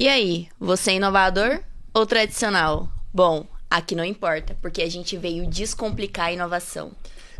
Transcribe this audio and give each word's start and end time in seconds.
E 0.00 0.06
aí, 0.06 0.46
você 0.60 0.92
é 0.92 0.94
inovador 0.94 1.58
ou 1.92 2.06
tradicional? 2.06 2.88
Bom, 3.12 3.44
aqui 3.68 3.96
não 3.96 4.04
importa, 4.04 4.56
porque 4.62 4.80
a 4.80 4.88
gente 4.88 5.16
veio 5.16 5.44
descomplicar 5.44 6.26
a 6.26 6.32
inovação. 6.32 6.92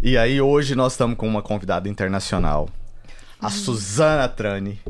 E 0.02 0.18
aí, 0.18 0.40
hoje 0.40 0.74
nós 0.74 0.94
estamos 0.94 1.16
com 1.16 1.28
uma 1.28 1.40
convidada 1.40 1.88
internacional, 1.88 2.68
a 3.40 3.48
Suzana 3.48 4.28
Trani. 4.28 4.80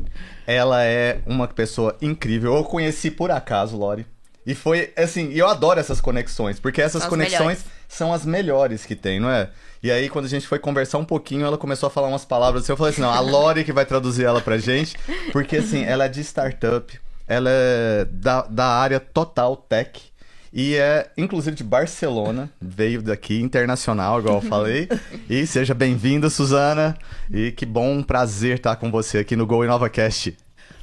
Ela 0.47 0.83
é 0.83 1.21
uma 1.27 1.47
pessoa 1.47 1.95
incrível. 2.01 2.55
Eu 2.55 2.63
conheci 2.63 3.11
por 3.11 3.29
acaso, 3.29 3.77
Lori. 3.77 4.03
E 4.47 4.55
foi, 4.55 4.91
assim, 4.97 5.31
eu 5.33 5.47
adoro 5.47 5.79
essas 5.79 6.01
conexões, 6.01 6.59
porque 6.59 6.81
essas 6.81 7.03
São 7.03 7.09
conexões 7.11 7.65
são 7.87 8.11
as 8.11 8.25
melhores 8.25 8.83
que 8.83 8.95
tem, 8.95 9.19
não 9.19 9.29
é? 9.29 9.47
E 9.83 9.91
aí, 9.91 10.09
quando 10.09 10.25
a 10.25 10.29
gente 10.29 10.47
foi 10.47 10.57
conversar 10.57 10.97
um 10.97 11.05
pouquinho, 11.05 11.45
ela 11.45 11.55
começou 11.57 11.85
a 11.85 11.91
falar 11.91 12.07
umas 12.07 12.25
palavras 12.25 12.63
assim, 12.63 12.71
eu 12.71 12.77
falei 12.77 12.93
assim, 12.93 13.01
não, 13.01 13.11
a 13.11 13.19
Lori 13.19 13.63
que 13.63 13.71
vai 13.71 13.85
traduzir 13.85 14.25
ela 14.25 14.41
pra 14.41 14.57
gente, 14.57 14.97
porque, 15.31 15.57
assim, 15.57 15.83
ela 15.83 16.05
é 16.05 16.09
de 16.09 16.21
startup, 16.21 16.99
ela 17.29 17.49
é 17.49 18.05
da, 18.05 18.41
da 18.41 18.65
área 18.65 18.99
total 18.99 19.55
tech, 19.55 20.09
e 20.51 20.75
é, 20.75 21.11
inclusive, 21.15 21.55
de 21.55 21.63
Barcelona, 21.63 22.49
veio 22.59 23.03
daqui, 23.03 23.39
internacional, 23.39 24.19
igual 24.19 24.37
eu 24.37 24.41
falei. 24.41 24.89
E 25.29 25.45
seja 25.45 25.75
bem-vinda, 25.75 26.27
Suzana, 26.27 26.97
e 27.31 27.51
que 27.51 27.67
bom 27.67 28.01
prazer 28.01 28.57
estar 28.57 28.75
com 28.77 28.89
você 28.89 29.19
aqui 29.19 29.35
no 29.35 29.45
Go 29.45 29.63
InovaCast. 29.63 30.35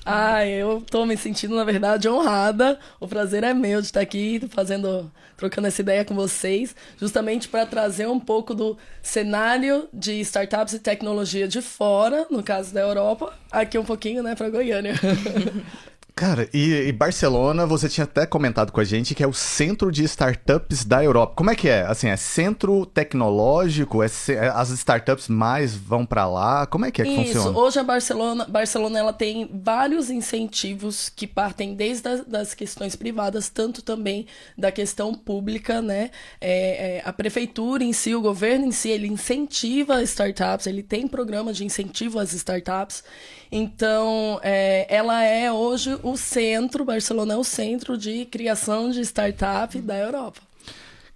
Ai, 0.04 0.50
eu 0.50 0.84
tô 0.88 1.04
me 1.04 1.16
sentindo, 1.16 1.56
na 1.56 1.64
verdade, 1.64 2.08
honrada. 2.08 2.78
O 3.00 3.08
prazer 3.08 3.42
é 3.42 3.52
meu 3.52 3.80
de 3.80 3.88
estar 3.88 4.00
aqui 4.00 4.40
fazendo, 4.50 5.10
trocando 5.36 5.66
essa 5.66 5.80
ideia 5.80 6.04
com 6.04 6.14
vocês, 6.14 6.76
justamente 6.96 7.48
para 7.48 7.66
trazer 7.66 8.06
um 8.06 8.20
pouco 8.20 8.54
do 8.54 8.78
cenário 9.02 9.88
de 9.92 10.20
startups 10.20 10.74
e 10.74 10.78
tecnologia 10.78 11.48
de 11.48 11.60
fora, 11.60 12.24
no 12.30 12.40
caso 12.40 12.72
da 12.72 12.82
Europa, 12.82 13.36
aqui 13.50 13.76
um 13.76 13.84
pouquinho, 13.84 14.22
né, 14.22 14.36
para 14.36 14.48
Goiânia. 14.48 14.94
Cara, 16.18 16.48
e, 16.50 16.72
e 16.72 16.92
Barcelona, 16.92 17.66
você 17.66 17.90
tinha 17.90 18.04
até 18.04 18.24
comentado 18.24 18.72
com 18.72 18.80
a 18.80 18.84
gente 18.84 19.14
que 19.14 19.22
é 19.22 19.26
o 19.26 19.34
centro 19.34 19.92
de 19.92 20.02
startups 20.04 20.82
da 20.82 21.04
Europa. 21.04 21.34
Como 21.36 21.50
é 21.50 21.54
que 21.54 21.68
é? 21.68 21.82
Assim, 21.82 22.08
é 22.08 22.16
centro 22.16 22.86
tecnológico? 22.86 24.02
É 24.02 24.08
ce- 24.08 24.32
é- 24.32 24.48
as 24.48 24.70
startups 24.70 25.28
mais 25.28 25.74
vão 25.76 26.06
pra 26.06 26.26
lá? 26.26 26.66
Como 26.66 26.86
é 26.86 26.90
que 26.90 27.02
é 27.02 27.04
que 27.04 27.10
Isso, 27.10 27.34
funciona? 27.34 27.58
hoje 27.58 27.78
a 27.78 27.84
Barcelona, 27.84 28.46
Barcelona 28.46 28.98
ela 28.98 29.12
tem 29.12 29.50
vários 29.62 30.08
incentivos 30.08 31.10
que 31.14 31.26
partem 31.26 31.74
desde 31.74 32.08
as 32.08 32.24
das 32.24 32.54
questões 32.54 32.96
privadas, 32.96 33.50
tanto 33.50 33.82
também 33.82 34.26
da 34.56 34.72
questão 34.72 35.12
pública, 35.12 35.82
né? 35.82 36.10
É, 36.40 36.96
é, 36.96 37.02
a 37.04 37.12
prefeitura 37.12 37.84
em 37.84 37.92
si, 37.92 38.14
o 38.14 38.22
governo 38.22 38.64
em 38.64 38.72
si, 38.72 38.88
ele 38.88 39.06
incentiva 39.06 40.02
startups, 40.02 40.66
ele 40.66 40.82
tem 40.82 41.06
programas 41.06 41.58
de 41.58 41.64
incentivo 41.66 42.18
às 42.18 42.32
startups. 42.32 43.04
Então, 43.50 44.40
é, 44.42 44.86
ela 44.88 45.22
é 45.22 45.50
hoje 45.52 45.98
o 46.02 46.16
centro, 46.16 46.84
Barcelona 46.84 47.34
é 47.34 47.36
o 47.36 47.44
centro 47.44 47.96
de 47.96 48.24
criação 48.26 48.90
de 48.90 49.00
startup 49.00 49.78
da 49.80 49.96
Europa. 49.96 50.40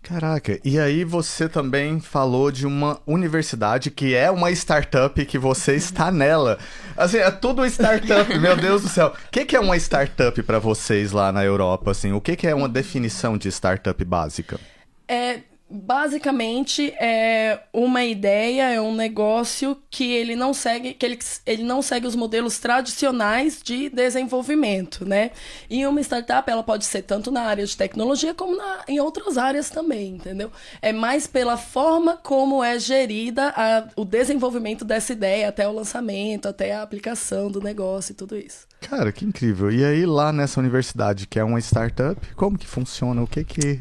Caraca, 0.02 0.58
e 0.64 0.78
aí 0.78 1.04
você 1.04 1.48
também 1.48 2.00
falou 2.00 2.50
de 2.50 2.66
uma 2.66 2.98
universidade 3.06 3.90
que 3.90 4.14
é 4.14 4.30
uma 4.30 4.50
startup 4.50 5.24
que 5.26 5.38
você 5.38 5.74
está 5.74 6.10
nela. 6.12 6.58
Assim, 6.96 7.18
é 7.18 7.30
tudo 7.30 7.64
startup, 7.66 8.26
meu 8.38 8.56
Deus 8.56 8.82
do 8.82 8.88
céu. 8.88 9.08
O 9.08 9.30
que, 9.30 9.44
que 9.44 9.54
é 9.54 9.60
uma 9.60 9.76
startup 9.76 10.42
pra 10.42 10.58
vocês 10.58 11.12
lá 11.12 11.30
na 11.30 11.44
Europa? 11.44 11.90
Assim, 11.90 12.12
o 12.12 12.20
que, 12.20 12.34
que 12.34 12.46
é 12.46 12.54
uma 12.54 12.68
definição 12.68 13.36
de 13.36 13.48
startup 13.48 14.02
básica? 14.04 14.58
É, 15.06 15.40
basicamente 15.70 16.92
é 17.00 17.60
uma 17.72 18.04
ideia, 18.04 18.70
é 18.70 18.80
um 18.80 18.94
negócio 18.94 19.76
que 19.90 20.10
ele 20.12 20.34
não 20.34 20.52
segue, 20.52 20.94
que 20.94 21.06
ele, 21.06 21.18
ele 21.46 21.62
não 21.62 21.80
segue 21.82 22.06
os 22.06 22.16
modelos 22.16 22.58
tradicionais 22.58 23.60
de 23.62 23.88
desenvolvimento, 23.91 25.04
né? 25.04 25.31
E 25.69 25.86
uma 25.86 26.00
startup 26.00 26.50
ela 26.50 26.62
pode 26.62 26.84
ser 26.84 27.03
tanto 27.03 27.31
na 27.31 27.42
área 27.42 27.64
de 27.64 27.76
tecnologia 27.76 28.34
como 28.34 28.56
na, 28.56 28.84
em 28.88 29.00
outras 29.00 29.38
áreas 29.38 29.70
também, 29.70 30.14
entendeu? 30.16 30.50
É 30.82 30.92
mais 30.92 31.26
pela 31.26 31.56
forma 31.56 32.16
como 32.16 32.62
é 32.64 32.78
gerida 32.78 33.52
a- 33.56 33.88
o 33.97 34.04
desenvolvimento 34.04 34.84
dessa 34.84 35.12
ideia 35.12 35.48
até 35.48 35.69
o 35.69 35.72
lançamento, 35.72 36.48
até 36.48 36.75
a 36.75 36.82
aplicação 36.82 37.50
do 37.50 37.60
negócio 37.60 38.12
e 38.12 38.14
tudo 38.14 38.37
isso. 38.37 38.66
Cara, 38.81 39.12
que 39.12 39.25
incrível. 39.25 39.70
E 39.70 39.84
aí 39.84 40.06
lá 40.06 40.32
nessa 40.32 40.58
universidade, 40.58 41.26
que 41.26 41.38
é 41.38 41.44
uma 41.44 41.58
startup, 41.60 42.34
como 42.34 42.58
que 42.58 42.66
funciona? 42.66 43.22
O 43.22 43.26
que 43.26 43.44
que... 43.44 43.81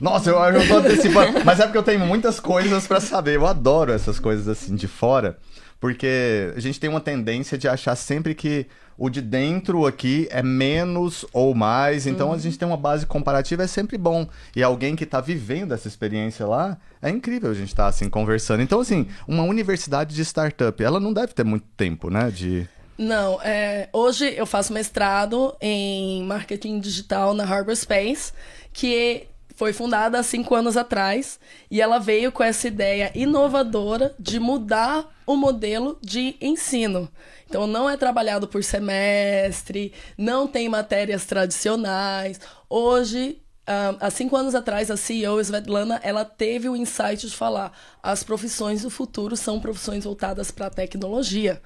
Nossa, 0.00 0.30
eu, 0.30 0.36
eu 0.36 0.68
tô 0.68 0.78
antecipando. 0.78 1.42
Mas 1.44 1.60
é 1.60 1.64
porque 1.64 1.78
eu 1.78 1.82
tenho 1.82 2.00
muitas 2.00 2.38
coisas 2.38 2.86
pra 2.86 3.00
saber. 3.00 3.36
Eu 3.36 3.46
adoro 3.46 3.92
essas 3.92 4.18
coisas 4.18 4.48
assim 4.48 4.74
de 4.74 4.86
fora. 4.86 5.36
Porque 5.80 6.52
a 6.56 6.60
gente 6.60 6.80
tem 6.80 6.90
uma 6.90 7.00
tendência 7.00 7.56
de 7.56 7.68
achar 7.68 7.94
sempre 7.94 8.34
que 8.34 8.66
o 8.96 9.08
de 9.08 9.22
dentro 9.22 9.86
aqui 9.86 10.26
é 10.30 10.42
menos 10.42 11.24
ou 11.32 11.54
mais. 11.54 12.06
Então 12.06 12.32
a 12.32 12.38
gente 12.38 12.58
tem 12.58 12.66
uma 12.66 12.76
base 12.76 13.06
comparativa, 13.06 13.62
é 13.62 13.66
sempre 13.66 13.96
bom. 13.96 14.26
E 14.56 14.62
alguém 14.62 14.96
que 14.96 15.06
tá 15.06 15.20
vivendo 15.20 15.72
essa 15.72 15.86
experiência 15.86 16.44
lá, 16.44 16.76
é 17.00 17.08
incrível 17.08 17.50
a 17.50 17.54
gente 17.54 17.68
estar 17.68 17.86
assim 17.86 18.10
conversando. 18.10 18.60
Então, 18.60 18.80
assim, 18.80 19.06
uma 19.26 19.44
universidade 19.44 20.14
de 20.14 20.24
startup, 20.24 20.82
ela 20.82 20.98
não 20.98 21.12
deve 21.12 21.32
ter 21.32 21.44
muito 21.44 21.66
tempo, 21.76 22.10
né? 22.10 22.28
De. 22.28 22.68
Não, 22.98 23.40
é, 23.40 23.88
hoje 23.92 24.34
eu 24.36 24.44
faço 24.44 24.72
mestrado 24.72 25.54
em 25.60 26.24
marketing 26.24 26.80
digital 26.80 27.32
na 27.32 27.44
Harbor 27.44 27.76
Space, 27.76 28.32
que 28.72 29.28
foi 29.58 29.72
fundada 29.72 30.20
há 30.20 30.22
cinco 30.22 30.54
anos 30.54 30.76
atrás, 30.76 31.40
e 31.68 31.80
ela 31.80 31.98
veio 31.98 32.30
com 32.30 32.44
essa 32.44 32.68
ideia 32.68 33.10
inovadora 33.12 34.14
de 34.16 34.38
mudar 34.38 35.12
o 35.26 35.34
modelo 35.34 35.98
de 36.00 36.36
ensino. 36.40 37.10
Então 37.44 37.66
não 37.66 37.90
é 37.90 37.96
trabalhado 37.96 38.46
por 38.46 38.62
semestre, 38.62 39.92
não 40.16 40.46
tem 40.46 40.68
matérias 40.68 41.26
tradicionais. 41.26 42.40
Hoje 42.70 43.42
ah, 43.66 43.96
há 43.98 44.10
cinco 44.10 44.36
anos 44.36 44.54
atrás, 44.54 44.92
a 44.92 44.96
CEO 44.96 45.40
Svetlana, 45.40 45.98
ela 46.04 46.24
teve 46.24 46.68
o 46.68 46.76
insight 46.76 47.26
de 47.26 47.34
falar 47.34 47.72
as 48.00 48.22
profissões 48.22 48.82
do 48.82 48.90
futuro 48.90 49.36
são 49.36 49.58
profissões 49.58 50.04
voltadas 50.04 50.52
para 50.52 50.66
a 50.66 50.70
tecnologia. 50.70 51.60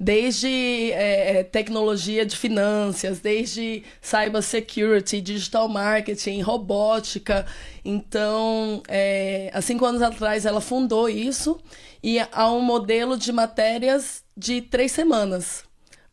Desde 0.00 0.92
eh, 0.92 1.40
eh, 1.40 1.44
tecnologia 1.44 2.24
de 2.24 2.36
finanças, 2.36 3.18
desde 3.18 3.82
cyber 4.00 4.42
security, 4.42 5.20
digital 5.20 5.68
marketing, 5.68 6.40
robótica. 6.40 7.44
Então, 7.84 8.80
eh, 8.86 9.50
há 9.52 9.60
cinco 9.60 9.84
anos 9.84 10.00
atrás, 10.00 10.46
ela 10.46 10.60
fundou 10.60 11.08
isso 11.08 11.60
e 12.00 12.20
há 12.20 12.52
um 12.52 12.60
modelo 12.60 13.16
de 13.16 13.32
matérias 13.32 14.22
de 14.36 14.62
três 14.62 14.92
semanas. 14.92 15.64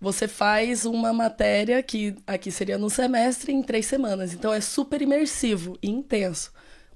Você 0.01 0.28
faz 0.28 0.85
uma 0.85 1.13
matéria 1.13 1.81
que 1.81 2.16
aqui 2.28 2.51
seria 2.51 2.78
no 2.78 2.90
semestre 2.90 3.51
em 3.51 3.62
três 3.62 3.85
semanas. 3.85 4.34
Então 4.34 4.53
é 4.53 4.62
super 4.62 5.01
imersivo 5.01 5.78
e 5.81 5.90
intenso. 5.90 6.51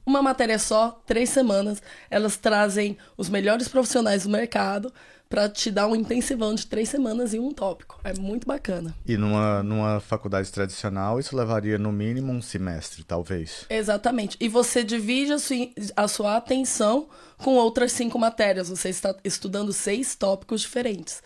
Uma 0.05 0.21
matéria 0.21 0.57
só, 0.57 1.01
três 1.05 1.29
semanas. 1.29 1.81
Elas 2.09 2.35
trazem 2.35 2.97
os 3.15 3.29
melhores 3.29 3.67
profissionais 3.67 4.23
do 4.23 4.29
mercado 4.29 4.91
para 5.29 5.47
te 5.47 5.69
dar 5.69 5.85
um 5.85 5.95
intensivão 5.95 6.55
de 6.55 6.65
três 6.65 6.89
semanas 6.89 7.35
em 7.35 7.39
um 7.39 7.51
tópico. 7.51 7.99
É 8.03 8.13
muito 8.19 8.47
bacana. 8.47 8.95
E 9.05 9.15
numa, 9.15 9.61
numa 9.61 9.99
faculdade 9.99 10.51
tradicional, 10.51 11.19
isso 11.19 11.37
levaria 11.37 11.77
no 11.77 11.91
mínimo 11.91 12.33
um 12.33 12.41
semestre, 12.41 13.03
talvez. 13.03 13.65
Exatamente. 13.69 14.35
E 14.39 14.49
você 14.49 14.83
divide 14.83 15.31
a 15.33 15.37
sua, 15.37 15.69
a 15.95 16.07
sua 16.07 16.35
atenção 16.35 17.07
com 17.37 17.51
outras 17.51 17.91
cinco 17.91 18.17
matérias. 18.17 18.69
Você 18.69 18.89
está 18.89 19.15
estudando 19.23 19.71
seis 19.71 20.15
tópicos 20.15 20.61
diferentes. 20.61 21.21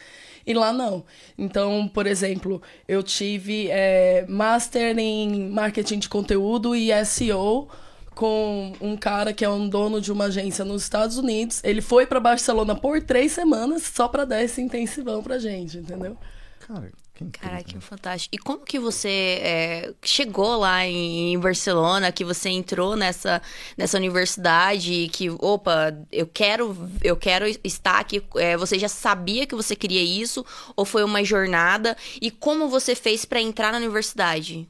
E 0.46 0.54
lá 0.54 0.74
não. 0.74 1.06
Então, 1.38 1.90
por 1.94 2.06
exemplo, 2.06 2.62
eu 2.86 3.02
tive 3.02 3.70
é, 3.72 4.26
Master 4.28 4.98
em 5.00 5.50
Marketing 5.50 6.00
de 6.00 6.10
Conteúdo 6.10 6.76
e 6.76 6.92
SEO 7.06 7.70
com 8.16 8.74
um 8.80 8.96
cara 8.96 9.34
que 9.34 9.44
é 9.44 9.50
um 9.50 9.68
dono 9.68 10.00
de 10.00 10.12
uma 10.12 10.26
agência 10.26 10.64
nos 10.64 10.84
Estados 10.84 11.18
Unidos. 11.18 11.62
Ele 11.64 11.82
foi 11.82 12.06
para 12.06 12.20
Barcelona 12.20 12.76
por 12.76 13.02
três 13.02 13.32
semanas 13.32 13.84
só 13.84 14.08
para 14.08 14.26
dar 14.26 14.44
esse 14.44 14.62
intensivão 14.62 15.22
pra 15.22 15.38
gente, 15.40 15.78
entendeu? 15.78 16.18
Cara, 16.60 16.92
que. 17.14 17.26
Caraca, 17.26 17.64
que 17.64 17.80
fantástico. 17.80 18.36
E 18.36 18.38
como 18.38 18.66
que 18.66 18.80
você 18.80 19.40
é, 19.42 19.94
chegou 20.02 20.58
lá 20.58 20.86
em, 20.86 21.34
em 21.34 21.40
Barcelona, 21.40 22.12
que 22.12 22.24
você 22.24 22.50
entrou 22.50 22.96
nessa, 22.96 23.42
nessa 23.78 23.98
universidade, 23.98 25.10
que, 25.12 25.30
opa, 25.30 25.96
eu 26.12 26.28
quero, 26.28 26.76
eu 27.04 27.16
quero 27.16 27.46
estar 27.64 28.00
aqui. 28.00 28.24
é, 28.36 28.58
você 28.58 28.80
já 28.80 28.90
sabia 28.90 29.46
que 29.46 29.56
você 29.56 29.76
queria 29.76 30.02
isso? 30.02 30.46
Ou 30.76 30.86
foi 30.86 31.04
uma 31.04 31.24
jornada? 31.24 31.96
E 32.22 32.32
como 32.32 32.68
você 32.68 32.96
fez 32.96 33.26
pra 33.26 33.42
entrar 33.42 33.72
na 33.72 33.78
universidade? 33.78 34.68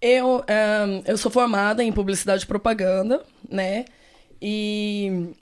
Eu, 0.00 0.42
ahn, 0.48 1.02
eu 1.06 1.18
sou 1.18 1.30
formada 1.30 1.84
em 1.84 1.92
publicidade 1.92 2.44
e 2.44 2.46
propaganda, 2.46 3.22
né? 3.48 3.84
E, 4.40 5.34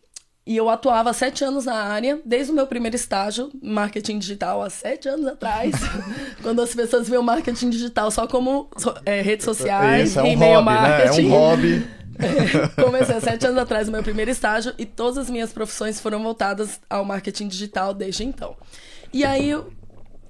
e 0.45 0.57
eu 0.57 0.69
atuava 0.69 1.11
há 1.11 1.13
sete 1.13 1.45
anos 1.45 1.67
na 1.67 1.75
área, 1.75 2.21
desde 2.25 2.51
o 2.51 2.55
meu 2.55 2.67
primeiro 2.67 2.97
estágio, 2.97 3.51
marketing 3.63 4.19
digital, 4.19 4.63
há 4.63 4.69
sete 4.69 5.09
anos 5.09 5.27
atrás, 5.27 5.75
quando 6.43 6.61
as 6.61 6.75
pessoas 6.75 7.09
o 7.09 7.23
marketing 7.23 7.71
digital 7.71 8.11
só 8.11 8.27
como 8.27 8.69
é, 9.07 9.21
redes 9.21 9.45
sociais, 9.45 10.11
Isso 10.11 10.19
é 10.19 10.23
um 10.25 10.27
e-mail 10.27 10.55
hobby, 10.61 10.71
né? 10.71 10.77
É 10.77 10.81
marketing. 10.81 11.27
um 11.27 11.31
hobby. 11.31 11.87
Comecei 12.83 13.15
há 13.15 13.21
sete 13.21 13.47
anos 13.47 13.59
atrás 13.59 13.87
no 13.87 13.93
meu 13.93 14.03
primeiro 14.03 14.31
estágio 14.31 14.75
e 14.77 14.85
todas 14.85 15.19
as 15.19 15.31
minhas 15.31 15.53
profissões 15.53 16.01
foram 16.01 16.21
voltadas 16.21 16.81
ao 16.91 17.05
marketing 17.05 17.47
digital 17.47 17.95
desde 17.95 18.25
então. 18.25 18.57
E 19.13 19.25
aí, 19.25 19.51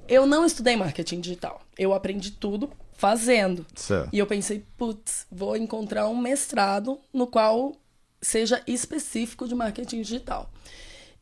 Eu 0.06 0.26
não 0.26 0.44
estudei 0.44 0.76
marketing 0.76 1.20
digital. 1.20 1.60
Eu 1.78 1.94
aprendi 1.94 2.30
tudo 2.30 2.70
fazendo. 2.98 3.64
Certo. 3.76 4.10
E 4.12 4.18
eu 4.18 4.26
pensei, 4.26 4.64
putz, 4.76 5.24
vou 5.30 5.56
encontrar 5.56 6.08
um 6.08 6.16
mestrado 6.16 6.98
no 7.14 7.28
qual 7.28 7.72
seja 8.20 8.60
específico 8.66 9.46
de 9.46 9.54
marketing 9.54 10.02
digital. 10.02 10.50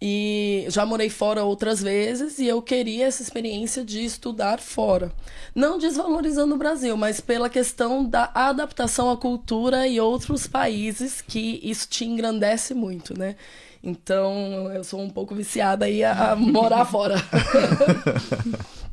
E 0.00 0.66
já 0.68 0.84
morei 0.86 1.10
fora 1.10 1.44
outras 1.44 1.82
vezes 1.82 2.38
e 2.38 2.46
eu 2.46 2.60
queria 2.62 3.06
essa 3.06 3.22
experiência 3.22 3.84
de 3.84 4.02
estudar 4.02 4.58
fora. 4.58 5.12
Não 5.54 5.78
desvalorizando 5.78 6.54
o 6.54 6.58
Brasil, 6.58 6.96
mas 6.96 7.20
pela 7.20 7.50
questão 7.50 8.04
da 8.04 8.30
adaptação 8.34 9.10
à 9.10 9.16
cultura 9.16 9.86
e 9.86 10.00
outros 10.00 10.46
países, 10.46 11.20
que 11.20 11.60
isso 11.62 11.88
te 11.88 12.06
engrandece 12.06 12.72
muito, 12.72 13.16
né? 13.18 13.36
Então, 13.82 14.70
eu 14.72 14.82
sou 14.82 15.00
um 15.00 15.10
pouco 15.10 15.34
viciada 15.34 15.84
aí 15.84 16.02
a, 16.02 16.32
a 16.32 16.36
morar 16.36 16.86
fora. 16.86 17.16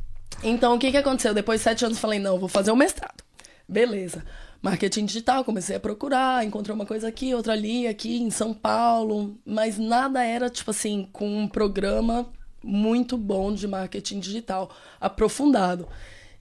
então, 0.44 0.76
o 0.76 0.80
que, 0.80 0.92
que 0.92 0.98
aconteceu? 0.98 1.34
Depois 1.34 1.60
de 1.60 1.64
sete 1.64 1.86
anos, 1.86 2.00
falei, 2.00 2.20
não, 2.20 2.40
vou 2.40 2.50
fazer 2.50 2.72
o 2.72 2.74
um 2.74 2.78
mestrado. 2.78 3.24
Beleza 3.68 4.24
marketing 4.64 5.06
digital, 5.06 5.44
comecei 5.44 5.76
a 5.76 5.80
procurar, 5.80 6.46
encontrei 6.46 6.74
uma 6.74 6.86
coisa 6.86 7.10
aqui, 7.10 7.36
outra 7.36 7.52
ali, 7.52 7.86
aqui 7.86 8.22
em 8.22 8.32
São 8.32 8.54
Paulo, 8.54 9.38
mas 9.46 9.78
nada 9.78 10.24
era 10.24 10.50
tipo 10.50 10.72
assim 10.72 11.06
com 11.12 11.28
um 11.28 11.50
programa 11.50 12.26
muito 12.64 13.18
bom 13.18 13.54
de 13.54 13.68
marketing 13.68 14.22
digital, 14.22 14.72
aprofundado. 15.02 15.86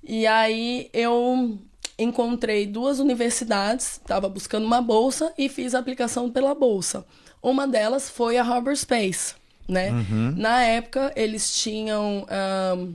E 0.04 0.24
aí 0.24 0.88
eu 0.92 1.58
encontrei 1.98 2.64
duas 2.64 3.00
universidades, 3.00 3.94
estava 3.94 4.28
buscando 4.28 4.64
uma 4.64 4.80
bolsa 4.80 5.32
e 5.36 5.48
fiz 5.48 5.74
a 5.74 5.80
aplicação 5.80 6.30
pela 6.30 6.54
bolsa. 6.54 7.04
Uma 7.42 7.66
delas 7.66 8.08
foi 8.08 8.38
a 8.38 8.44
Harbor 8.44 8.76
Space, 8.76 9.34
né? 9.68 9.90
Uhum. 9.90 10.32
Na 10.36 10.62
época 10.62 11.12
eles 11.16 11.60
tinham 11.60 12.24
um, 12.78 12.94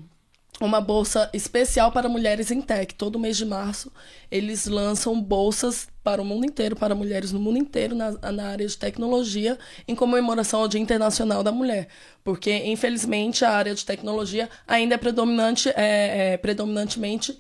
uma 0.60 0.82
bolsa 0.82 1.30
especial 1.34 1.92
para 1.92 2.10
mulheres 2.10 2.52
em 2.52 2.62
tech. 2.62 2.94
Todo 2.96 3.20
mês 3.20 3.38
de 3.38 3.46
março, 3.46 3.92
eles 4.32 4.66
lançam 4.66 5.20
bolsas 5.22 5.88
para 6.04 6.22
o 6.22 6.26
mundo 6.26 6.46
inteiro, 6.46 6.76
para 6.76 6.96
mulheres 6.96 7.32
no 7.32 7.40
mundo 7.40 7.58
inteiro, 7.58 7.96
na, 7.96 8.12
na 8.32 8.48
área 8.48 8.66
de 8.66 8.78
tecnologia, 8.78 9.58
em 9.88 9.94
comemoração 9.94 10.62
ao 10.62 10.68
Dia 10.68 10.82
Internacional 10.82 11.44
da 11.44 11.52
Mulher. 11.52 11.88
Porque, 12.24 12.52
infelizmente, 12.66 13.46
a 13.46 13.52
área 13.52 13.76
de 13.76 13.86
tecnologia 13.86 14.50
ainda 14.68 14.96
é 14.96 14.98
predominante, 14.98 15.70
é, 15.70 16.34
é 16.34 16.38
predominantemente 16.38 17.38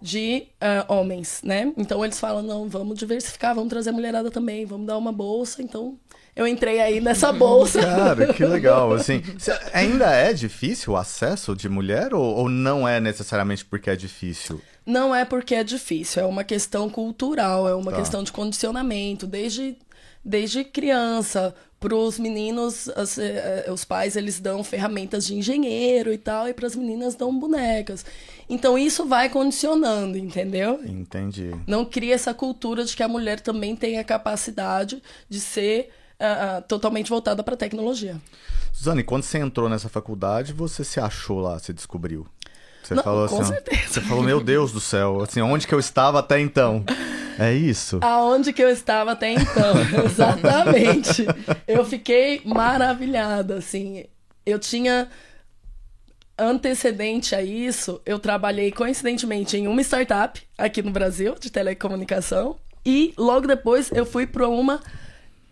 de 0.00 0.46
uh, 0.62 0.92
homens, 0.92 1.40
né? 1.42 1.72
Então 1.76 2.02
eles 2.04 2.18
falam, 2.18 2.42
não, 2.42 2.68
vamos 2.68 2.98
diversificar, 2.98 3.54
vamos 3.54 3.68
trazer 3.68 3.90
a 3.90 3.92
mulherada 3.92 4.30
também, 4.30 4.64
vamos 4.64 4.86
dar 4.86 4.96
uma 4.96 5.12
bolsa, 5.12 5.62
então 5.62 5.98
eu 6.40 6.46
entrei 6.46 6.80
aí 6.80 7.00
nessa 7.00 7.32
bolsa. 7.32 7.80
Cara, 7.84 8.32
que 8.32 8.44
legal. 8.44 8.92
Assim, 8.92 9.22
ainda 9.74 10.10
é 10.10 10.32
difícil 10.32 10.94
o 10.94 10.96
acesso 10.96 11.54
de 11.54 11.68
mulher 11.68 12.14
ou, 12.14 12.22
ou 12.22 12.48
não 12.48 12.88
é 12.88 12.98
necessariamente 12.98 13.64
porque 13.64 13.90
é 13.90 13.96
difícil? 13.96 14.60
Não 14.86 15.14
é 15.14 15.24
porque 15.24 15.54
é 15.54 15.62
difícil, 15.62 16.22
é 16.22 16.26
uma 16.26 16.42
questão 16.42 16.88
cultural, 16.88 17.68
é 17.68 17.74
uma 17.74 17.90
tá. 17.92 17.98
questão 17.98 18.24
de 18.24 18.32
condicionamento. 18.32 19.26
Desde, 19.26 19.76
desde 20.24 20.64
criança, 20.64 21.54
para 21.78 21.94
os 21.94 22.18
meninos, 22.18 22.88
as, 22.90 23.18
eh, 23.18 23.66
os 23.70 23.84
pais 23.84 24.16
eles 24.16 24.40
dão 24.40 24.64
ferramentas 24.64 25.26
de 25.26 25.34
engenheiro 25.34 26.12
e 26.12 26.18
tal, 26.18 26.48
e 26.48 26.54
para 26.54 26.66
as 26.66 26.74
meninas 26.74 27.14
dão 27.14 27.38
bonecas. 27.38 28.04
Então 28.48 28.78
isso 28.78 29.04
vai 29.04 29.28
condicionando, 29.28 30.16
entendeu? 30.16 30.80
Entendi. 30.84 31.50
Não 31.66 31.84
cria 31.84 32.14
essa 32.14 32.34
cultura 32.34 32.84
de 32.84 32.96
que 32.96 33.02
a 33.02 33.08
mulher 33.08 33.40
também 33.40 33.76
tem 33.76 33.98
a 33.98 34.04
capacidade 34.04 35.02
de 35.28 35.38
ser 35.38 35.90
uh, 36.20 36.62
totalmente 36.62 37.08
voltada 37.08 37.42
para 37.42 37.56
tecnologia. 37.56 38.20
Suzane, 38.72 39.02
quando 39.02 39.22
você 39.22 39.38
entrou 39.38 39.68
nessa 39.68 39.88
faculdade, 39.88 40.52
você 40.52 40.84
se 40.84 41.00
achou 41.00 41.40
lá, 41.40 41.58
você 41.58 41.72
descobriu? 41.72 42.26
Você 42.82 42.94
Não, 42.94 43.02
falou 43.02 43.28
com 43.28 43.40
assim, 43.40 43.52
certeza. 43.52 43.82
Você 43.88 44.00
falou, 44.00 44.22
meu 44.22 44.40
Deus 44.42 44.72
do 44.72 44.80
céu, 44.80 45.22
assim, 45.22 45.40
onde 45.40 45.66
que 45.66 45.74
eu 45.74 45.78
estava 45.78 46.18
até 46.18 46.40
então? 46.40 46.84
É 47.38 47.52
isso? 47.52 47.98
Aonde 48.02 48.52
que 48.52 48.62
eu 48.62 48.68
estava 48.68 49.12
até 49.12 49.32
então, 49.32 49.74
exatamente. 50.04 51.26
Eu 51.66 51.84
fiquei 51.84 52.42
maravilhada, 52.44 53.56
assim. 53.56 54.04
Eu 54.44 54.58
tinha 54.58 55.08
antecedente 56.38 57.34
a 57.34 57.42
isso, 57.42 58.00
eu 58.06 58.18
trabalhei 58.18 58.72
coincidentemente 58.72 59.58
em 59.58 59.66
uma 59.66 59.82
startup 59.82 60.42
aqui 60.56 60.82
no 60.82 60.90
Brasil 60.90 61.34
de 61.38 61.50
telecomunicação 61.50 62.56
e 62.84 63.12
logo 63.18 63.46
depois 63.46 63.90
eu 63.92 64.06
fui 64.06 64.26
para 64.26 64.48
uma 64.48 64.80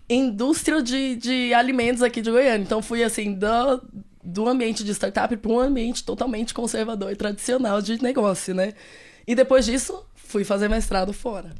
indústria 0.08 0.82
de, 0.82 1.16
de 1.16 1.54
alimentos 1.54 2.02
aqui 2.02 2.20
de 2.20 2.30
Goiânia. 2.30 2.64
Então 2.64 2.80
fui 2.80 3.02
assim, 3.02 3.34
do, 3.34 3.82
do 4.22 4.48
ambiente 4.48 4.82
de 4.82 4.92
startup 4.92 5.36
para 5.36 5.50
um 5.50 5.60
ambiente 5.60 6.04
totalmente 6.04 6.54
conservador 6.54 7.12
e 7.12 7.16
tradicional 7.16 7.82
de 7.82 8.02
negócio, 8.02 8.54
né? 8.54 8.74
E 9.26 9.34
depois 9.34 9.66
disso, 9.66 10.06
fui 10.14 10.44
fazer 10.44 10.68
mestrado 10.68 11.12
fora. 11.12 11.52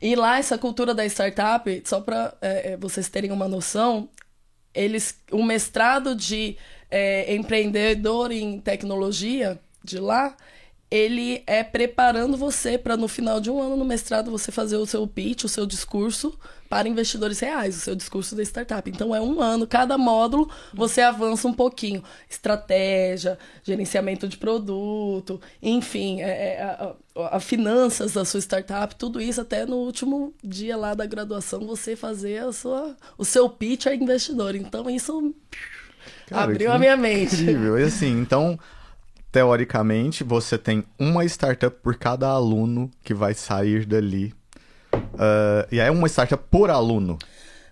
E 0.00 0.14
lá, 0.14 0.38
essa 0.38 0.58
cultura 0.58 0.94
da 0.94 1.04
startup, 1.06 1.82
só 1.84 2.00
para 2.00 2.36
é, 2.40 2.72
é, 2.72 2.76
vocês 2.76 3.08
terem 3.08 3.32
uma 3.32 3.48
noção, 3.48 4.08
eles, 4.74 5.18
o 5.32 5.42
mestrado 5.42 6.14
de 6.14 6.56
é, 6.90 7.34
empreendedor 7.34 8.30
em 8.30 8.60
tecnologia 8.60 9.58
de 9.82 9.98
lá, 9.98 10.36
ele 10.90 11.42
é 11.46 11.64
preparando 11.64 12.36
você 12.36 12.78
para 12.78 12.96
no 12.96 13.08
final 13.08 13.40
de 13.40 13.50
um 13.50 13.60
ano 13.60 13.76
no 13.76 13.84
mestrado 13.84 14.30
você 14.30 14.52
fazer 14.52 14.76
o 14.76 14.86
seu 14.86 15.06
pitch, 15.06 15.44
o 15.44 15.48
seu 15.48 15.66
discurso 15.66 16.38
para 16.68 16.88
investidores 16.88 17.38
reais, 17.40 17.76
o 17.76 17.80
seu 17.80 17.94
discurso 17.94 18.36
da 18.36 18.42
startup. 18.42 18.88
Então 18.88 19.14
é 19.14 19.20
um 19.20 19.40
ano, 19.40 19.66
cada 19.66 19.98
módulo 19.98 20.48
você 20.72 21.00
avança 21.00 21.48
um 21.48 21.52
pouquinho. 21.52 22.02
Estratégia, 22.28 23.38
gerenciamento 23.64 24.28
de 24.28 24.36
produto, 24.36 25.40
enfim, 25.60 26.22
é, 26.22 26.28
é, 26.28 26.62
a, 26.62 26.94
a, 27.16 27.36
a, 27.36 27.40
finanças 27.40 28.12
da 28.12 28.24
sua 28.24 28.40
startup, 28.40 28.94
tudo 28.94 29.20
isso 29.20 29.40
até 29.40 29.66
no 29.66 29.76
último 29.76 30.32
dia 30.42 30.76
lá 30.76 30.94
da 30.94 31.06
graduação 31.06 31.66
você 31.66 31.96
fazer 31.96 32.38
a 32.38 32.52
sua, 32.52 32.96
o 33.18 33.24
seu 33.24 33.48
pitch 33.48 33.86
a 33.86 33.94
investidor. 33.94 34.54
Então 34.54 34.88
isso 34.88 35.34
Cara, 36.26 36.44
abriu 36.44 36.72
a 36.72 36.78
minha 36.78 36.96
mente. 36.96 37.34
Incrível. 37.34 37.78
E 37.78 37.84
assim, 37.84 38.20
então 38.20 38.58
teoricamente, 39.30 40.24
você 40.24 40.56
tem 40.56 40.84
uma 40.98 41.24
startup 41.24 41.76
por 41.82 41.96
cada 41.96 42.28
aluno 42.28 42.90
que 43.02 43.12
vai 43.12 43.34
sair 43.34 43.84
dali 43.84 44.34
Uh, 45.14 45.66
e 45.70 45.80
aí 45.80 45.88
é 45.88 45.90
uma 45.90 46.08
startup 46.08 46.42
por 46.50 46.70
aluno? 46.70 47.18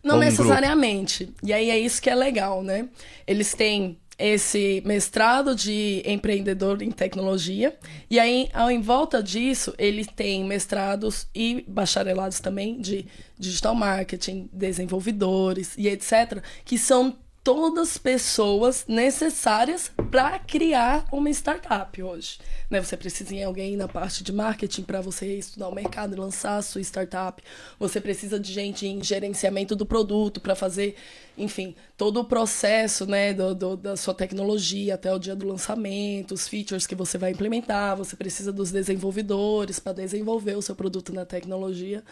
Não 0.02 0.18
necessariamente. 0.18 1.24
Grupo? 1.24 1.40
E 1.46 1.52
aí 1.52 1.70
é 1.70 1.78
isso 1.78 2.00
que 2.00 2.10
é 2.10 2.14
legal, 2.14 2.62
né? 2.62 2.88
Eles 3.26 3.54
têm 3.54 3.98
esse 4.18 4.82
mestrado 4.84 5.56
de 5.56 6.02
empreendedor 6.06 6.82
em 6.82 6.90
tecnologia. 6.90 7.76
E 8.08 8.20
aí, 8.20 8.48
ao 8.52 8.70
em 8.70 8.80
volta 8.80 9.22
disso, 9.22 9.74
ele 9.78 10.04
tem 10.04 10.44
mestrados 10.44 11.26
e 11.34 11.64
bacharelados 11.66 12.38
também 12.38 12.80
de 12.80 13.06
digital 13.38 13.74
marketing, 13.74 14.48
desenvolvedores 14.52 15.74
e 15.76 15.88
etc., 15.88 16.42
que 16.64 16.78
são 16.78 17.16
todas 17.44 17.98
pessoas 17.98 18.86
necessárias 18.88 19.92
para 20.10 20.38
criar 20.38 21.04
uma 21.12 21.28
startup 21.28 22.02
hoje. 22.02 22.38
Né? 22.70 22.82
Você 22.82 22.96
precisa 22.96 23.34
de 23.34 23.42
alguém 23.42 23.76
na 23.76 23.86
parte 23.86 24.24
de 24.24 24.32
marketing 24.32 24.82
para 24.82 25.02
você 25.02 25.36
estudar 25.36 25.68
o 25.68 25.74
mercado 25.74 26.16
e 26.16 26.18
lançar 26.18 26.56
a 26.56 26.62
sua 26.62 26.80
startup. 26.80 27.42
Você 27.78 28.00
precisa 28.00 28.40
de 28.40 28.50
gente 28.50 28.86
em 28.86 29.04
gerenciamento 29.04 29.76
do 29.76 29.84
produto 29.84 30.40
para 30.40 30.54
fazer, 30.54 30.96
enfim, 31.36 31.76
todo 31.98 32.18
o 32.18 32.24
processo 32.24 33.04
né, 33.04 33.34
do, 33.34 33.54
do, 33.54 33.76
da 33.76 33.94
sua 33.94 34.14
tecnologia 34.14 34.94
até 34.94 35.12
o 35.12 35.18
dia 35.18 35.36
do 35.36 35.46
lançamento, 35.46 36.32
os 36.32 36.48
features 36.48 36.86
que 36.86 36.94
você 36.94 37.18
vai 37.18 37.32
implementar. 37.32 37.94
Você 37.94 38.16
precisa 38.16 38.50
dos 38.50 38.70
desenvolvedores 38.70 39.78
para 39.78 39.92
desenvolver 39.92 40.56
o 40.56 40.62
seu 40.62 40.74
produto 40.74 41.12
na 41.12 41.26
tecnologia. 41.26 42.02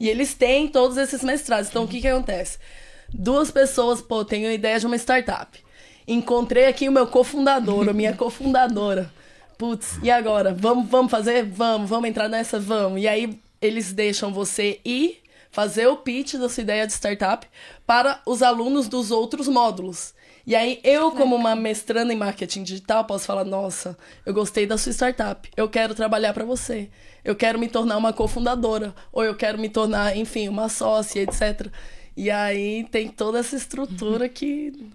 E 0.00 0.08
eles 0.08 0.34
têm 0.34 0.66
todos 0.66 0.96
esses 0.96 1.22
mestrados. 1.22 1.70
Então, 1.70 1.84
o 1.84 1.88
que, 1.88 2.00
que 2.00 2.08
acontece? 2.08 2.58
Duas 3.12 3.50
pessoas, 3.50 4.00
pô, 4.00 4.24
tenho 4.24 4.48
a 4.48 4.52
ideia 4.52 4.78
de 4.78 4.86
uma 4.86 4.96
startup. 4.96 5.58
Encontrei 6.06 6.66
aqui 6.66 6.88
o 6.88 6.92
meu 6.92 7.06
cofundador, 7.06 7.88
a 7.88 7.92
minha 7.92 8.14
cofundadora. 8.16 9.12
Putz, 9.58 9.98
e 10.02 10.10
agora? 10.10 10.54
Vamos, 10.54 10.88
vamos 10.88 11.10
fazer? 11.10 11.44
Vamos, 11.44 11.90
vamos 11.90 12.08
entrar 12.08 12.28
nessa? 12.28 12.58
Vamos. 12.58 13.00
E 13.00 13.06
aí 13.06 13.38
eles 13.60 13.92
deixam 13.92 14.32
você 14.32 14.80
ir 14.84 15.20
fazer 15.50 15.86
o 15.86 15.96
pitch 15.96 16.34
da 16.34 16.48
sua 16.48 16.62
ideia 16.62 16.86
de 16.86 16.92
startup 16.92 17.46
para 17.86 18.22
os 18.24 18.42
alunos 18.42 18.88
dos 18.88 19.10
outros 19.10 19.48
módulos. 19.48 20.14
E 20.46 20.56
aí 20.56 20.80
eu, 20.82 21.12
como 21.12 21.36
uma 21.36 21.54
mestranda 21.54 22.12
em 22.12 22.16
marketing 22.16 22.62
digital, 22.62 23.04
posso 23.04 23.26
falar: 23.26 23.44
nossa, 23.44 23.96
eu 24.24 24.32
gostei 24.32 24.66
da 24.66 24.78
sua 24.78 24.92
startup, 24.92 25.48
eu 25.56 25.68
quero 25.68 25.94
trabalhar 25.94 26.32
para 26.32 26.44
você, 26.44 26.88
eu 27.24 27.36
quero 27.36 27.58
me 27.58 27.68
tornar 27.68 27.98
uma 27.98 28.12
cofundadora, 28.12 28.94
ou 29.12 29.22
eu 29.22 29.34
quero 29.34 29.58
me 29.58 29.68
tornar, 29.68 30.16
enfim, 30.16 30.48
uma 30.48 30.68
sócia, 30.68 31.20
etc. 31.20 31.70
E 32.20 32.30
aí 32.30 32.84
tem 32.90 33.08
toda 33.08 33.38
essa 33.38 33.56
estrutura 33.56 34.28
que. 34.28 34.90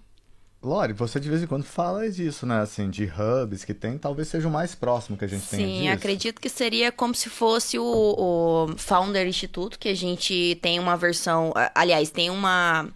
Lore, 0.62 0.94
você 0.94 1.20
de 1.20 1.28
vez 1.28 1.42
em 1.42 1.48
quando 1.48 1.64
fala 1.64 2.08
disso, 2.08 2.46
né? 2.46 2.60
Assim, 2.60 2.88
de 2.88 3.06
hubs 3.06 3.66
que 3.66 3.74
tem, 3.74 3.98
talvez 3.98 4.28
seja 4.28 4.48
o 4.48 4.52
mais 4.52 4.76
próximo 4.76 5.18
que 5.18 5.26
a 5.26 5.28
gente 5.28 5.44
Sim, 5.44 5.58
tem 5.58 5.80
Sim, 5.80 5.90
acredito 5.90 6.40
que 6.40 6.48
seria 6.48 6.92
como 6.92 7.16
se 7.16 7.28
fosse 7.28 7.80
o, 7.80 7.84
o 7.84 8.78
Founder 8.78 9.26
Instituto, 9.28 9.80
que 9.80 9.90
a 9.90 9.96
gente 9.96 10.60
tem 10.62 10.78
uma 10.78 10.96
versão. 10.96 11.52
Aliás, 11.74 12.12
tem 12.12 12.30
uma 12.30 12.92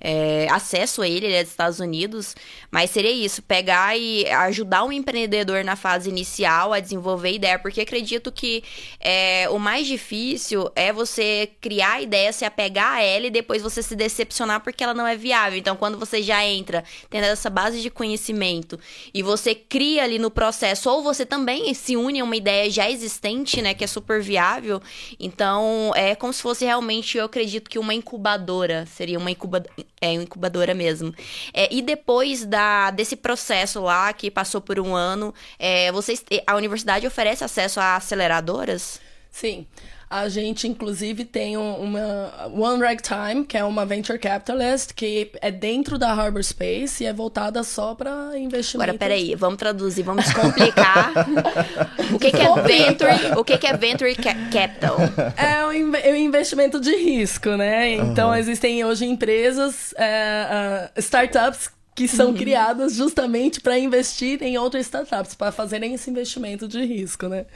é, 0.00 0.46
acesso 0.50 1.02
a 1.02 1.08
ele, 1.08 1.26
ele 1.26 1.34
é 1.34 1.42
dos 1.42 1.50
Estados 1.50 1.80
Unidos, 1.80 2.34
mas 2.70 2.90
seria 2.90 3.10
isso, 3.10 3.42
pegar 3.42 3.96
e 3.98 4.26
ajudar 4.26 4.84
um 4.84 4.92
empreendedor 4.92 5.64
na 5.64 5.76
fase 5.76 6.08
inicial 6.08 6.72
a 6.72 6.80
desenvolver 6.80 7.32
ideia, 7.32 7.58
porque 7.58 7.80
acredito 7.80 8.30
que 8.30 8.62
é, 9.00 9.48
o 9.50 9.58
mais 9.58 9.86
difícil 9.86 10.70
é 10.74 10.92
você 10.92 11.50
criar 11.60 11.94
a 11.94 12.02
ideia, 12.02 12.32
se 12.32 12.44
apegar 12.44 12.94
a 12.94 13.02
ela 13.02 13.26
e 13.26 13.30
depois 13.30 13.62
você 13.62 13.82
se 13.82 13.96
decepcionar 13.96 14.60
porque 14.60 14.82
ela 14.82 14.94
não 14.94 15.06
é 15.06 15.16
viável. 15.16 15.58
Então, 15.58 15.76
quando 15.76 15.98
você 15.98 16.22
já 16.22 16.44
entra 16.44 16.84
tendo 17.08 17.24
essa 17.24 17.50
base 17.50 17.80
de 17.80 17.90
conhecimento 17.90 18.78
e 19.12 19.22
você 19.22 19.54
cria 19.54 20.04
ali 20.04 20.18
no 20.18 20.30
processo, 20.30 20.90
ou 20.90 21.02
você 21.02 21.24
também 21.24 21.72
se 21.74 21.96
une 21.96 22.20
a 22.20 22.24
uma 22.24 22.36
ideia 22.36 22.70
já 22.70 22.90
existente, 22.90 23.62
né, 23.62 23.74
que 23.74 23.84
é 23.84 23.86
super 23.86 24.20
viável, 24.20 24.80
então 25.18 25.92
é 25.94 26.14
como 26.14 26.32
se 26.32 26.42
fosse 26.42 26.64
realmente, 26.64 27.18
eu 27.18 27.24
acredito 27.24 27.70
que 27.70 27.78
uma 27.78 27.94
incubadora, 27.94 28.86
seria 28.86 29.18
uma 29.18 29.30
incubadora 29.30 29.72
é 30.00 30.12
incubadora 30.12 30.74
mesmo. 30.74 31.14
É, 31.52 31.72
e 31.74 31.80
depois 31.82 32.44
da, 32.44 32.90
desse 32.90 33.16
processo 33.16 33.80
lá, 33.80 34.12
que 34.12 34.30
passou 34.30 34.60
por 34.60 34.78
um 34.78 34.94
ano, 34.94 35.34
é, 35.58 35.90
vocês, 35.92 36.24
a 36.46 36.54
universidade 36.54 37.06
oferece 37.06 37.44
acesso 37.44 37.80
a 37.80 37.96
aceleradoras? 37.96 39.00
Sim. 39.30 39.66
A 40.08 40.28
gente, 40.28 40.68
inclusive, 40.68 41.24
tem 41.24 41.56
uma 41.56 42.48
One 42.54 42.80
Ragtime, 42.80 43.44
que 43.44 43.56
é 43.56 43.64
uma 43.64 43.84
venture 43.84 44.18
capitalist, 44.18 44.92
que 44.94 45.32
é 45.40 45.50
dentro 45.50 45.98
da 45.98 46.12
Harbor 46.12 46.42
Space 46.44 47.02
e 47.02 47.06
é 47.06 47.12
voltada 47.12 47.64
só 47.64 47.92
para 47.92 48.38
investimentos. 48.38 48.74
Agora, 48.74 48.96
peraí, 48.96 49.34
vamos 49.34 49.58
traduzir, 49.58 50.04
vamos 50.04 50.32
complicar. 50.32 51.12
o 52.14 52.20
que, 52.20 52.30
que, 52.30 52.40
é 52.40 52.62
venture? 52.62 53.32
O 53.36 53.44
que, 53.44 53.58
que 53.58 53.66
é 53.66 53.76
venture 53.76 54.14
capital? 54.14 54.96
É 55.36 55.66
um, 55.66 55.96
é 55.96 56.12
um 56.12 56.16
investimento 56.16 56.80
de 56.80 56.94
risco, 56.94 57.50
né? 57.56 57.94
Então, 57.94 58.28
uhum. 58.28 58.36
existem 58.36 58.84
hoje 58.84 59.06
empresas, 59.06 59.92
é, 59.96 60.90
uh, 60.96 61.00
startups 61.00 61.68
que 61.96 62.06
são 62.06 62.28
uhum. 62.28 62.34
criadas 62.34 62.94
justamente 62.94 63.60
para 63.60 63.78
investir 63.78 64.40
em 64.42 64.58
outras 64.58 64.84
startups, 64.84 65.34
para 65.34 65.50
fazerem 65.50 65.94
esse 65.94 66.10
investimento 66.10 66.68
de 66.68 66.84
risco, 66.84 67.26
né? 67.26 67.46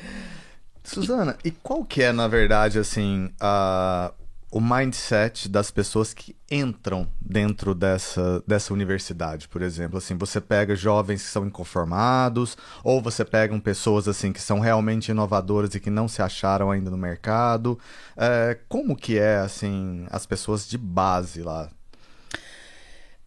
Suzana, 0.90 1.36
e 1.44 1.50
qual 1.50 1.84
que 1.84 2.02
é, 2.02 2.12
na 2.12 2.26
verdade, 2.26 2.78
assim, 2.78 3.32
a, 3.40 4.12
o 4.50 4.60
mindset 4.60 5.48
das 5.48 5.70
pessoas 5.70 6.12
que 6.12 6.36
entram 6.50 7.06
dentro 7.20 7.74
dessa, 7.74 8.42
dessa 8.46 8.72
universidade, 8.72 9.46
por 9.46 9.62
exemplo? 9.62 9.98
Assim, 9.98 10.16
você 10.16 10.40
pega 10.40 10.74
jovens 10.74 11.22
que 11.22 11.28
são 11.28 11.46
inconformados, 11.46 12.56
ou 12.82 13.00
você 13.00 13.24
pega 13.24 13.58
pessoas, 13.60 14.08
assim, 14.08 14.32
que 14.32 14.40
são 14.40 14.58
realmente 14.58 15.10
inovadoras 15.10 15.74
e 15.74 15.80
que 15.80 15.90
não 15.90 16.08
se 16.08 16.20
acharam 16.22 16.70
ainda 16.70 16.90
no 16.90 16.96
mercado. 16.96 17.78
É, 18.16 18.58
como 18.68 18.96
que 18.96 19.18
é, 19.18 19.38
assim, 19.38 20.06
as 20.10 20.26
pessoas 20.26 20.68
de 20.68 20.76
base 20.76 21.42
lá? 21.42 21.68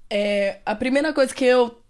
É, 0.10 0.60
a 0.66 0.76
primeira 0.76 1.14
coisa 1.14 1.34
que 1.34 1.46
eu 1.46 1.83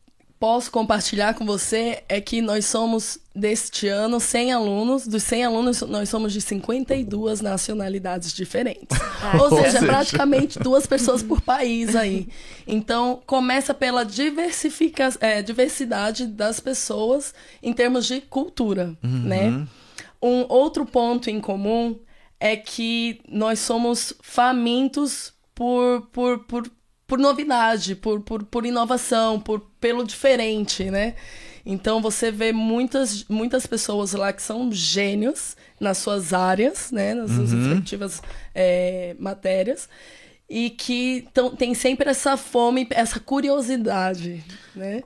posso 0.43 0.69
compartilhar 0.69 1.35
com 1.35 1.45
você 1.45 2.03
é 2.09 2.19
que 2.19 2.41
nós 2.41 2.65
somos, 2.65 3.17
deste 3.33 3.87
ano, 3.87 4.19
100 4.19 4.51
alunos. 4.51 5.07
Dos 5.07 5.23
100 5.23 5.45
alunos, 5.45 5.81
nós 5.83 6.09
somos 6.09 6.33
de 6.33 6.41
52 6.41 7.39
nacionalidades 7.39 8.33
diferentes. 8.33 8.99
Ah, 9.21 9.41
Ou 9.41 9.49
seja, 9.51 9.71
seja, 9.71 9.85
praticamente 9.85 10.59
duas 10.59 10.85
pessoas 10.85 11.23
por 11.23 11.39
país 11.39 11.95
aí. 11.95 12.27
Então, 12.67 13.21
começa 13.25 13.73
pela 13.73 14.03
diversifica 14.03 15.13
é, 15.21 15.41
diversidade 15.41 16.27
das 16.27 16.59
pessoas 16.59 17.33
em 17.61 17.71
termos 17.71 18.05
de 18.05 18.19
cultura, 18.19 18.97
uhum. 19.01 19.23
né? 19.23 19.65
Um 20.21 20.45
outro 20.49 20.85
ponto 20.85 21.29
em 21.29 21.39
comum 21.39 21.97
é 22.37 22.57
que 22.57 23.21
nós 23.29 23.59
somos 23.59 24.13
famintos 24.21 25.31
por, 25.55 26.01
por, 26.11 26.39
por 26.39 26.69
por 27.07 27.19
novidade, 27.19 27.95
por, 27.95 28.21
por, 28.21 28.43
por 28.43 28.65
inovação, 28.65 29.39
por 29.39 29.59
pelo 29.79 30.03
diferente, 30.03 30.89
né? 30.89 31.15
Então 31.65 32.01
você 32.01 32.29
vê 32.29 32.51
muitas, 32.51 33.23
muitas 33.29 33.65
pessoas 33.65 34.13
lá 34.13 34.33
que 34.33 34.41
são 34.41 34.71
gênios 34.71 35.55
nas 35.79 35.97
suas 35.97 36.33
áreas, 36.33 36.91
né? 36.91 37.13
Nas 37.13 37.31
suas 37.31 37.53
uhum. 37.53 37.67
respectivas 37.69 38.21
é, 38.53 39.15
matérias. 39.17 39.87
E 40.49 40.69
que 40.69 41.27
tão, 41.33 41.55
tem 41.55 41.73
sempre 41.73 42.09
essa 42.09 42.35
fome, 42.35 42.87
essa 42.91 43.19
curiosidade, 43.19 44.43
né? 44.75 45.03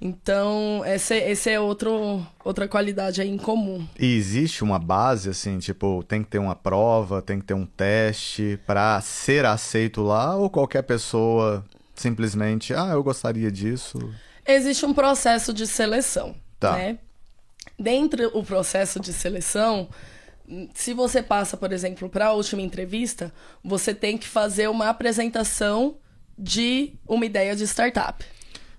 Então, 0.00 0.82
essa, 0.84 1.16
esse 1.16 1.50
é 1.50 1.58
outro, 1.58 2.24
outra 2.44 2.68
qualidade 2.68 3.20
aí 3.20 3.28
em 3.28 3.36
comum. 3.36 3.86
E 3.98 4.14
existe 4.14 4.62
uma 4.62 4.78
base, 4.78 5.28
assim, 5.28 5.58
tipo, 5.58 6.04
tem 6.04 6.22
que 6.22 6.30
ter 6.30 6.38
uma 6.38 6.54
prova, 6.54 7.20
tem 7.20 7.40
que 7.40 7.46
ter 7.46 7.54
um 7.54 7.66
teste 7.66 8.60
para 8.64 9.00
ser 9.00 9.44
aceito 9.44 10.02
lá, 10.02 10.36
ou 10.36 10.48
qualquer 10.48 10.82
pessoa 10.82 11.64
simplesmente, 11.96 12.72
ah, 12.72 12.90
eu 12.92 13.02
gostaria 13.02 13.50
disso? 13.50 13.98
Existe 14.46 14.86
um 14.86 14.94
processo 14.94 15.52
de 15.52 15.66
seleção, 15.66 16.34
tá. 16.60 16.74
né? 16.74 16.98
Dentro 17.76 18.30
do 18.30 18.44
processo 18.44 19.00
de 19.00 19.12
seleção, 19.12 19.88
se 20.74 20.94
você 20.94 21.20
passa, 21.22 21.56
por 21.56 21.72
exemplo, 21.72 22.08
para 22.08 22.28
a 22.28 22.32
última 22.32 22.62
entrevista, 22.62 23.32
você 23.64 23.92
tem 23.92 24.16
que 24.16 24.28
fazer 24.28 24.68
uma 24.68 24.88
apresentação 24.88 25.96
de 26.38 26.94
uma 27.06 27.26
ideia 27.26 27.56
de 27.56 27.64
startup. 27.64 28.24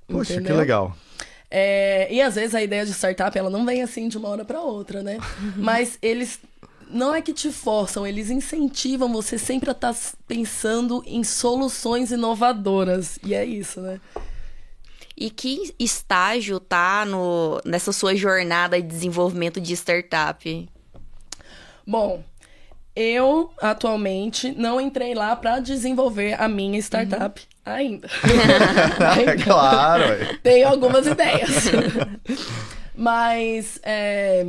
Poxa, 0.07 0.33
entendeu? 0.33 0.55
que 0.55 0.59
legal. 0.59 0.97
É, 1.51 2.07
e 2.13 2.21
às 2.21 2.35
vezes 2.35 2.53
a 2.53 2.61
ideia 2.61 2.85
de 2.85 2.93
startup 2.93 3.35
ela 3.35 3.49
não 3.49 3.65
vem 3.65 3.81
assim 3.81 4.07
de 4.07 4.17
uma 4.17 4.29
hora 4.29 4.45
para 4.45 4.61
outra, 4.61 5.01
né? 5.01 5.17
Mas 5.57 5.97
eles 6.01 6.39
não 6.89 7.13
é 7.13 7.21
que 7.21 7.33
te 7.33 7.51
forçam, 7.51 8.05
eles 8.05 8.29
incentivam 8.29 9.11
você 9.11 9.37
sempre 9.37 9.69
a 9.69 9.71
estar 9.71 9.93
tá 9.93 9.99
pensando 10.27 11.03
em 11.05 11.23
soluções 11.23 12.11
inovadoras. 12.11 13.19
E 13.23 13.33
é 13.33 13.43
isso, 13.45 13.81
né? 13.81 13.99
E 15.17 15.29
que 15.29 15.73
estágio 15.77 16.59
tá 16.59 17.05
no, 17.05 17.59
nessa 17.65 17.91
sua 17.91 18.15
jornada 18.15 18.81
de 18.81 18.87
desenvolvimento 18.87 19.59
de 19.59 19.73
startup? 19.73 20.69
Bom, 21.85 22.23
eu 22.95 23.51
atualmente 23.59 24.51
não 24.51 24.79
entrei 24.79 25.13
lá 25.13 25.35
para 25.35 25.59
desenvolver 25.59 26.39
a 26.39 26.47
minha 26.47 26.79
startup. 26.79 27.41
Uhum 27.41 27.58
ainda. 27.73 28.09
ainda. 29.15 29.43
claro. 29.43 30.03
Tenho 30.43 30.67
algumas 30.67 31.07
ideias. 31.07 31.49
Mas 32.95 33.79
é, 33.83 34.45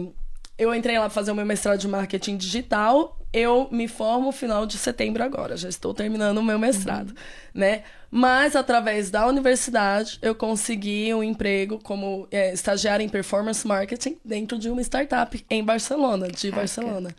eu 0.58 0.74
entrei 0.74 0.98
lá 0.98 1.08
fazer 1.08 1.30
o 1.30 1.34
meu 1.34 1.46
mestrado 1.46 1.78
de 1.78 1.88
marketing 1.88 2.36
digital. 2.36 3.16
Eu 3.32 3.68
me 3.70 3.86
formo 3.86 4.26
no 4.26 4.32
final 4.32 4.66
de 4.66 4.76
setembro 4.76 5.22
agora. 5.22 5.56
Já 5.56 5.68
estou 5.68 5.94
terminando 5.94 6.38
o 6.38 6.42
meu 6.42 6.58
mestrado, 6.58 7.10
uhum. 7.10 7.14
né? 7.54 7.84
Mas 8.10 8.56
através 8.56 9.08
da 9.08 9.26
universidade 9.26 10.18
eu 10.20 10.34
consegui 10.34 11.14
um 11.14 11.22
emprego 11.22 11.78
como 11.78 12.26
é, 12.30 12.52
estagiária 12.52 13.04
em 13.04 13.08
performance 13.08 13.64
marketing 13.64 14.18
dentro 14.24 14.58
de 14.58 14.68
uma 14.68 14.82
startup 14.82 15.44
em 15.48 15.62
Barcelona, 15.62 16.26
de 16.26 16.50
Barcelona, 16.50 17.14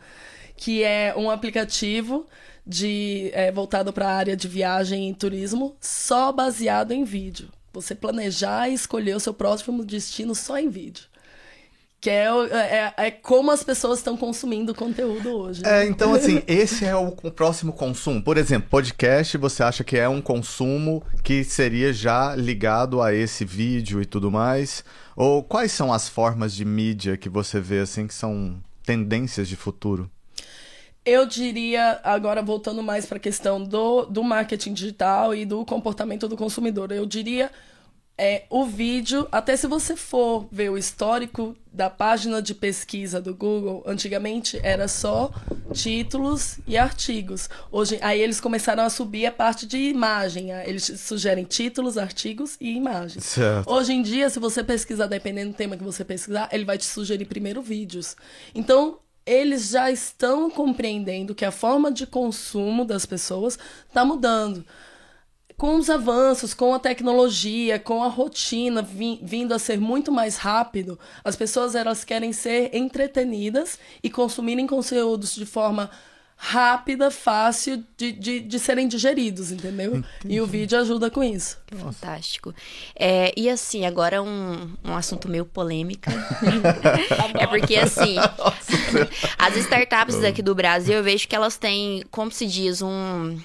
que 0.54 0.84
é 0.84 1.14
um 1.16 1.30
aplicativo 1.30 2.26
de 2.66 3.30
é, 3.32 3.50
voltado 3.50 3.92
para 3.92 4.08
a 4.08 4.14
área 4.14 4.36
de 4.36 4.48
viagem 4.48 5.10
e 5.10 5.14
turismo, 5.14 5.76
só 5.80 6.32
baseado 6.32 6.92
em 6.92 7.04
vídeo. 7.04 7.48
Você 7.72 7.94
planejar 7.94 8.68
e 8.68 8.74
escolher 8.74 9.16
o 9.16 9.20
seu 9.20 9.32
próximo 9.32 9.84
destino 9.84 10.34
só 10.34 10.58
em 10.58 10.68
vídeo. 10.68 11.04
Que 12.00 12.10
é, 12.10 12.26
é, 12.26 12.94
é 12.96 13.10
como 13.12 13.52
as 13.52 13.62
pessoas 13.62 14.00
estão 14.00 14.16
consumindo 14.16 14.74
conteúdo 14.74 15.30
hoje. 15.30 15.62
Né? 15.62 15.84
É, 15.84 15.86
então, 15.86 16.12
assim, 16.12 16.42
esse 16.48 16.84
é 16.84 16.96
o, 16.96 17.16
o, 17.22 17.30
próximo 17.30 17.72
consumo. 17.72 18.20
Por 18.20 18.36
exemplo, 18.36 18.68
podcast, 18.68 19.38
você 19.38 19.62
acha 19.62 19.84
que 19.84 19.96
é 19.96 20.08
um 20.08 20.20
consumo 20.20 21.02
que 21.22 21.44
seria 21.44 21.92
já 21.92 22.34
ligado 22.34 23.00
a 23.00 23.14
esse 23.14 23.44
vídeo 23.44 24.02
e 24.02 24.04
tudo 24.04 24.32
mais? 24.32 24.84
Ou 25.14 25.44
quais 25.44 25.70
são 25.70 25.92
as 25.92 26.08
formas 26.08 26.52
de 26.52 26.64
mídia 26.64 27.16
que 27.16 27.28
você 27.28 27.60
vê, 27.60 27.78
assim, 27.78 28.08
que 28.08 28.14
são 28.14 28.60
tendências 28.84 29.48
de 29.48 29.54
futuro? 29.54 30.10
Eu 31.04 31.26
diria, 31.26 32.00
agora 32.04 32.42
voltando 32.42 32.82
mais 32.82 33.06
para 33.06 33.16
a 33.16 33.20
questão 33.20 33.62
do, 33.62 34.04
do 34.06 34.22
marketing 34.22 34.72
digital 34.72 35.34
e 35.34 35.44
do 35.44 35.64
comportamento 35.64 36.28
do 36.28 36.36
consumidor, 36.36 36.92
eu 36.92 37.04
diria 37.04 37.50
é, 38.16 38.44
o 38.48 38.64
vídeo, 38.64 39.26
até 39.32 39.56
se 39.56 39.66
você 39.66 39.96
for 39.96 40.46
ver 40.52 40.70
o 40.70 40.78
histórico 40.78 41.56
da 41.72 41.90
página 41.90 42.40
de 42.40 42.54
pesquisa 42.54 43.20
do 43.20 43.34
Google, 43.34 43.82
antigamente 43.84 44.60
era 44.62 44.86
só 44.86 45.32
títulos 45.72 46.60
e 46.68 46.76
artigos. 46.76 47.48
Hoje, 47.72 47.98
aí 48.00 48.20
eles 48.20 48.40
começaram 48.40 48.84
a 48.84 48.90
subir 48.90 49.26
a 49.26 49.32
parte 49.32 49.66
de 49.66 49.78
imagem. 49.78 50.50
Eles 50.64 50.84
sugerem 51.00 51.44
títulos, 51.44 51.98
artigos 51.98 52.56
e 52.60 52.76
imagens. 52.76 53.24
Certo. 53.24 53.68
Hoje 53.68 53.92
em 53.92 54.02
dia, 54.02 54.30
se 54.30 54.38
você 54.38 54.62
pesquisar, 54.62 55.06
dependendo 55.06 55.50
do 55.50 55.56
tema 55.56 55.76
que 55.76 55.82
você 55.82 56.04
pesquisar, 56.04 56.48
ele 56.52 56.64
vai 56.64 56.78
te 56.78 56.84
sugerir 56.84 57.24
primeiro 57.24 57.60
vídeos. 57.60 58.14
Então, 58.54 58.98
eles 59.24 59.70
já 59.70 59.90
estão 59.90 60.50
compreendendo 60.50 61.34
que 61.34 61.44
a 61.44 61.50
forma 61.50 61.90
de 61.90 62.06
consumo 62.06 62.84
das 62.84 63.06
pessoas 63.06 63.58
está 63.88 64.04
mudando. 64.04 64.64
Com 65.56 65.76
os 65.76 65.88
avanços, 65.88 66.54
com 66.54 66.74
a 66.74 66.78
tecnologia, 66.78 67.78
com 67.78 68.02
a 68.02 68.08
rotina 68.08 68.82
vindo 68.82 69.52
a 69.52 69.58
ser 69.58 69.78
muito 69.78 70.10
mais 70.10 70.36
rápido, 70.36 70.98
as 71.22 71.36
pessoas 71.36 71.74
elas 71.74 72.04
querem 72.04 72.32
ser 72.32 72.74
entretenidas 72.74 73.78
e 74.02 74.10
consumirem 74.10 74.66
conteúdos 74.66 75.34
de 75.34 75.46
forma 75.46 75.90
rápida, 76.44 77.08
fácil 77.08 77.84
de, 77.96 78.10
de, 78.10 78.40
de 78.40 78.58
serem 78.58 78.88
digeridos, 78.88 79.52
entendeu? 79.52 79.98
Entendi. 79.98 80.34
E 80.34 80.40
o 80.40 80.46
vídeo 80.46 80.76
ajuda 80.76 81.08
com 81.08 81.22
isso. 81.22 81.56
Fantástico. 81.68 82.52
É, 82.96 83.32
e 83.36 83.48
assim, 83.48 83.86
agora 83.86 84.20
um, 84.20 84.74
um 84.84 84.96
assunto 84.96 85.28
meio 85.28 85.46
polêmica. 85.46 86.10
é 87.38 87.46
porque 87.46 87.76
assim, 87.76 88.16
as 89.38 89.56
startups 89.56 90.20
daqui 90.20 90.42
do 90.42 90.52
Brasil, 90.52 90.94
eu 90.94 91.04
vejo 91.04 91.28
que 91.28 91.36
elas 91.36 91.56
têm, 91.56 92.02
como 92.10 92.32
se 92.32 92.44
diz, 92.44 92.82
um 92.82 93.38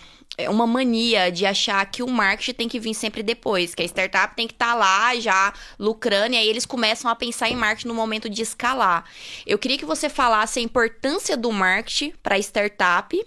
uma 0.50 0.68
mania 0.68 1.32
de 1.32 1.46
achar 1.46 1.84
que 1.90 2.04
o 2.04 2.08
marketing 2.08 2.54
tem 2.54 2.70
que 2.70 2.80
vir 2.80 2.94
sempre 2.94 3.24
depois, 3.24 3.74
que 3.74 3.82
a 3.82 3.86
startup 3.86 4.36
tem 4.36 4.46
que 4.46 4.54
estar 4.54 4.74
tá 4.74 4.76
lá 4.76 5.16
já 5.16 5.52
lucrando, 5.80 6.36
e 6.36 6.38
aí 6.38 6.48
eles 6.48 6.66
começam 6.66 7.10
a 7.10 7.16
pensar 7.16 7.50
em 7.50 7.56
marketing 7.56 7.88
no 7.88 7.96
momento 7.96 8.30
de 8.30 8.44
escalar. 8.44 9.04
Eu 9.48 9.58
queria 9.58 9.78
que 9.78 9.86
você 9.86 10.10
falasse 10.10 10.60
a 10.60 10.62
importância 10.62 11.36
do 11.36 11.52
marketing 11.52 12.14
para 12.22 12.36
a 12.36 12.40
startup, 12.40 13.20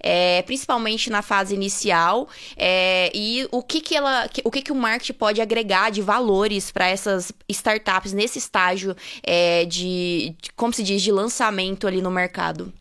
é, 0.00 0.42
principalmente 0.42 1.08
na 1.08 1.22
fase 1.22 1.54
inicial, 1.54 2.28
é, 2.56 3.12
e 3.14 3.46
o 3.52 3.62
que, 3.62 3.80
que 3.80 3.94
ela, 3.94 4.28
o 4.42 4.50
que, 4.50 4.62
que 4.62 4.72
o 4.72 4.76
marketing 4.76 5.12
pode 5.12 5.40
agregar 5.40 5.90
de 5.90 6.02
valores 6.02 6.72
para 6.72 6.88
essas 6.88 7.30
startups 7.48 8.12
nesse 8.12 8.38
estágio 8.38 8.96
é, 9.22 9.64
de, 9.66 10.34
de, 10.42 10.50
como 10.56 10.72
se 10.72 10.82
diz, 10.82 11.00
de 11.00 11.12
lançamento 11.12 11.86
ali 11.86 12.02
no 12.02 12.10
mercado. 12.10 12.72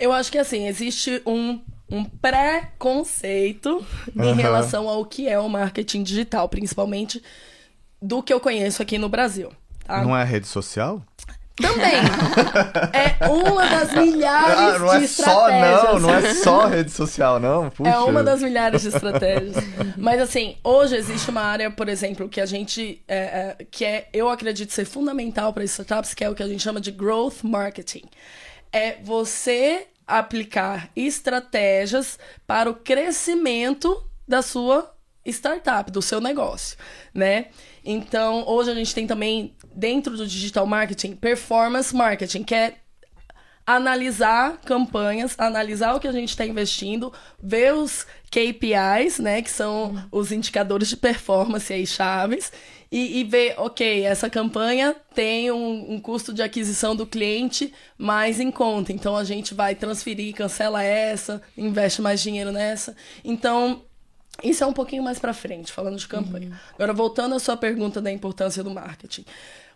Eu 0.00 0.12
acho 0.12 0.32
que 0.32 0.38
assim, 0.38 0.66
existe 0.66 1.22
um 1.24 1.60
um 1.90 2.04
preconceito 2.04 3.84
uhum. 4.14 4.24
em 4.24 4.34
relação 4.34 4.88
ao 4.88 5.04
que 5.04 5.28
é 5.28 5.38
o 5.38 5.48
marketing 5.48 6.02
digital, 6.02 6.48
principalmente 6.48 7.22
do 8.00 8.22
que 8.22 8.32
eu 8.32 8.40
conheço 8.40 8.82
aqui 8.82 8.98
no 8.98 9.08
Brasil. 9.08 9.52
Tá? 9.84 10.02
Não 10.02 10.16
é 10.16 10.24
rede 10.24 10.46
social? 10.46 11.02
Também. 11.56 11.94
é 12.92 13.28
uma 13.28 13.64
das 13.64 13.94
milhares 13.94 14.58
ah, 14.58 14.78
não 14.78 14.92
é 14.92 14.98
de 14.98 15.04
estratégias. 15.04 15.80
Só, 15.80 15.92
não, 15.92 16.00
não 16.00 16.14
é 16.14 16.34
só 16.34 16.66
rede 16.66 16.90
social, 16.90 17.38
não. 17.38 17.70
Puxa. 17.70 17.90
É 17.90 17.98
uma 17.98 18.24
das 18.24 18.42
milhares 18.42 18.82
de 18.82 18.88
estratégias. 18.88 19.54
Mas 19.96 20.20
assim, 20.20 20.56
hoje 20.64 20.96
existe 20.96 21.30
uma 21.30 21.42
área, 21.42 21.70
por 21.70 21.88
exemplo, 21.88 22.28
que 22.28 22.40
a 22.40 22.46
gente. 22.46 23.00
É, 23.06 23.16
é, 23.16 23.56
que 23.70 23.84
é, 23.84 24.08
eu 24.12 24.28
acredito 24.28 24.72
ser 24.72 24.84
fundamental 24.84 25.52
para 25.52 25.62
startups, 25.62 26.12
que 26.12 26.24
é 26.24 26.30
o 26.30 26.34
que 26.34 26.42
a 26.42 26.48
gente 26.48 26.62
chama 26.62 26.80
de 26.80 26.90
growth 26.90 27.44
marketing. 27.44 28.02
É 28.72 28.96
você 29.04 29.86
aplicar 30.06 30.90
estratégias 30.94 32.18
para 32.46 32.70
o 32.70 32.74
crescimento 32.74 34.08
da 34.26 34.42
sua 34.42 34.94
startup, 35.24 35.90
do 35.90 36.02
seu 36.02 36.20
negócio, 36.20 36.76
né? 37.12 37.46
Então, 37.84 38.44
hoje 38.46 38.70
a 38.70 38.74
gente 38.74 38.94
tem 38.94 39.06
também 39.06 39.54
dentro 39.74 40.16
do 40.16 40.26
digital 40.26 40.66
marketing 40.66 41.16
performance 41.16 41.94
marketing, 41.94 42.42
que 42.42 42.54
é 42.54 42.76
analisar 43.66 44.58
campanhas, 44.64 45.34
analisar 45.38 45.94
o 45.94 46.00
que 46.00 46.08
a 46.08 46.12
gente 46.12 46.30
está 46.30 46.44
investindo, 46.44 47.12
ver 47.42 47.74
os 47.74 48.06
KPIs, 48.30 49.18
né, 49.18 49.40
que 49.40 49.50
são 49.50 50.06
os 50.10 50.30
indicadores 50.30 50.88
de 50.88 50.96
performance 50.96 51.72
aí 51.72 51.86
chaves, 51.86 52.52
e, 52.92 53.20
e 53.20 53.24
ver, 53.24 53.54
ok, 53.58 54.04
essa 54.04 54.30
campanha 54.30 54.94
tem 55.14 55.50
um, 55.50 55.94
um, 55.94 56.00
custo 56.00 56.32
de 56.32 56.42
aquisição 56.42 56.94
do 56.94 57.04
cliente 57.04 57.72
mais 57.98 58.38
em 58.38 58.52
conta. 58.52 58.92
Então 58.92 59.16
a 59.16 59.24
gente 59.24 59.52
vai 59.52 59.74
transferir, 59.74 60.32
cancela 60.34 60.82
essa, 60.82 61.42
investe 61.58 62.00
mais 62.00 62.22
dinheiro 62.22 62.52
nessa. 62.52 62.94
Então, 63.24 63.82
isso 64.42 64.62
é 64.62 64.66
um 64.66 64.72
pouquinho 64.72 65.02
mais 65.02 65.18
para 65.18 65.32
frente, 65.32 65.72
falando 65.72 65.96
de 65.96 66.06
campanha. 66.06 66.48
Uhum. 66.50 66.56
Agora, 66.74 66.92
voltando 66.92 67.34
à 67.34 67.40
sua 67.40 67.56
pergunta 67.56 68.00
da 68.00 68.12
importância 68.12 68.62
do 68.62 68.70
marketing. 68.70 69.24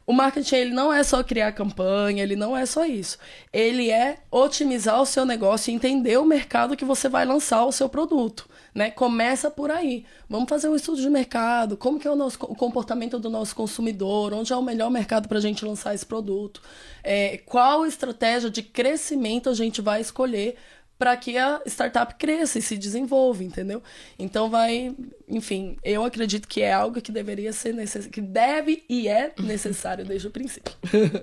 O 0.08 0.12
marketing 0.14 0.54
ele 0.54 0.70
não 0.70 0.90
é 0.90 1.02
só 1.02 1.22
criar 1.22 1.52
campanha, 1.52 2.22
ele 2.22 2.34
não 2.34 2.56
é 2.56 2.64
só 2.64 2.86
isso. 2.86 3.18
Ele 3.52 3.90
é 3.90 4.16
otimizar 4.30 5.02
o 5.02 5.04
seu 5.04 5.26
negócio 5.26 5.70
entender 5.70 6.16
o 6.16 6.24
mercado 6.24 6.74
que 6.74 6.84
você 6.84 7.10
vai 7.10 7.26
lançar 7.26 7.66
o 7.66 7.72
seu 7.72 7.90
produto. 7.90 8.48
Né? 8.74 8.90
Começa 8.90 9.50
por 9.50 9.70
aí. 9.70 10.06
Vamos 10.26 10.48
fazer 10.48 10.66
um 10.70 10.74
estudo 10.74 10.98
de 10.98 11.10
mercado, 11.10 11.76
como 11.76 12.00
que 12.00 12.08
é 12.08 12.10
o, 12.10 12.16
nosso, 12.16 12.38
o 12.40 12.56
comportamento 12.56 13.18
do 13.18 13.28
nosso 13.28 13.54
consumidor, 13.54 14.32
onde 14.32 14.50
é 14.50 14.56
o 14.56 14.62
melhor 14.62 14.90
mercado 14.90 15.28
para 15.28 15.36
a 15.36 15.42
gente 15.42 15.62
lançar 15.62 15.94
esse 15.94 16.06
produto, 16.06 16.62
é, 17.04 17.36
qual 17.44 17.84
estratégia 17.84 18.48
de 18.48 18.62
crescimento 18.62 19.50
a 19.50 19.54
gente 19.54 19.82
vai 19.82 20.00
escolher 20.00 20.56
para 20.98 21.14
que 21.18 21.36
a 21.36 21.60
startup 21.66 22.14
cresça 22.14 22.58
e 22.58 22.62
se 22.62 22.78
desenvolva, 22.78 23.44
entendeu? 23.44 23.82
Então 24.18 24.48
vai, 24.48 24.94
enfim, 25.30 25.76
eu 25.84 26.04
acredito 26.04 26.48
que 26.48 26.62
é 26.62 26.72
algo 26.72 27.00
que 27.00 27.12
deveria 27.12 27.52
ser 27.52 27.74
necessário, 27.74 28.10
que 28.10 28.20
deve 28.20 28.84
e 28.88 29.08
é 29.08 29.32
necessário 29.38 30.04
desde 30.04 30.26
o 30.26 30.30
princípio. 30.30 30.72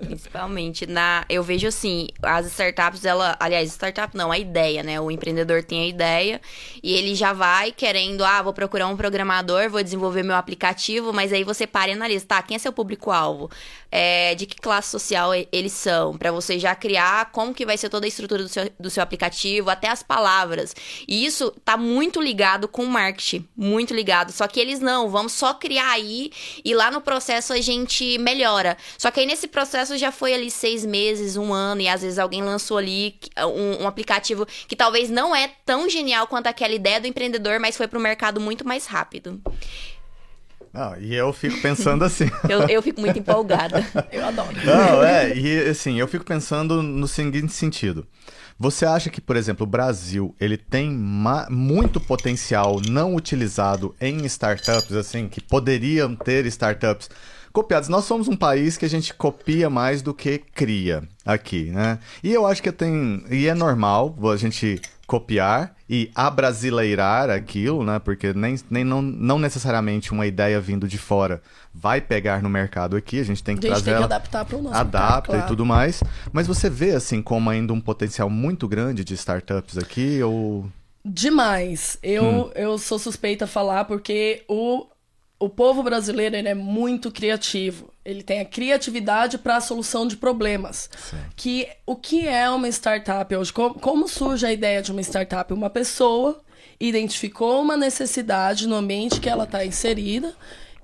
Principalmente 0.06 0.86
na, 0.86 1.24
eu 1.28 1.42
vejo 1.42 1.66
assim, 1.66 2.08
as 2.22 2.46
startups, 2.46 3.04
ela, 3.04 3.36
aliás, 3.40 3.70
startup 3.70 4.16
não, 4.16 4.30
a 4.30 4.38
ideia, 4.38 4.82
né? 4.82 5.00
O 5.00 5.10
empreendedor 5.10 5.64
tem 5.64 5.82
a 5.82 5.86
ideia 5.86 6.40
e 6.82 6.94
ele 6.94 7.14
já 7.14 7.32
vai 7.32 7.72
querendo, 7.72 8.24
ah, 8.24 8.42
vou 8.42 8.52
procurar 8.52 8.86
um 8.86 8.96
programador, 8.96 9.68
vou 9.68 9.82
desenvolver 9.82 10.22
meu 10.22 10.36
aplicativo, 10.36 11.12
mas 11.12 11.32
aí 11.32 11.42
você 11.42 11.66
para 11.66 11.90
e 11.90 11.94
analisa, 11.94 12.24
tá? 12.26 12.42
Quem 12.42 12.54
é 12.54 12.58
seu 12.58 12.72
público-alvo? 12.72 13.50
É, 13.90 14.34
de 14.34 14.46
que 14.46 14.56
classe 14.56 14.90
social 14.90 15.30
eles 15.50 15.72
são? 15.72 16.16
Para 16.16 16.30
você 16.30 16.58
já 16.58 16.74
criar 16.74 17.30
como 17.32 17.54
que 17.54 17.64
vai 17.64 17.76
ser 17.76 17.88
toda 17.88 18.06
a 18.06 18.08
estrutura 18.08 18.42
do 18.42 18.48
seu, 18.48 18.70
do 18.78 18.90
seu 18.90 19.02
aplicativo 19.02 19.70
até 19.70 19.88
as 19.88 20.02
palavras. 20.02 20.74
E 21.08 21.24
isso 21.24 21.50
tá 21.64 21.76
muito 21.76 22.20
ligado 22.20 22.68
com 22.68 22.84
o 22.84 22.88
marketing, 22.88 23.46
muito 23.56 23.94
ligado. 23.96 24.30
Só 24.32 24.46
que 24.46 24.60
eles 24.60 24.80
não, 24.80 25.08
vamos 25.08 25.32
só 25.32 25.54
criar 25.54 25.90
aí 25.90 26.30
e 26.64 26.74
lá 26.74 26.90
no 26.90 27.00
processo 27.00 27.52
a 27.52 27.60
gente 27.60 28.18
melhora. 28.18 28.76
Só 28.98 29.10
que 29.10 29.20
aí 29.20 29.26
nesse 29.26 29.48
processo 29.48 29.96
já 29.96 30.12
foi 30.12 30.34
ali 30.34 30.50
seis 30.50 30.84
meses, 30.84 31.36
um 31.36 31.52
ano, 31.52 31.80
e 31.80 31.88
às 31.88 32.02
vezes 32.02 32.18
alguém 32.18 32.42
lançou 32.42 32.78
ali 32.78 33.16
um, 33.38 33.84
um 33.84 33.88
aplicativo 33.88 34.46
que 34.68 34.76
talvez 34.76 35.10
não 35.10 35.34
é 35.34 35.50
tão 35.64 35.88
genial 35.88 36.26
quanto 36.26 36.46
aquela 36.46 36.74
ideia 36.74 37.00
do 37.00 37.06
empreendedor, 37.06 37.58
mas 37.58 37.76
foi 37.76 37.88
para 37.88 37.98
o 37.98 38.02
mercado 38.02 38.40
muito 38.40 38.66
mais 38.66 38.86
rápido. 38.86 39.40
Ah, 40.78 40.94
e 41.00 41.14
eu 41.14 41.32
fico 41.32 41.58
pensando 41.62 42.04
assim. 42.04 42.30
eu, 42.50 42.68
eu 42.68 42.82
fico 42.82 43.00
muito 43.00 43.18
empolgada. 43.18 43.82
Eu 44.12 44.26
adoro. 44.26 44.54
Não, 44.62 45.02
é, 45.02 45.34
e 45.34 45.70
assim, 45.70 45.98
eu 45.98 46.06
fico 46.06 46.22
pensando 46.22 46.82
no 46.82 47.08
seguinte 47.08 47.50
sentido. 47.52 48.06
Você 48.58 48.86
acha 48.86 49.10
que, 49.10 49.20
por 49.20 49.36
exemplo, 49.36 49.64
o 49.64 49.68
Brasil 49.68 50.34
ele 50.40 50.56
tem 50.56 50.90
muito 51.50 52.00
potencial 52.00 52.80
não 52.88 53.14
utilizado 53.14 53.94
em 54.00 54.24
startups, 54.24 54.92
assim, 54.92 55.28
que 55.28 55.42
poderiam 55.42 56.16
ter 56.16 56.46
startups 56.46 57.10
copiadas? 57.52 57.90
Nós 57.90 58.06
somos 58.06 58.28
um 58.28 58.36
país 58.36 58.78
que 58.78 58.86
a 58.86 58.88
gente 58.88 59.12
copia 59.12 59.68
mais 59.68 60.00
do 60.00 60.14
que 60.14 60.38
cria 60.38 61.06
aqui, 61.24 61.70
né? 61.70 61.98
E 62.24 62.32
eu 62.32 62.46
acho 62.46 62.62
que 62.62 62.72
tem. 62.72 63.22
E 63.30 63.46
é 63.46 63.54
normal 63.54 64.16
a 64.32 64.36
gente 64.38 64.80
copiar 65.06 65.74
e 65.88 66.10
abrasileirar 66.14 67.30
aquilo, 67.30 67.84
né? 67.84 67.98
Porque 67.98 68.32
nem, 68.32 68.56
nem 68.68 68.84
não, 68.84 69.00
não 69.00 69.38
necessariamente 69.38 70.12
uma 70.12 70.26
ideia 70.26 70.60
vindo 70.60 70.88
de 70.88 70.98
fora 70.98 71.40
vai 71.72 72.00
pegar 72.00 72.42
no 72.42 72.48
mercado 72.48 72.96
aqui, 72.96 73.20
a 73.20 73.24
gente 73.24 73.42
tem 73.42 73.56
que 73.56 73.66
a 73.66 73.70
gente 73.70 73.84
trazer 73.84 73.98
tem 73.98 73.98
que 73.98 74.04
adaptar 74.04 74.44
para 74.44 74.56
o 74.56 74.62
nosso 74.62 74.74
adapta 74.74 75.02
mercado, 75.02 75.26
claro. 75.26 75.44
e 75.44 75.46
tudo 75.46 75.64
mais. 75.64 76.02
Mas 76.32 76.46
você 76.46 76.68
vê 76.68 76.92
assim 76.92 77.22
como 77.22 77.50
ainda 77.50 77.72
um 77.72 77.80
potencial 77.80 78.28
muito 78.30 78.66
grande 78.66 79.04
de 79.04 79.14
startups 79.14 79.78
aqui 79.78 80.22
ou 80.22 80.68
Demais. 81.08 81.98
Eu, 82.02 82.24
hum. 82.24 82.50
eu 82.56 82.76
sou 82.78 82.98
suspeita 82.98 83.44
a 83.44 83.48
falar 83.48 83.84
porque 83.84 84.42
o, 84.48 84.86
o 85.38 85.48
povo 85.48 85.80
brasileiro 85.82 86.34
ele 86.34 86.48
é 86.48 86.54
muito 86.54 87.12
criativo. 87.12 87.92
Ele 88.06 88.22
tem 88.22 88.40
a 88.40 88.44
criatividade 88.44 89.36
para 89.36 89.56
a 89.56 89.60
solução 89.60 90.06
de 90.06 90.16
problemas. 90.16 90.88
Sim. 91.10 91.16
Que 91.34 91.68
o 91.84 91.96
que 91.96 92.26
é 92.26 92.48
uma 92.48 92.68
startup 92.68 93.34
hoje? 93.34 93.52
Como, 93.52 93.74
como 93.74 94.08
surge 94.08 94.46
a 94.46 94.52
ideia 94.52 94.80
de 94.80 94.92
uma 94.92 95.00
startup? 95.00 95.52
Uma 95.52 95.68
pessoa 95.68 96.40
identificou 96.78 97.60
uma 97.60 97.76
necessidade 97.76 98.66
no 98.66 98.76
ambiente 98.76 99.20
que 99.20 99.28
ela 99.28 99.44
está 99.44 99.64
inserida 99.64 100.34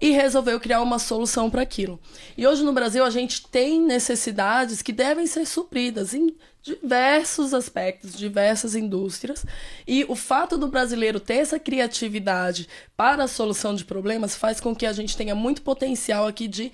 e 0.03 0.11
resolveu 0.11 0.59
criar 0.59 0.83
uma 0.83 0.99
solução 0.99 1.49
para 1.49 1.63
aquilo. 1.63 2.01
E 2.37 2.45
hoje 2.45 2.65
no 2.65 2.73
Brasil 2.73 3.05
a 3.05 3.11
gente 3.11 3.47
tem 3.47 3.81
necessidades 3.81 4.83
que 4.83 4.93
devem 4.93 5.29
ser 5.29 5.47
supridas 5.47 6.13
em 6.13 6.35
diversos 6.61 7.55
aspectos, 7.55 8.19
diversas 8.19 8.75
indústrias. 8.75 9.47
E 9.87 10.05
o 10.09 10.17
fato 10.17 10.59
do 10.59 10.67
brasileiro 10.67 11.21
ter 11.21 11.35
essa 11.35 11.59
criatividade 11.59 12.69
para 12.97 13.23
a 13.23 13.29
solução 13.29 13.77
de 13.77 13.85
problemas 13.85 14.35
faz 14.35 14.61
com 14.61 14.75
que 14.75 14.87
a 14.87 14.93
gente 14.93 15.17
tenha 15.17 15.37
muito 15.37 15.63
potencial 15.63 16.27
aqui 16.27 16.49
de 16.49 16.73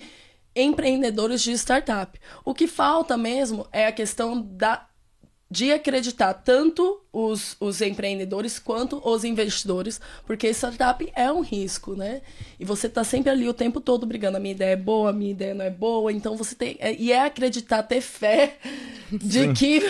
empreendedores 0.61 1.41
de 1.41 1.51
startup. 1.53 2.19
O 2.43 2.53
que 2.53 2.67
falta 2.67 3.17
mesmo 3.17 3.67
é 3.71 3.87
a 3.87 3.91
questão 3.91 4.41
da 4.41 4.89
de 5.51 5.71
acreditar 5.71 6.31
tanto 6.35 7.01
os, 7.11 7.57
os 7.59 7.81
empreendedores 7.81 8.59
quanto 8.59 9.01
os 9.03 9.23
investidores, 9.23 9.99
porque 10.25 10.47
startup 10.49 11.11
é 11.15 11.31
um 11.31 11.41
risco, 11.41 11.95
né? 11.95 12.21
E 12.59 12.65
você 12.65 12.85
está 12.85 13.03
sempre 13.03 13.31
ali 13.31 13.49
o 13.49 13.53
tempo 13.53 13.81
todo 13.81 14.05
brigando, 14.05 14.37
a 14.37 14.39
minha 14.39 14.53
ideia 14.53 14.73
é 14.73 14.75
boa, 14.75 15.09
a 15.09 15.13
minha 15.13 15.31
ideia 15.31 15.55
não 15.55 15.65
é 15.65 15.71
boa, 15.71 16.13
então 16.13 16.37
você 16.37 16.53
tem. 16.53 16.77
É, 16.79 16.93
e 16.93 17.11
é 17.11 17.25
acreditar, 17.25 17.81
ter 17.81 18.01
fé 18.01 18.57
de 19.11 19.51
que 19.53 19.81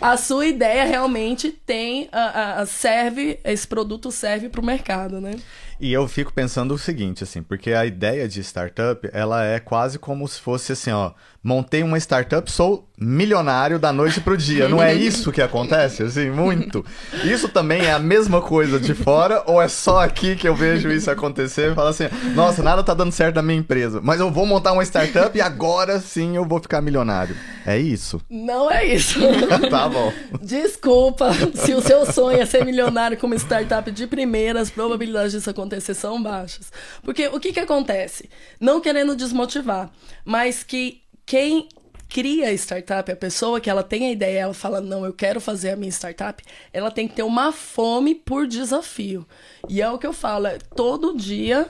a 0.00 0.16
sua 0.16 0.46
ideia 0.46 0.84
realmente 0.84 1.50
tem. 1.50 2.08
A, 2.10 2.62
a, 2.62 2.66
serve, 2.66 3.38
esse 3.44 3.68
produto 3.68 4.10
serve 4.10 4.48
para 4.48 4.60
o 4.60 4.64
mercado, 4.64 5.20
né? 5.20 5.32
E 5.80 5.92
eu 5.92 6.06
fico 6.06 6.32
pensando 6.32 6.72
o 6.74 6.78
seguinte, 6.78 7.24
assim, 7.24 7.42
porque 7.42 7.72
a 7.72 7.84
ideia 7.84 8.28
de 8.28 8.40
startup, 8.40 9.08
ela 9.12 9.44
é 9.44 9.58
quase 9.58 9.98
como 9.98 10.26
se 10.28 10.40
fosse 10.40 10.72
assim, 10.72 10.90
ó, 10.90 11.12
montei 11.44 11.82
uma 11.82 11.98
startup, 11.98 12.50
sou 12.50 12.88
milionário 12.98 13.78
da 13.78 13.92
noite 13.92 14.20
pro 14.20 14.36
dia. 14.36 14.66
Não 14.66 14.82
é 14.82 14.94
isso 14.96 15.30
que 15.30 15.42
acontece, 15.42 16.02
assim, 16.02 16.30
muito? 16.30 16.82
Isso 17.22 17.48
também 17.48 17.84
é 17.84 17.92
a 17.92 17.98
mesma 17.98 18.40
coisa 18.40 18.80
de 18.80 18.94
fora 18.94 19.42
ou 19.46 19.60
é 19.60 19.68
só 19.68 20.02
aqui 20.02 20.36
que 20.36 20.48
eu 20.48 20.54
vejo 20.54 20.90
isso 20.90 21.10
acontecer 21.10 21.72
e 21.72 21.74
falo 21.74 21.88
assim: 21.88 22.04
nossa, 22.34 22.62
nada 22.62 22.82
tá 22.82 22.94
dando 22.94 23.12
certo 23.12 23.36
na 23.36 23.42
minha 23.42 23.58
empresa, 23.58 24.00
mas 24.02 24.20
eu 24.20 24.30
vou 24.30 24.46
montar 24.46 24.72
uma 24.72 24.82
startup 24.82 25.36
e 25.36 25.40
agora 25.40 26.00
sim 26.00 26.36
eu 26.36 26.46
vou 26.46 26.60
ficar 26.60 26.80
milionário. 26.80 27.36
É 27.66 27.78
isso? 27.78 28.20
Não 28.30 28.70
é 28.70 28.86
isso. 28.86 29.20
tá 29.68 29.88
bom. 29.88 30.12
Desculpa, 30.40 31.30
se 31.54 31.74
o 31.74 31.82
seu 31.82 32.06
sonho 32.10 32.40
é 32.40 32.46
ser 32.46 32.64
milionário 32.64 33.18
com 33.18 33.26
uma 33.26 33.36
startup 33.36 33.90
de 33.90 34.06
primeira, 34.06 34.60
as 34.60 34.70
probabilidades 34.70 35.32
disso 35.32 35.50
acontecer 35.50 35.94
são 35.94 36.22
baixas. 36.22 36.72
Porque 37.02 37.28
o 37.28 37.38
que 37.38 37.52
que 37.52 37.60
acontece? 37.60 38.30
Não 38.58 38.80
querendo 38.80 39.14
desmotivar, 39.16 39.90
mas 40.24 40.62
que 40.62 41.03
quem 41.26 41.68
cria 42.08 42.48
a 42.48 42.52
startup, 42.52 43.10
a 43.10 43.16
pessoa 43.16 43.60
que 43.60 43.68
ela 43.68 43.82
tem 43.82 44.06
a 44.06 44.12
ideia, 44.12 44.40
ela 44.40 44.54
fala, 44.54 44.80
não, 44.80 45.04
eu 45.04 45.12
quero 45.12 45.40
fazer 45.40 45.70
a 45.70 45.76
minha 45.76 45.90
startup, 45.90 46.42
ela 46.72 46.90
tem 46.90 47.08
que 47.08 47.14
ter 47.14 47.22
uma 47.22 47.50
fome 47.50 48.14
por 48.14 48.46
desafio. 48.46 49.26
E 49.68 49.82
é 49.82 49.90
o 49.90 49.98
que 49.98 50.06
eu 50.06 50.12
falo, 50.12 50.46
é, 50.46 50.58
todo 50.76 51.16
dia 51.16 51.68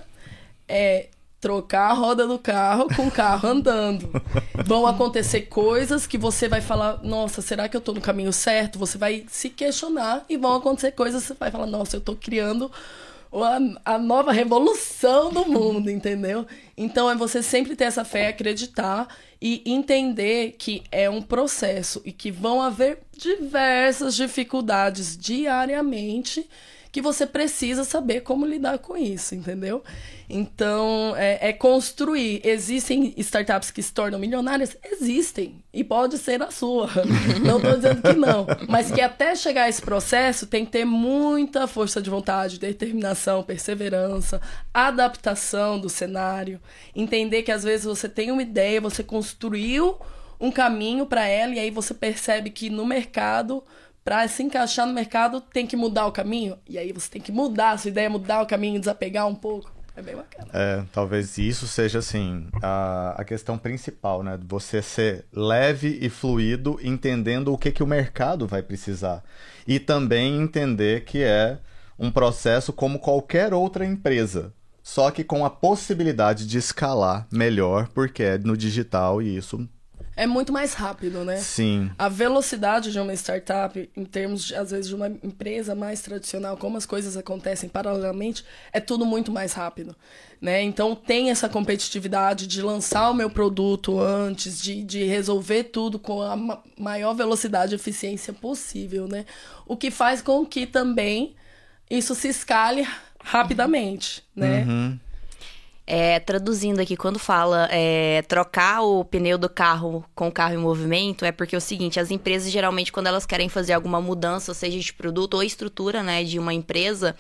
é 0.69 1.09
trocar 1.40 1.90
a 1.90 1.93
roda 1.93 2.27
do 2.27 2.38
carro 2.38 2.88
com 2.95 3.07
o 3.07 3.11
carro 3.11 3.49
andando. 3.49 4.11
Vão 4.64 4.87
acontecer 4.87 5.43
coisas 5.43 6.07
que 6.07 6.17
você 6.17 6.49
vai 6.49 6.62
falar, 6.62 7.03
nossa, 7.03 7.43
será 7.43 7.69
que 7.69 7.77
eu 7.77 7.83
tô 7.83 7.93
no 7.93 8.01
caminho 8.01 8.33
certo? 8.33 8.79
Você 8.79 8.97
vai 8.97 9.27
se 9.29 9.51
questionar 9.51 10.25
e 10.29 10.38
vão 10.38 10.55
acontecer 10.55 10.93
coisas 10.93 11.23
que 11.23 11.29
você 11.29 11.35
vai 11.35 11.51
falar, 11.51 11.67
nossa, 11.67 11.97
eu 11.97 12.01
tô 12.01 12.17
criando 12.17 12.73
a, 13.42 13.94
a 13.94 13.99
nova 13.99 14.33
revolução 14.33 15.33
do 15.33 15.47
mundo, 15.47 15.90
entendeu? 15.90 16.47
Então 16.77 17.11
é 17.11 17.16
você 17.16 17.42
sempre 17.42 17.75
ter 17.75 17.85
essa 17.85 18.05
fé, 18.05 18.29
acreditar 18.29 19.09
e 19.40 19.62
entender 19.66 20.55
que 20.59 20.83
é 20.92 21.09
um 21.09 21.20
processo 21.20 22.01
e 22.05 22.12
que 22.12 22.31
vão 22.31 22.61
haver 22.61 22.99
diversas 23.16 24.14
dificuldades 24.14 25.16
diariamente 25.16 26.49
que 26.94 27.02
você 27.02 27.26
precisa 27.26 27.83
saber 27.83 28.20
como 28.20 28.46
lidar 28.46 28.78
com 28.78 28.96
isso, 28.96 29.35
entendeu? 29.35 29.83
Então, 30.30 31.12
é, 31.16 31.48
é, 31.48 31.52
construir. 31.52 32.40
Existem 32.44 33.12
startups 33.16 33.72
que 33.72 33.83
se 33.83 33.92
tornam 33.92 34.16
milionárias? 34.16 34.76
Existem. 34.80 35.61
E 35.72 35.83
pode 35.83 36.18
ser 36.18 36.40
a 36.40 36.52
sua. 36.52 36.88
Não 37.44 37.57
estou 37.57 37.74
dizendo 37.74 38.00
que 38.00 38.12
não. 38.12 38.46
Mas 38.68 38.92
que 38.92 39.00
até 39.00 39.35
chegar 39.35 39.64
a 39.64 39.68
esse 39.68 39.83
processo 39.83 40.46
tem 40.46 40.64
que 40.64 40.70
ter 40.70 40.85
muita 40.85 41.66
força 41.66 42.00
de 42.00 42.09
vontade, 42.09 42.61
determinação, 42.61 43.42
perseverança, 43.42 44.40
adaptação 44.72 45.80
do 45.80 45.88
cenário. 45.88 46.61
Entender 46.94 47.42
que 47.42 47.50
às 47.50 47.64
vezes 47.64 47.87
você 47.87 48.09
tem 48.09 48.30
uma 48.30 48.42
ideia, 48.42 48.80
você 48.80 49.02
construiu 49.02 49.98
um 50.38 50.52
caminho 50.52 51.07
para 51.07 51.26
ela 51.26 51.54
e 51.54 51.59
aí 51.59 51.72
você 51.72 51.92
percebe 51.92 52.50
que 52.50 52.70
no 52.70 52.87
mercado 52.87 53.64
para 54.05 54.29
se 54.29 54.43
encaixar 54.43 54.87
no 54.87 54.93
mercado, 54.93 55.40
tem 55.40 55.67
que 55.67 55.77
mudar 55.77 56.07
o 56.07 56.12
caminho. 56.12 56.59
E 56.69 56.77
aí 56.77 56.93
você 56.93 57.09
tem 57.09 57.23
que 57.23 57.33
mudar 57.33 57.71
a 57.71 57.79
sua 57.79 57.88
ideia, 57.88 58.11
mudar 58.11 58.43
o 58.43 58.47
caminho, 58.47 58.79
desapegar 58.79 59.27
um 59.27 59.35
pouco. 59.35 59.73
É 59.97 60.03
bem 60.03 60.17
bacana. 60.17 60.49
É, 60.53 60.83
talvez 60.93 61.38
isso 61.38 61.69
seja, 61.69 62.01
assim, 62.01 62.49
a, 62.61 63.14
a 63.17 63.25
questão 63.25 63.57
principal, 63.57 64.25
né? 64.25 64.38
Você 64.47 64.83
ser 64.83 65.25
leve 65.33 65.99
e 66.03 66.09
fluido, 66.09 66.79
entendendo 66.83 67.53
o 67.53 67.59
que, 67.59 67.71
que 67.71 67.83
o 67.83 67.87
mercado 67.87 68.47
vai 68.47 68.61
precisar. 68.61 69.23
E 69.67 69.79
também 69.79 70.40
entender 70.40 71.05
que 71.05 71.23
é 71.23 71.59
um 71.97 72.11
processo 72.11 72.73
como 72.73 72.99
qualquer 72.99 73.55
outra 73.55 73.87
empresa. 73.87 74.53
Só 74.83 75.11
que 75.11 75.25
com 75.25 75.45
a 75.45 75.51
possibilidade 75.51 76.47
de 76.47 76.59
escalar 76.59 77.27
melhor, 77.33 77.88
porque 77.95 78.23
é 78.23 78.38
no 78.38 78.57
digital 78.57 79.23
e 79.23 79.37
isso 79.37 79.67
é 80.16 80.27
muito 80.27 80.53
mais 80.53 80.74
rápido, 80.74 81.24
né? 81.24 81.37
Sim. 81.37 81.90
A 81.98 82.09
velocidade 82.09 82.92
de 82.92 82.98
uma 83.00 83.12
startup, 83.14 83.90
em 83.96 84.05
termos, 84.05 84.44
de, 84.44 84.55
às 84.55 84.70
vezes, 84.70 84.88
de 84.88 84.94
uma 84.94 85.09
empresa 85.09 85.74
mais 85.74 86.00
tradicional, 86.00 86.57
como 86.57 86.77
as 86.77 86.87
coisas 86.87 87.16
acontecem 87.16 87.68
paralelamente, 87.68 88.44
é 88.72 88.81
tudo 88.81 89.05
muito 89.05 89.33
mais 89.33 89.53
rápido. 89.53 89.94
Né? 90.40 90.62
Então 90.62 90.94
tem 90.94 91.31
essa 91.31 91.48
competitividade 91.48 92.46
de 92.46 92.61
lançar 92.61 93.11
o 93.11 93.14
meu 93.14 93.31
produto 93.31 93.98
antes, 93.98 94.61
de, 94.61 94.83
de 94.85 95.05
resolver 95.05 95.64
tudo 95.64 95.98
com 95.98 96.20
a 96.20 96.37
maior 96.79 97.14
velocidade 97.14 97.74
e 97.74 97.77
eficiência 97.77 98.33
possível, 98.33 99.09
né? 99.09 99.24
O 99.66 99.74
que 99.74 99.90
faz 99.90 100.20
com 100.20 100.44
que 100.44 100.66
também 100.66 101.35
isso 101.88 102.14
se 102.14 102.29
escale 102.29 102.87
rapidamente, 103.18 104.22
né? 104.37 104.64
Uhum. 104.68 104.98
É, 105.87 106.18
traduzindo 106.18 106.81
aqui, 106.81 106.97
quando 106.97 107.18
fala 107.18 107.68
é, 107.70 108.23
trocar 108.23 108.81
o 108.83 109.05
pneu 109.05 109.37
do 109.37 109.51
carro 109.51 110.03
com 110.14 110.29
o 110.29 110.33
carro 110.33 110.55
em 110.55 110.59
movimento, 110.59 111.27
é 111.27 111.33
porque 111.33 111.55
é 111.55 111.59
o 111.59 111.61
seguinte, 111.61 112.01
as 112.01 112.11
empresas 112.11 112.51
geralmente, 112.51 112.90
quando 112.90 113.07
elas 113.07 113.27
querem 113.27 113.51
fazer 113.51 113.75
alguma 113.75 114.01
mudança, 114.01 114.55
seja 114.55 114.79
de 114.79 114.92
produto 114.94 115.35
ou 115.35 115.42
estrutura, 115.42 116.03
né, 116.03 116.25
de 116.25 116.38
uma 116.38 116.55
empresa, 116.55 117.14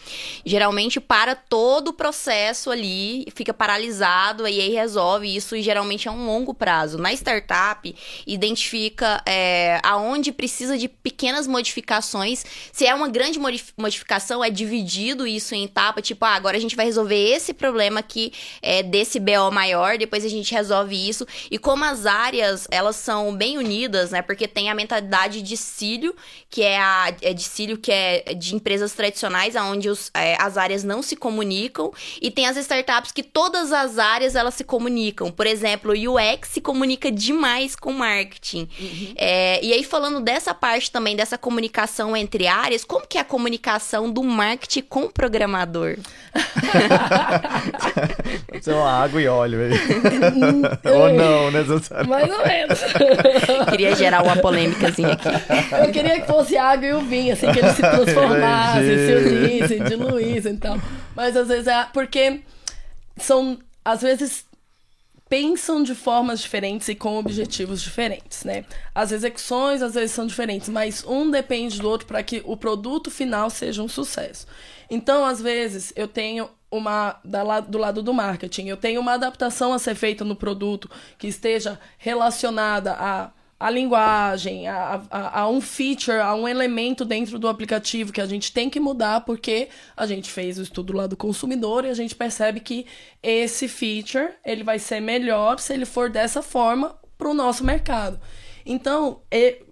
geralmente 0.46 0.98
para 0.98 1.34
todo 1.34 1.88
o 1.88 1.92
processo 1.92 2.70
ali, 2.70 3.26
fica 3.34 3.52
paralisado 3.52 4.48
e 4.48 4.60
aí 4.60 4.70
resolve 4.70 5.34
isso 5.34 5.60
geralmente 5.60 6.08
é 6.08 6.10
um 6.10 6.24
longo 6.24 6.54
prazo. 6.54 6.96
Na 6.96 7.12
startup, 7.12 7.94
identifica 8.26 9.22
é, 9.26 9.78
aonde 9.82 10.32
precisa 10.32 10.78
de 10.78 10.88
pequenas 10.88 11.46
modificações. 11.46 12.44
Se 12.72 12.86
é 12.86 12.94
uma 12.94 13.08
grande 13.08 13.38
modificação, 13.76 14.42
é 14.42 14.48
dividido 14.48 15.26
isso 15.26 15.54
em 15.54 15.64
etapa, 15.64 16.00
tipo, 16.00 16.24
ah, 16.24 16.34
agora 16.34 16.56
a 16.56 16.60
gente 16.60 16.76
vai 16.76 16.86
resolver 16.86 17.14
esse 17.14 17.52
problema 17.52 18.00
aqui 18.00 18.32
é, 18.62 18.82
desse 18.82 19.18
BO 19.18 19.50
maior, 19.52 19.98
depois 19.98 20.24
a 20.24 20.28
gente 20.28 20.52
resolve 20.52 21.08
isso. 21.08 21.26
E 21.50 21.58
como 21.58 21.84
as 21.84 22.06
áreas, 22.06 22.66
elas 22.70 22.96
são 22.96 23.34
bem 23.34 23.58
unidas, 23.58 24.10
né? 24.10 24.22
Porque 24.22 24.46
tem 24.46 24.70
a 24.70 24.74
mentalidade 24.74 25.42
de 25.42 25.56
cílio, 25.56 26.14
que 26.50 26.62
é 26.62 26.78
a 26.78 27.14
é 27.22 27.32
de 27.32 27.42
cílio 27.42 27.78
que 27.78 27.92
é 27.92 28.34
de 28.34 28.54
empresas 28.54 28.92
tradicionais, 28.92 29.54
onde 29.56 29.88
os, 29.88 30.10
é, 30.14 30.36
as 30.40 30.56
áreas 30.56 30.84
não 30.84 31.02
se 31.02 31.16
comunicam, 31.16 31.92
e 32.20 32.30
tem 32.30 32.46
as 32.46 32.56
startups 32.56 33.12
que 33.12 33.22
todas 33.22 33.72
as 33.72 33.98
áreas 33.98 34.34
elas 34.34 34.54
se 34.54 34.64
comunicam. 34.64 35.30
Por 35.30 35.46
exemplo, 35.46 35.92
o 35.92 36.14
UX 36.14 36.48
se 36.48 36.60
comunica 36.60 37.10
demais 37.10 37.76
com 37.76 37.92
marketing. 37.92 38.68
Uhum. 38.78 39.14
É, 39.16 39.64
e 39.64 39.72
aí, 39.72 39.84
falando 39.84 40.20
dessa 40.20 40.54
parte 40.54 40.90
também, 40.90 41.16
dessa 41.16 41.38
comunicação 41.38 42.16
entre 42.16 42.46
áreas, 42.46 42.84
como 42.84 43.06
que 43.06 43.18
é 43.18 43.20
a 43.20 43.24
comunicação 43.24 44.10
do 44.10 44.22
marketing 44.22 44.82
com 44.82 45.04
o 45.04 45.12
programador? 45.12 45.96
Pode 48.46 48.64
ser 48.64 48.72
uma 48.72 48.90
água 48.90 49.20
e 49.20 49.26
óleo 49.26 49.58
aí. 49.60 50.90
ou 50.90 51.12
não, 51.12 51.50
necessariamente. 51.50 52.08
Mais 52.08 52.30
ou 52.30 52.46
menos. 52.46 52.80
queria 53.70 53.96
gerar 53.96 54.22
uma 54.22 54.36
polêmicazinha 54.36 55.12
aqui. 55.12 55.28
Eu 55.84 55.92
queria 55.92 56.20
que 56.20 56.26
fosse 56.26 56.56
água 56.56 56.86
e 56.86 56.92
o 56.92 57.00
vinho, 57.00 57.32
assim, 57.32 57.50
que 57.52 57.58
eles 57.58 57.72
se 57.72 57.82
transformassem, 57.82 58.96
se 58.98 59.14
unissem, 59.14 59.84
diluíssem 59.84 60.54
e 60.54 60.56
tal. 60.56 60.78
Mas 61.14 61.36
às 61.36 61.48
vezes 61.48 61.66
é 61.66 61.86
porque 61.92 62.40
são, 63.16 63.58
às 63.84 64.02
vezes, 64.02 64.44
pensam 65.28 65.82
de 65.82 65.94
formas 65.94 66.40
diferentes 66.40 66.88
e 66.88 66.94
com 66.94 67.16
objetivos 67.18 67.80
diferentes, 67.82 68.44
né? 68.44 68.64
As 68.94 69.10
execuções 69.10 69.82
às 69.82 69.94
vezes 69.94 70.12
são 70.12 70.26
diferentes, 70.26 70.68
mas 70.68 71.04
um 71.06 71.30
depende 71.30 71.80
do 71.80 71.88
outro 71.88 72.06
para 72.06 72.22
que 72.22 72.42
o 72.44 72.56
produto 72.56 73.10
final 73.10 73.50
seja 73.50 73.82
um 73.82 73.88
sucesso. 73.88 74.46
Então, 74.90 75.24
às 75.24 75.40
vezes, 75.40 75.92
eu 75.96 76.06
tenho 76.06 76.48
uma 76.76 77.20
da, 77.24 77.60
do 77.60 77.78
lado 77.78 78.02
do 78.02 78.12
marketing. 78.12 78.68
Eu 78.68 78.76
tenho 78.76 79.00
uma 79.00 79.12
adaptação 79.12 79.72
a 79.72 79.78
ser 79.78 79.94
feita 79.94 80.24
no 80.24 80.36
produto 80.36 80.90
que 81.18 81.26
esteja 81.26 81.78
relacionada 81.98 82.92
a 82.98 83.30
a 83.58 83.70
linguagem, 83.70 84.66
a, 84.66 85.00
a, 85.10 85.40
a, 85.40 85.48
um 85.48 85.60
feature, 85.60 86.18
a 86.18 86.34
um 86.34 86.46
elemento 86.46 87.04
dentro 87.04 87.38
do 87.38 87.48
aplicativo 87.48 88.12
que 88.12 88.20
a 88.20 88.26
gente 88.26 88.52
tem 88.52 88.68
que 88.68 88.80
mudar 88.80 89.22
porque 89.22 89.68
a 89.96 90.06
gente 90.06 90.30
fez 90.30 90.58
o 90.58 90.62
estudo 90.62 90.92
lá 90.92 91.06
do 91.06 91.16
consumidor 91.16 91.84
e 91.84 91.88
a 91.88 91.94
gente 91.94 92.14
percebe 92.14 92.60
que 92.60 92.84
esse 93.22 93.68
feature 93.68 94.34
ele 94.44 94.62
vai 94.62 94.78
ser 94.78 95.00
melhor 95.00 95.58
se 95.58 95.72
ele 95.72 95.86
for 95.86 96.10
dessa 96.10 96.42
forma 96.42 96.98
para 97.16 97.28
o 97.28 97.32
nosso 97.32 97.64
mercado. 97.64 98.20
Então, 98.66 99.22
e, 99.30 99.62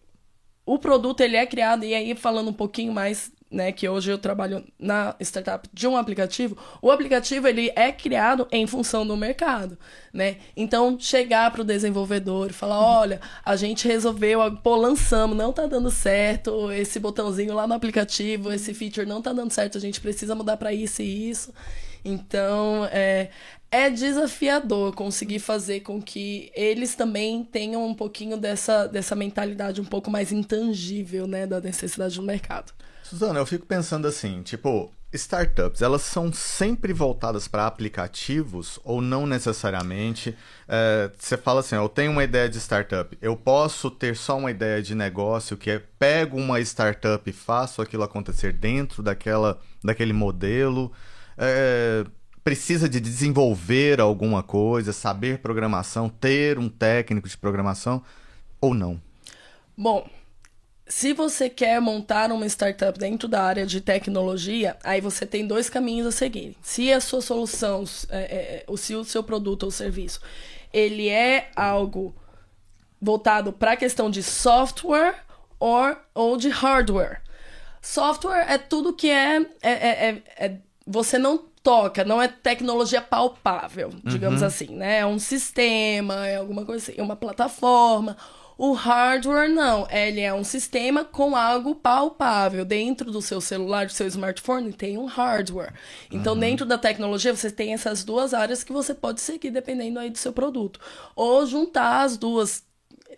o 0.65 0.79
produto 0.79 1.21
ele 1.21 1.37
é 1.37 1.45
criado 1.45 1.85
e 1.85 1.95
aí 1.95 2.15
falando 2.15 2.49
um 2.49 2.55
pouquinho 2.55 2.93
mais 2.93 3.33
né, 3.53 3.71
que 3.71 3.89
hoje 3.89 4.11
eu 4.11 4.19
trabalho 4.19 4.65
na 4.79 5.15
startup 5.21 5.69
de 5.73 5.87
um 5.87 5.97
aplicativo, 5.97 6.57
o 6.81 6.91
aplicativo 6.91 7.47
ele 7.47 7.71
é 7.77 7.93
criado 7.93 8.49
em 8.51 8.67
função 8.67 9.07
do 9.07 9.17
mercado, 9.17 9.79
né? 10.13 10.39
Então 10.57 10.99
chegar 10.99 11.51
para 11.51 11.61
o 11.61 11.65
desenvolvedor 11.65 12.51
e 12.51 12.53
falar, 12.55 12.81
olha, 12.81 13.21
a 13.45 13.55
gente 13.55 13.87
resolveu, 13.87 14.41
pô, 14.63 14.75
lançamos, 14.75 15.37
não 15.37 15.53
tá 15.53 15.67
dando 15.67 15.91
certo, 15.91 16.73
esse 16.73 16.99
botãozinho 16.99 17.55
lá 17.55 17.67
no 17.67 17.75
aplicativo, 17.75 18.53
esse 18.53 18.73
feature 18.73 19.07
não 19.07 19.21
tá 19.21 19.33
dando 19.33 19.53
certo, 19.53 19.77
a 19.77 19.81
gente 19.81 20.01
precisa 20.01 20.35
mudar 20.35 20.57
para 20.57 20.73
isso 20.73 21.03
e 21.03 21.31
isso. 21.31 21.53
Então, 22.05 22.85
é, 22.91 23.31
é 23.71 23.89
desafiador 23.89 24.95
conseguir 24.95 25.39
fazer 25.39 25.81
com 25.81 26.01
que 26.03 26.51
eles 26.55 26.95
também 26.95 27.45
tenham 27.45 27.87
um 27.87 27.95
pouquinho 27.95 28.37
dessa, 28.37 28.87
dessa 28.87 29.15
mentalidade 29.15 29.81
um 29.81 29.85
pouco 29.85 30.11
mais 30.11 30.33
intangível, 30.33 31.27
né, 31.27 31.47
da 31.47 31.61
necessidade 31.61 32.17
do 32.17 32.23
mercado. 32.23 32.73
Suzana, 33.13 33.39
eu 33.39 33.45
fico 33.45 33.67
pensando 33.67 34.09
assim, 34.09 34.41
tipo, 34.43 34.91
startups, 35.13 35.83
elas 35.83 36.01
são 36.01 36.33
sempre 36.33 36.95
voltadas 36.95 37.47
para 37.47 37.67
aplicativos 37.67 38.81
ou 38.83 39.03
não 39.03 39.27
necessariamente? 39.27 40.35
É, 40.67 41.11
você 41.19 41.37
fala 41.37 41.61
assim, 41.61 41.77
eu 41.77 41.91
tenho 41.91 42.11
uma 42.11 42.25
ideia 42.25 42.49
de 42.49 42.59
startup, 42.59 43.15
eu 43.21 43.37
posso 43.37 43.91
ter 43.91 44.17
só 44.17 44.39
uma 44.39 44.51
ideia 44.51 44.83
de 44.83 44.95
negócio 44.95 45.59
que 45.59 45.71
é 45.71 45.79
pego 45.99 46.39
uma 46.39 46.59
startup 46.61 47.29
e 47.29 47.35
faço 47.35 47.83
aquilo 47.83 48.03
acontecer 48.03 48.51
dentro 48.51 49.03
daquela, 49.03 49.61
daquele 49.85 50.15
modelo? 50.15 50.91
É, 51.37 52.07
precisa 52.43 52.89
de 52.89 52.99
desenvolver 52.99 54.01
alguma 54.01 54.43
coisa, 54.43 54.91
saber 54.91 55.41
programação, 55.41 56.09
ter 56.09 56.59
um 56.59 56.71
técnico 56.71 57.29
de 57.29 57.37
programação 57.37 58.03
ou 58.59 58.73
não? 58.73 58.99
Bom, 59.77 60.09
se 60.93 61.15
você 61.15 61.49
quer 61.49 61.81
montar 61.81 62.31
uma 62.31 62.45
startup 62.45 62.99
dentro 62.99 63.27
da 63.27 63.43
área 63.43 63.65
de 63.65 63.81
tecnologia, 63.81 64.77
aí 64.85 65.01
você 65.01 65.25
tem 65.25 65.47
dois 65.47 65.71
caminhos 65.71 66.07
a 66.07 66.13
seguir. 66.13 66.55
Se 66.61 66.93
a 66.93 67.01
sua 67.01 67.23
solução, 67.23 67.83
é, 68.11 68.65
é, 68.69 68.77
se 68.77 68.95
o 68.95 69.03
seu 69.03 69.23
produto 69.23 69.63
ou 69.63 69.71
serviço, 69.71 70.21
ele 70.71 71.09
é 71.09 71.51
algo 71.57 72.15
voltado 73.01 73.55
para 73.55 73.73
a 73.73 73.77
questão 73.77 74.11
de 74.11 74.23
software 74.23 75.15
or, 75.59 75.97
ou 76.15 76.37
de 76.37 76.51
hardware. 76.51 77.23
Software 77.81 78.45
é 78.47 78.59
tudo 78.59 78.93
que 78.93 79.09
é, 79.09 79.41
é, 79.63 79.73
é, 79.73 80.09
é, 80.09 80.47
é 80.47 80.57
você 80.87 81.17
não 81.17 81.39
toca, 81.63 82.05
não 82.05 82.21
é 82.21 82.29
tecnologia 82.29 83.01
palpável, 83.01 83.91
digamos 84.05 84.43
uhum. 84.43 84.47
assim, 84.47 84.77
né? 84.77 84.99
É 84.99 85.07
um 85.07 85.19
sistema, 85.19 86.27
é 86.27 86.37
alguma 86.37 86.67
coisa 86.67 86.85
assim, 86.85 87.01
é 87.01 87.03
uma 87.03 87.17
plataforma 87.17 88.15
o 88.65 88.75
hardware 88.75 89.51
não, 89.51 89.89
ele 89.91 90.21
é 90.21 90.33
um 90.33 90.45
sistema 90.45 91.05
com 91.05 91.35
algo 91.35 91.75
palpável. 91.75 92.65
Dentro 92.65 93.11
do 93.11 93.21
seu 93.21 93.41
celular, 93.41 93.87
do 93.87 93.93
seu 93.93 94.07
smartphone, 94.07 94.73
tem 94.73 94.97
um 94.97 95.07
hardware. 95.07 95.75
Então, 96.13 96.35
uhum. 96.35 96.39
dentro 96.39 96.65
da 96.65 96.79
tecnologia, 96.79 97.35
você 97.35 97.51
tem 97.51 97.75
essas 97.75 98.05
duas 98.05 98.33
áreas 98.33 98.63
que 98.63 98.73
você 98.73 98.95
pode 98.95 99.21
seguir 99.21 99.51
dependendo 99.51 99.99
aí 99.99 100.11
do 100.11 100.17
seu 100.17 100.33
produto. 100.33 100.79
Ou 101.17 101.45
juntar 101.45 102.03
as 102.05 102.17
duas. 102.17 102.63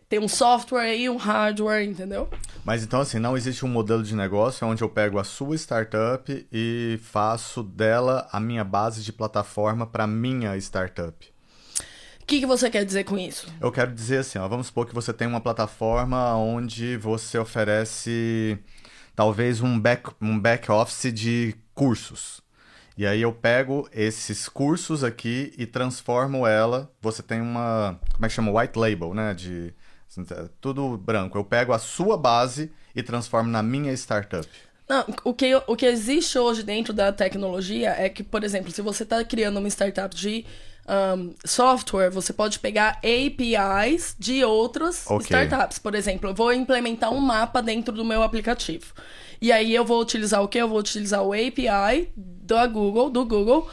Tem 0.09 0.19
um 0.19 0.29
software 0.29 0.97
e 0.97 1.11
um 1.11 1.17
hardware, 1.17 1.87
entendeu? 1.87 2.27
Mas 2.65 2.83
então, 2.83 3.03
assim, 3.03 3.19
não 3.19 3.37
existe 3.37 3.67
um 3.67 3.69
modelo 3.69 4.03
de 4.03 4.17
negócio 4.17 4.67
onde 4.67 4.83
eu 4.83 4.89
pego 4.89 5.19
a 5.19 5.25
sua 5.25 5.57
startup 5.57 6.47
e 6.51 6.99
faço 7.03 7.63
dela 7.63 8.27
a 8.33 8.41
minha 8.41 8.65
base 8.65 9.03
de 9.03 9.13
plataforma 9.13 9.87
para 9.87 10.07
minha 10.07 10.57
startup. 10.57 11.34
O 12.25 12.27
que, 12.27 12.41
que 12.41 12.47
você 12.47 12.71
quer 12.71 12.87
dizer 12.87 13.05
com 13.05 13.19
isso? 13.19 13.47
Eu 13.61 13.71
quero 13.71 13.93
dizer 13.93 14.21
assim, 14.21 14.39
ó, 14.39 14.49
vamos 14.49 14.69
supor 14.69 14.87
que 14.87 14.95
você 14.95 15.13
tem 15.13 15.29
uma 15.29 15.43
plataforma 15.43 16.35
onde 16.37 16.97
você 16.97 17.37
oferece 17.37 18.59
talvez 19.15 19.61
um 19.61 19.79
back, 19.79 20.11
um 20.23 20.41
back 20.41 20.73
office 20.73 21.13
de 21.13 21.55
cursos. 21.75 22.41
E 22.97 23.05
aí 23.07 23.21
eu 23.21 23.31
pego 23.31 23.87
esses 23.93 24.49
cursos 24.49 25.05
aqui 25.05 25.53
e 25.59 25.67
transformo 25.67 26.47
ela. 26.47 26.91
Você 27.03 27.23
tem 27.23 27.43
uma. 27.43 28.01
Como 28.15 28.25
é 28.25 28.29
que 28.31 28.35
chama? 28.35 28.59
White 28.59 28.79
label, 28.79 29.13
né? 29.13 29.35
De. 29.35 29.75
Assim, 30.09 30.25
tudo 30.63 30.97
branco. 30.97 31.37
Eu 31.37 31.45
pego 31.45 31.75
a 31.75 31.79
sua 31.79 32.17
base 32.17 32.73
e 32.97 33.03
transformo 33.03 33.51
na 33.51 33.63
minha 33.63 33.93
startup. 33.93 34.49
Não, 34.89 35.05
o 35.25 35.35
que, 35.35 35.55
o 35.67 35.77
que 35.77 35.85
existe 35.85 36.39
hoje 36.39 36.63
dentro 36.63 36.95
da 36.95 37.13
tecnologia 37.13 37.91
é 37.91 38.09
que, 38.09 38.23
por 38.23 38.43
exemplo, 38.43 38.71
se 38.71 38.81
você 38.81 39.03
está 39.03 39.23
criando 39.23 39.59
uma 39.59 39.69
startup 39.69 40.15
de 40.17 40.47
um, 40.89 41.35
software, 41.45 42.11
você 42.11 42.33
pode 42.33 42.59
pegar 42.59 42.99
APIs 42.99 44.15
de 44.19 44.45
outras 44.45 45.07
okay. 45.07 45.25
startups. 45.25 45.79
Por 45.79 45.95
exemplo, 45.95 46.31
eu 46.31 46.35
vou 46.35 46.53
implementar 46.53 47.13
um 47.13 47.21
mapa 47.21 47.63
dentro 47.63 47.95
do 47.95 48.05
meu 48.05 48.23
aplicativo. 48.23 48.93
E 49.41 49.51
aí 49.53 49.75
eu 49.75 49.85
vou 49.85 50.01
utilizar 50.01 50.43
o 50.43 50.49
que? 50.49 50.59
Eu 50.59 50.69
vou 50.69 50.79
utilizar 50.79 51.23
o 51.23 51.33
API 51.33 52.09
da 52.17 52.67
Google, 52.67 53.11
do 53.11 53.25
Google, 53.25 53.69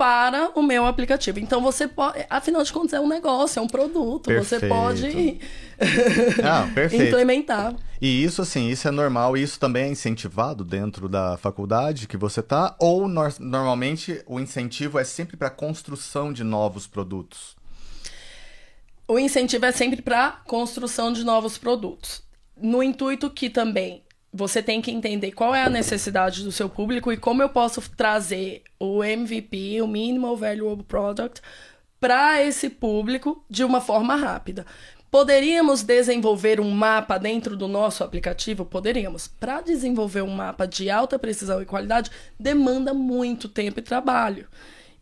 para 0.00 0.50
o 0.54 0.62
meu 0.62 0.86
aplicativo. 0.86 1.38
Então 1.38 1.60
você 1.60 1.86
pode, 1.86 2.24
afinal 2.30 2.62
de 2.62 2.72
contas, 2.72 2.94
é 2.94 3.00
um 3.00 3.06
negócio, 3.06 3.60
é 3.60 3.62
um 3.62 3.66
produto. 3.66 4.28
Perfeito. 4.28 4.48
Você 4.48 4.66
pode 4.66 5.38
ah, 6.42 6.66
implementar. 6.90 7.74
E 8.00 8.24
isso, 8.24 8.40
assim, 8.40 8.70
isso 8.70 8.88
é 8.88 8.90
normal 8.90 9.36
e 9.36 9.42
isso 9.42 9.60
também 9.60 9.84
é 9.84 9.88
incentivado 9.88 10.64
dentro 10.64 11.06
da 11.06 11.36
faculdade 11.36 12.08
que 12.08 12.16
você 12.16 12.42
tá? 12.42 12.74
Ou 12.78 13.06
no 13.06 13.20
normalmente 13.40 14.22
o 14.26 14.40
incentivo 14.40 14.98
é 14.98 15.04
sempre 15.04 15.36
para 15.36 15.50
construção 15.50 16.32
de 16.32 16.42
novos 16.42 16.86
produtos? 16.86 17.54
O 19.06 19.18
incentivo 19.18 19.66
é 19.66 19.72
sempre 19.72 20.00
para 20.00 20.30
construção 20.46 21.12
de 21.12 21.22
novos 21.24 21.58
produtos. 21.58 22.22
No 22.56 22.82
intuito 22.82 23.28
que 23.28 23.50
também 23.50 24.02
você 24.32 24.62
tem 24.62 24.80
que 24.80 24.90
entender 24.90 25.32
qual 25.32 25.54
é 25.54 25.64
a 25.64 25.70
necessidade 25.70 26.44
do 26.44 26.52
seu 26.52 26.68
público 26.68 27.12
e 27.12 27.16
como 27.16 27.42
eu 27.42 27.48
posso 27.48 27.82
trazer 27.96 28.62
o 28.78 29.02
MVP, 29.02 29.82
o 29.82 29.88
Minimal 29.88 30.36
Valuable 30.36 30.84
Product, 30.84 31.40
para 31.98 32.42
esse 32.42 32.70
público 32.70 33.44
de 33.50 33.64
uma 33.64 33.80
forma 33.80 34.14
rápida. 34.14 34.64
Poderíamos 35.10 35.82
desenvolver 35.82 36.60
um 36.60 36.70
mapa 36.70 37.18
dentro 37.18 37.56
do 37.56 37.66
nosso 37.66 38.04
aplicativo? 38.04 38.64
Poderíamos. 38.64 39.26
Para 39.26 39.60
desenvolver 39.60 40.22
um 40.22 40.30
mapa 40.30 40.66
de 40.66 40.88
alta 40.88 41.18
precisão 41.18 41.60
e 41.60 41.66
qualidade, 41.66 42.10
demanda 42.38 42.94
muito 42.94 43.48
tempo 43.48 43.80
e 43.80 43.82
trabalho. 43.82 44.46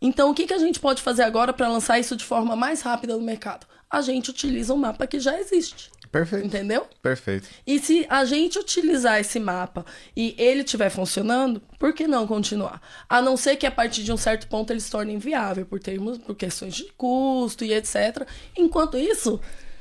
Então, 0.01 0.31
o 0.31 0.33
que, 0.33 0.47
que 0.47 0.53
a 0.53 0.57
gente 0.57 0.79
pode 0.79 1.01
fazer 1.03 1.21
agora 1.21 1.53
para 1.53 1.67
lançar 1.67 1.99
isso 1.99 2.15
de 2.15 2.25
forma 2.25 2.55
mais 2.55 2.81
rápida 2.81 3.15
no 3.15 3.21
mercado? 3.21 3.67
A 3.87 4.01
gente 4.01 4.31
utiliza 4.31 4.73
um 4.73 4.77
mapa 4.77 5.05
que 5.05 5.19
já 5.19 5.39
existe. 5.39 5.91
Perfeito. 6.11 6.47
Entendeu? 6.47 6.87
Perfeito. 7.01 7.47
E 7.65 7.79
se 7.79 8.05
a 8.09 8.25
gente 8.25 8.57
utilizar 8.57 9.19
esse 9.19 9.39
mapa 9.39 9.85
e 10.15 10.33
ele 10.37 10.61
estiver 10.61 10.89
funcionando, 10.89 11.61
por 11.77 11.93
que 11.93 12.07
não 12.07 12.25
continuar? 12.25 12.81
A 13.07 13.21
não 13.21 13.37
ser 13.37 13.55
que 13.57 13.67
a 13.67 13.71
partir 13.71 14.03
de 14.03 14.11
um 14.11 14.17
certo 14.17 14.47
ponto 14.47 14.73
ele 14.73 14.79
se 14.79 14.89
torne 14.89 15.13
inviável 15.13 15.65
por 15.65 15.79
termos, 15.79 16.17
por 16.17 16.35
questões 16.35 16.75
de 16.75 16.85
custo 16.97 17.63
e 17.63 17.73
etc. 17.73 18.27
Enquanto 18.57 18.97
isso, 18.97 19.39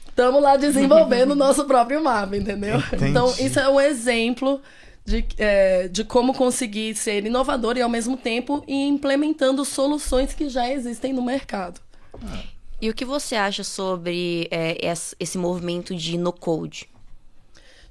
estamos 0.09 0.43
lá 0.43 0.57
desenvolvendo 0.57 1.31
o 1.31 1.37
nosso 1.37 1.65
próprio 1.65 2.03
mapa, 2.03 2.37
entendeu? 2.37 2.77
Entendi. 2.79 3.07
Então, 3.07 3.35
isso 3.39 3.59
é 3.59 3.69
um 3.69 3.81
exemplo 3.81 4.61
de, 5.09 5.25
é, 5.39 5.89
de 5.89 6.05
como 6.05 6.35
conseguir 6.35 6.95
ser 6.95 7.25
inovador 7.25 7.79
e 7.79 7.81
ao 7.81 7.89
mesmo 7.89 8.19
tempo 8.19 8.63
ir 8.69 8.87
implementando 8.87 9.65
soluções 9.65 10.35
que 10.35 10.51
já 10.51 10.71
existem 10.71 11.15
no 11.15 11.23
mercado. 11.23 11.81
Ah. 12.23 12.58
E 12.81 12.89
o 12.89 12.95
que 12.95 13.05
você 13.05 13.35
acha 13.35 13.65
sobre 13.65 14.49
é, 14.51 14.77
esse 15.19 15.37
movimento 15.37 15.95
de 15.95 16.17
no 16.17 16.33
code? 16.33 16.89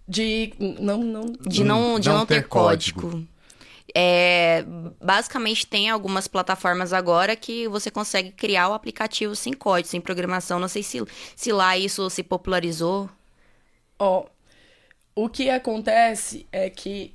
De 0.08 0.54
não, 0.80 0.98
não... 1.00 1.26
De 1.26 1.64
não, 1.64 2.00
de 2.00 2.10
não, 2.10 2.20
não 2.20 2.26
ter, 2.26 2.42
ter, 2.44 2.48
código. 2.48 3.02
código. 3.02 3.28
É, 3.94 4.64
basicamente 5.02 5.66
tem 5.66 5.90
algumas 5.90 6.28
plataformas 6.28 6.94
agora 6.94 7.36
que 7.36 7.68
você 7.68 7.90
consegue 7.90 8.32
criar 8.32 8.70
o 8.70 8.74
aplicativo 8.74 9.36
sem 9.36 9.54
código, 9.54 9.90
sem 9.90 10.00
programação. 10.00 10.60
Não 10.60 10.68
sei 10.68 10.84
se, 10.84 11.04
se 11.36 11.52
lá 11.52 11.78
isso 11.78 12.10
se 12.10 12.24
popularizou. 12.24 13.10
Ó, 14.00 14.26
oh, 15.16 15.24
o 15.24 15.30
que 15.30 15.50
acontece 15.50 16.46
é 16.52 16.70
que 16.70 17.12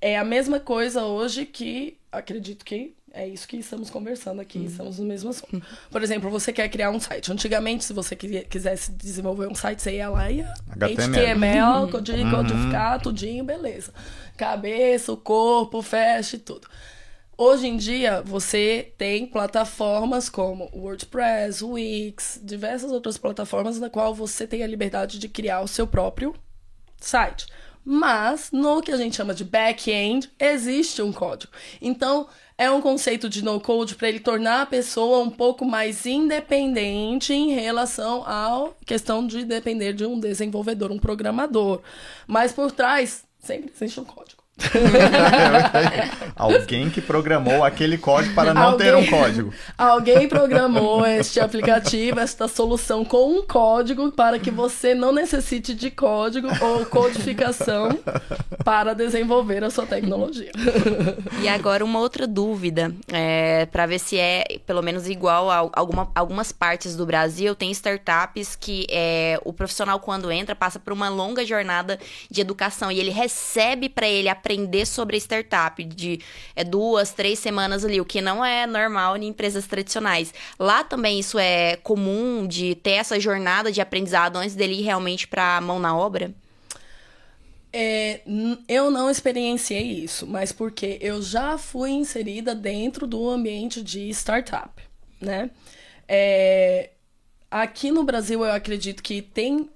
é 0.00 0.18
a 0.18 0.24
mesma 0.24 0.60
coisa 0.60 1.04
hoje 1.04 1.46
que 1.46 1.96
acredito 2.10 2.64
que 2.64 2.94
é 3.14 3.28
isso 3.28 3.46
que 3.46 3.56
estamos 3.58 3.90
conversando 3.90 4.40
aqui, 4.40 4.58
uhum. 4.58 4.64
estamos 4.64 4.98
no 4.98 5.04
mesmo 5.04 5.30
assunto. 5.30 5.62
Por 5.90 6.02
exemplo, 6.02 6.30
você 6.30 6.52
quer 6.52 6.68
criar 6.68 6.90
um 6.90 6.98
site. 6.98 7.30
Antigamente, 7.30 7.84
se 7.84 7.92
você 7.92 8.16
quisesse 8.16 8.92
desenvolver 8.92 9.48
um 9.48 9.54
site, 9.54 9.82
você 9.82 9.96
ia 9.96 10.08
lá 10.08 10.30
e 10.30 10.38
ia 10.38 10.54
HTML, 10.70 11.84
uhum. 11.84 11.90
codificar, 12.30 13.00
tudinho, 13.00 13.44
beleza. 13.44 13.92
Cabeça, 14.36 15.12
o 15.12 15.16
corpo, 15.16 15.82
fast, 15.82 16.38
tudo. 16.38 16.66
Hoje 17.36 17.66
em 17.66 17.76
dia, 17.76 18.22
você 18.22 18.92
tem 18.96 19.26
plataformas 19.26 20.28
como 20.28 20.70
WordPress, 20.72 21.64
Wix, 21.64 22.40
diversas 22.42 22.92
outras 22.92 23.18
plataformas 23.18 23.80
na 23.80 23.90
qual 23.90 24.14
você 24.14 24.46
tem 24.46 24.62
a 24.62 24.66
liberdade 24.66 25.18
de 25.18 25.28
criar 25.28 25.60
o 25.60 25.68
seu 25.68 25.86
próprio 25.86 26.34
site. 26.98 27.46
Mas, 27.84 28.50
no 28.52 28.80
que 28.80 28.92
a 28.92 28.96
gente 28.96 29.16
chama 29.16 29.34
de 29.34 29.44
back-end, 29.44 30.30
existe 30.38 31.02
um 31.02 31.12
código. 31.12 31.52
Então, 31.80 32.28
é 32.56 32.70
um 32.70 32.80
conceito 32.80 33.28
de 33.28 33.42
no-code 33.42 33.96
para 33.96 34.08
ele 34.08 34.20
tornar 34.20 34.62
a 34.62 34.66
pessoa 34.66 35.18
um 35.18 35.30
pouco 35.30 35.64
mais 35.64 36.06
independente 36.06 37.32
em 37.32 37.52
relação 37.52 38.22
à 38.24 38.70
questão 38.86 39.26
de 39.26 39.44
depender 39.44 39.92
de 39.92 40.04
um 40.04 40.20
desenvolvedor, 40.20 40.92
um 40.92 40.98
programador. 40.98 41.80
Mas 42.26 42.52
por 42.52 42.70
trás 42.70 43.24
sempre 43.38 43.72
existe 43.74 43.98
um 43.98 44.04
código. 44.04 44.41
Alguém 46.36 46.90
que 46.90 47.00
programou 47.00 47.64
aquele 47.64 47.96
código 47.96 48.34
para 48.34 48.52
não 48.52 48.62
Alguém... 48.62 48.86
ter 48.86 48.96
um 48.96 49.06
código. 49.06 49.52
Alguém 49.76 50.28
programou 50.28 51.04
este 51.06 51.40
aplicativo, 51.40 52.20
esta 52.20 52.46
solução 52.48 53.04
com 53.04 53.38
um 53.38 53.46
código 53.46 54.12
para 54.12 54.38
que 54.38 54.50
você 54.50 54.94
não 54.94 55.12
necessite 55.12 55.74
de 55.74 55.90
código 55.90 56.48
ou 56.60 56.84
codificação 56.86 57.98
para 58.64 58.94
desenvolver 58.94 59.64
a 59.64 59.70
sua 59.70 59.86
tecnologia. 59.86 60.52
E 61.40 61.48
agora 61.48 61.84
uma 61.84 61.98
outra 61.98 62.26
dúvida, 62.26 62.94
é, 63.08 63.66
para 63.66 63.86
ver 63.86 63.98
se 63.98 64.18
é 64.18 64.44
pelo 64.66 64.82
menos 64.82 65.08
igual 65.08 65.50
a 65.50 65.70
alguma, 65.72 66.10
algumas 66.14 66.52
partes 66.52 66.94
do 66.94 67.06
Brasil, 67.06 67.54
tem 67.54 67.70
startups 67.70 68.54
que 68.56 68.86
é, 68.90 69.40
o 69.44 69.52
profissional 69.52 69.98
quando 69.98 70.30
entra 70.30 70.54
passa 70.54 70.78
por 70.78 70.92
uma 70.92 71.08
longa 71.08 71.44
jornada 71.44 71.98
de 72.30 72.40
educação 72.40 72.90
e 72.90 73.00
ele 73.00 73.10
recebe 73.10 73.88
para 73.88 74.06
ele 74.06 74.28
a 74.28 74.41
aprender 74.42 74.84
sobre 74.84 75.16
a 75.16 75.20
startup, 75.20 75.82
de 75.84 76.20
é, 76.56 76.64
duas, 76.64 77.12
três 77.12 77.38
semanas 77.38 77.84
ali, 77.84 78.00
o 78.00 78.04
que 78.04 78.20
não 78.20 78.44
é 78.44 78.66
normal 78.66 79.16
em 79.16 79.28
empresas 79.28 79.66
tradicionais. 79.66 80.34
Lá 80.58 80.82
também 80.82 81.20
isso 81.20 81.38
é 81.38 81.76
comum 81.76 82.46
de 82.46 82.74
ter 82.74 82.92
essa 82.92 83.20
jornada 83.20 83.70
de 83.70 83.80
aprendizado 83.80 84.36
antes 84.36 84.56
dele 84.56 84.80
ir 84.80 84.82
realmente 84.82 85.28
para 85.28 85.56
a 85.56 85.60
mão 85.60 85.78
na 85.78 85.96
obra? 85.96 86.34
É, 87.72 88.20
eu 88.68 88.90
não 88.90 89.08
experienciei 89.08 90.04
isso, 90.04 90.26
mas 90.26 90.52
porque 90.52 90.98
eu 91.00 91.22
já 91.22 91.56
fui 91.56 91.90
inserida 91.90 92.54
dentro 92.54 93.06
do 93.06 93.30
ambiente 93.30 93.82
de 93.82 94.10
startup, 94.10 94.82
né? 95.18 95.50
É, 96.06 96.90
aqui 97.50 97.90
no 97.90 98.04
Brasil 98.04 98.44
eu 98.44 98.52
acredito 98.52 99.02
que 99.02 99.22
tem, 99.22 99.70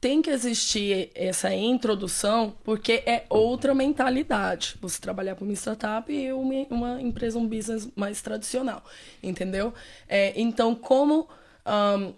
tem 0.00 0.22
que 0.22 0.30
existir 0.30 1.10
essa 1.14 1.52
introdução, 1.54 2.54
porque 2.64 3.02
é 3.04 3.26
outra 3.28 3.74
mentalidade. 3.74 4.76
Você 4.80 4.98
trabalhar 5.00 5.36
para 5.36 5.44
uma 5.44 5.52
startup 5.52 6.10
e 6.10 6.32
uma, 6.32 7.00
empresa, 7.02 7.38
um 7.38 7.46
business 7.46 7.88
mais 7.94 8.22
tradicional, 8.22 8.82
entendeu? 9.22 9.74
É, 10.08 10.32
então, 10.40 10.74
como 10.74 11.28
um, 11.66 12.14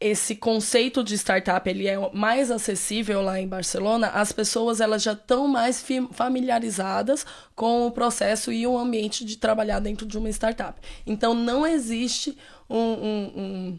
esse 0.00 0.36
conceito 0.36 1.02
de 1.02 1.16
startup 1.16 1.68
ele 1.68 1.88
é 1.88 1.98
mais 2.12 2.52
acessível 2.52 3.20
lá 3.20 3.40
em 3.40 3.48
Barcelona, 3.48 4.08
as 4.10 4.30
pessoas 4.30 4.80
elas 4.80 5.02
já 5.02 5.12
estão 5.12 5.48
mais 5.48 5.84
familiarizadas 6.12 7.26
com 7.56 7.86
o 7.86 7.90
processo 7.90 8.52
e 8.52 8.64
o 8.64 8.78
ambiente 8.78 9.24
de 9.24 9.36
trabalhar 9.36 9.80
dentro 9.80 10.06
de 10.06 10.16
uma 10.16 10.28
startup. 10.30 10.80
Então 11.04 11.34
não 11.34 11.66
existe 11.66 12.38
um, 12.70 12.78
um, 12.78 13.32
um 13.36 13.78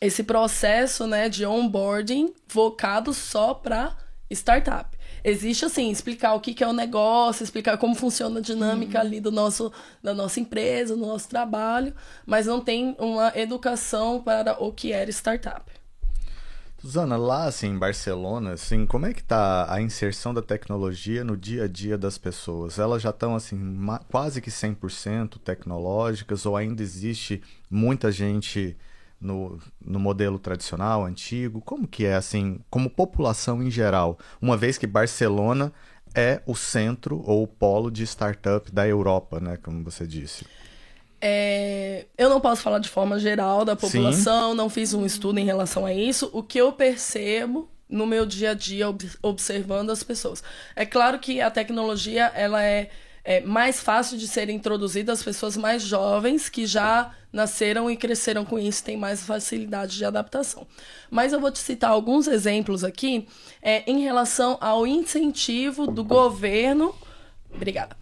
esse 0.00 0.22
processo 0.22 1.06
né, 1.06 1.28
de 1.28 1.44
onboarding 1.44 2.32
focado 2.46 3.12
só 3.12 3.54
para 3.54 3.96
startup 4.30 4.98
existe 5.24 5.64
assim, 5.64 5.90
explicar 5.90 6.34
o 6.34 6.40
que, 6.40 6.54
que 6.54 6.62
é 6.62 6.68
o 6.68 6.72
negócio, 6.72 7.42
explicar 7.42 7.76
como 7.78 7.94
funciona 7.94 8.38
a 8.38 8.42
dinâmica 8.42 8.98
uhum. 8.98 9.06
ali 9.06 9.20
do 9.20 9.30
nosso, 9.30 9.72
da 10.02 10.14
nossa 10.14 10.40
empresa, 10.40 10.94
do 10.94 11.00
nosso 11.00 11.28
trabalho, 11.28 11.94
mas 12.26 12.46
não 12.46 12.60
tem 12.60 12.96
uma 12.98 13.32
educação 13.36 14.22
para 14.22 14.62
o 14.62 14.72
que 14.72 14.92
era 14.92 15.10
startup. 15.10 15.70
Suzana, 16.80 17.16
lá 17.16 17.46
assim, 17.46 17.70
em 17.70 17.78
Barcelona, 17.78 18.52
assim, 18.52 18.86
como 18.86 19.06
é 19.06 19.12
que 19.12 19.22
tá 19.22 19.66
a 19.68 19.82
inserção 19.82 20.32
da 20.32 20.40
tecnologia 20.40 21.24
no 21.24 21.36
dia 21.36 21.64
a 21.64 21.68
dia 21.68 21.98
das 21.98 22.16
pessoas? 22.16 22.78
Elas 22.78 23.02
já 23.02 23.10
estão 23.10 23.34
assim, 23.34 23.58
quase 24.08 24.40
que 24.40 24.48
100% 24.48 25.38
tecnológicas 25.40 26.46
ou 26.46 26.56
ainda 26.56 26.80
existe 26.80 27.42
muita 27.68 28.12
gente 28.12 28.76
no, 29.20 29.58
no 29.84 29.98
modelo 29.98 30.38
tradicional, 30.38 31.04
antigo? 31.04 31.60
Como 31.60 31.86
que 31.86 32.04
é, 32.04 32.14
assim, 32.14 32.60
como 32.70 32.88
população 32.90 33.62
em 33.62 33.70
geral? 33.70 34.18
Uma 34.40 34.56
vez 34.56 34.78
que 34.78 34.86
Barcelona 34.86 35.72
é 36.14 36.40
o 36.46 36.54
centro 36.54 37.22
ou 37.26 37.42
o 37.42 37.46
polo 37.46 37.90
de 37.90 38.04
startup 38.04 38.70
da 38.70 38.86
Europa, 38.86 39.40
né? 39.40 39.56
Como 39.56 39.84
você 39.84 40.06
disse. 40.06 40.44
É, 41.20 42.06
eu 42.16 42.28
não 42.28 42.40
posso 42.40 42.62
falar 42.62 42.78
de 42.78 42.88
forma 42.88 43.18
geral 43.18 43.64
da 43.64 43.74
população, 43.74 44.52
Sim. 44.52 44.56
não 44.56 44.70
fiz 44.70 44.94
um 44.94 45.04
estudo 45.04 45.38
em 45.38 45.44
relação 45.44 45.84
a 45.84 45.92
isso. 45.92 46.30
O 46.32 46.42
que 46.42 46.58
eu 46.58 46.72
percebo 46.72 47.68
no 47.88 48.06
meu 48.06 48.26
dia 48.26 48.50
a 48.50 48.54
dia 48.54 48.86
observando 49.22 49.90
as 49.90 50.02
pessoas. 50.02 50.42
É 50.76 50.84
claro 50.84 51.18
que 51.18 51.40
a 51.40 51.50
tecnologia 51.50 52.26
ela 52.34 52.62
é 52.62 52.90
é 53.28 53.42
mais 53.42 53.78
fácil 53.78 54.16
de 54.16 54.26
ser 54.26 54.48
introduzida 54.48 55.12
às 55.12 55.22
pessoas 55.22 55.54
mais 55.54 55.82
jovens 55.82 56.48
que 56.48 56.64
já 56.64 57.12
nasceram 57.30 57.90
e 57.90 57.94
cresceram 57.94 58.42
com 58.42 58.58
isso, 58.58 58.82
têm 58.82 58.96
mais 58.96 59.22
facilidade 59.22 59.98
de 59.98 60.04
adaptação. 60.06 60.66
Mas 61.10 61.34
eu 61.34 61.38
vou 61.38 61.50
te 61.50 61.58
citar 61.58 61.90
alguns 61.90 62.26
exemplos 62.26 62.82
aqui 62.82 63.28
é, 63.60 63.82
em 63.86 64.00
relação 64.00 64.56
ao 64.62 64.86
incentivo 64.86 65.86
do 65.86 66.02
governo. 66.02 66.94
Obrigada. 67.54 67.94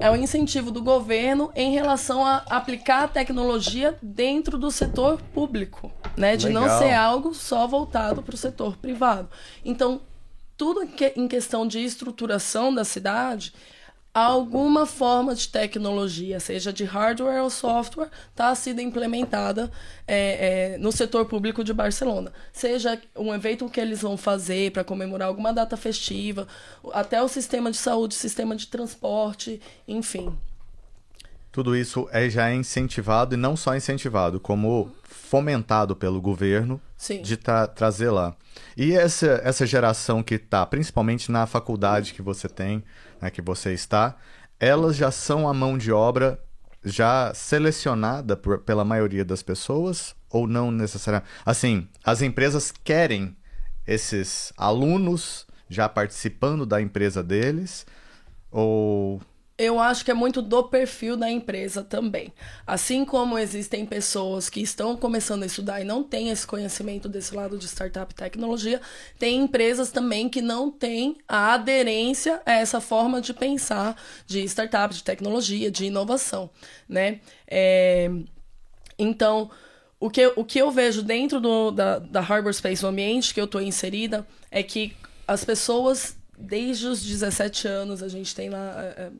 É 0.00 0.10
o 0.10 0.16
incentivo 0.16 0.70
do 0.70 0.80
governo 0.80 1.52
em 1.54 1.72
relação 1.72 2.24
a 2.24 2.38
aplicar 2.48 3.04
a 3.04 3.08
tecnologia 3.08 3.98
dentro 4.00 4.56
do 4.56 4.70
setor 4.70 5.20
público, 5.34 5.92
né? 6.16 6.34
De 6.34 6.46
Legal. 6.46 6.62
não 6.62 6.78
ser 6.78 6.94
algo 6.94 7.34
só 7.34 7.66
voltado 7.66 8.22
para 8.22 8.34
o 8.34 8.38
setor 8.38 8.78
privado. 8.78 9.28
Então, 9.62 10.00
tudo 10.56 10.88
em 11.14 11.28
questão 11.28 11.66
de 11.66 11.78
estruturação 11.78 12.74
da 12.74 12.84
cidade 12.84 13.52
alguma 14.14 14.84
forma 14.84 15.34
de 15.34 15.48
tecnologia, 15.48 16.38
seja 16.38 16.72
de 16.72 16.84
hardware 16.84 17.42
ou 17.42 17.48
software, 17.48 18.10
está 18.30 18.54
sendo 18.54 18.80
implementada 18.80 19.70
é, 20.06 20.74
é, 20.74 20.78
no 20.78 20.92
setor 20.92 21.24
público 21.24 21.64
de 21.64 21.72
Barcelona. 21.72 22.32
Seja 22.52 23.00
um 23.16 23.32
evento 23.32 23.68
que 23.70 23.80
eles 23.80 24.02
vão 24.02 24.16
fazer 24.16 24.70
para 24.70 24.84
comemorar 24.84 25.28
alguma 25.28 25.52
data 25.52 25.76
festiva, 25.76 26.46
até 26.92 27.22
o 27.22 27.28
sistema 27.28 27.70
de 27.70 27.78
saúde, 27.78 28.14
sistema 28.14 28.54
de 28.54 28.66
transporte, 28.66 29.60
enfim. 29.88 30.36
Tudo 31.50 31.76
isso 31.76 32.08
é 32.10 32.28
já 32.28 32.52
incentivado 32.52 33.34
e 33.34 33.38
não 33.38 33.56
só 33.56 33.76
incentivado, 33.76 34.40
como 34.40 34.90
fomentado 35.04 35.94
pelo 35.94 36.20
governo 36.20 36.80
Sim. 36.96 37.22
de 37.22 37.36
tra 37.36 37.66
trazer 37.66 38.10
lá. 38.10 38.34
E 38.76 38.92
essa, 38.92 39.40
essa 39.44 39.66
geração 39.66 40.22
que 40.22 40.34
está, 40.34 40.64
principalmente 40.64 41.30
na 41.30 41.46
faculdade 41.46 42.14
que 42.14 42.22
você 42.22 42.48
tem, 42.48 42.82
né, 43.22 43.30
que 43.30 43.40
você 43.40 43.72
está, 43.72 44.16
elas 44.58 44.96
já 44.96 45.12
são 45.12 45.48
a 45.48 45.54
mão 45.54 45.78
de 45.78 45.92
obra 45.92 46.42
já 46.84 47.32
selecionada 47.32 48.36
por, 48.36 48.58
pela 48.58 48.84
maioria 48.84 49.24
das 49.24 49.42
pessoas 49.42 50.16
ou 50.28 50.48
não 50.48 50.72
necessariamente? 50.72 51.30
Assim, 51.46 51.88
as 52.04 52.20
empresas 52.20 52.72
querem 52.72 53.36
esses 53.86 54.52
alunos 54.56 55.46
já 55.68 55.88
participando 55.88 56.66
da 56.66 56.82
empresa 56.82 57.22
deles 57.22 57.86
ou 58.50 59.22
eu 59.62 59.78
acho 59.78 60.04
que 60.04 60.10
é 60.10 60.14
muito 60.14 60.42
do 60.42 60.64
perfil 60.64 61.16
da 61.16 61.30
empresa 61.30 61.84
também. 61.84 62.32
Assim 62.66 63.04
como 63.04 63.38
existem 63.38 63.86
pessoas 63.86 64.50
que 64.50 64.60
estão 64.60 64.96
começando 64.96 65.44
a 65.44 65.46
estudar 65.46 65.80
e 65.80 65.84
não 65.84 66.02
têm 66.02 66.30
esse 66.30 66.44
conhecimento 66.44 67.08
desse 67.08 67.32
lado 67.32 67.56
de 67.56 67.66
startup 67.68 68.12
e 68.12 68.16
tecnologia, 68.16 68.80
tem 69.20 69.40
empresas 69.40 69.92
também 69.92 70.28
que 70.28 70.42
não 70.42 70.68
têm 70.68 71.16
a 71.28 71.54
aderência 71.54 72.42
a 72.44 72.54
essa 72.54 72.80
forma 72.80 73.20
de 73.20 73.32
pensar 73.32 73.96
de 74.26 74.42
startup, 74.42 74.92
de 74.92 75.04
tecnologia, 75.04 75.70
de 75.70 75.84
inovação, 75.84 76.50
né? 76.88 77.20
É... 77.46 78.10
Então, 78.98 79.48
o 80.00 80.10
que, 80.10 80.26
o 80.34 80.44
que 80.44 80.58
eu 80.58 80.72
vejo 80.72 81.02
dentro 81.02 81.40
do, 81.40 81.70
da, 81.70 82.00
da 82.00 82.20
Harbor 82.20 82.52
Space, 82.52 82.84
o 82.84 82.88
ambiente 82.88 83.32
que 83.32 83.40
eu 83.40 83.44
estou 83.44 83.62
inserida, 83.62 84.26
é 84.50 84.60
que 84.60 84.96
as 85.26 85.44
pessoas, 85.44 86.16
desde 86.36 86.88
os 86.88 87.00
17 87.00 87.68
anos, 87.68 88.02
a 88.02 88.08
gente 88.08 88.34
tem 88.34 88.50
lá... 88.50 89.12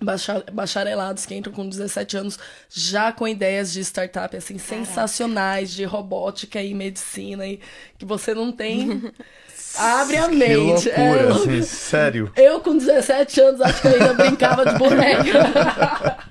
É, 0.00 0.48
é 0.48 0.50
bacharelados 0.50 1.26
que 1.26 1.34
entram 1.34 1.52
com 1.52 1.68
17 1.68 2.16
anos 2.16 2.38
já 2.68 3.12
com 3.12 3.28
ideias 3.28 3.72
de 3.72 3.80
startup 3.80 4.34
assim 4.36 4.56
Caraca. 4.56 4.84
sensacionais 4.84 5.70
de 5.70 5.84
robótica 5.84 6.62
e 6.62 6.72
medicina 6.74 7.46
e 7.46 7.60
que 7.98 8.04
você 8.04 8.34
não 8.34 8.50
tem. 8.50 9.02
Abre 9.76 10.16
a 10.16 10.26
mente 10.26 10.42
que 10.42 10.56
loucura, 10.56 11.22
é, 11.22 11.30
assim, 11.30 11.62
sério. 11.62 12.32
Eu 12.34 12.60
com 12.60 12.76
17 12.76 13.40
anos 13.40 13.60
acho 13.60 13.80
que 13.80 13.86
eu 13.86 13.92
ainda 13.92 14.14
brincava 14.14 14.66
de 14.66 14.78
boneca. 14.78 16.18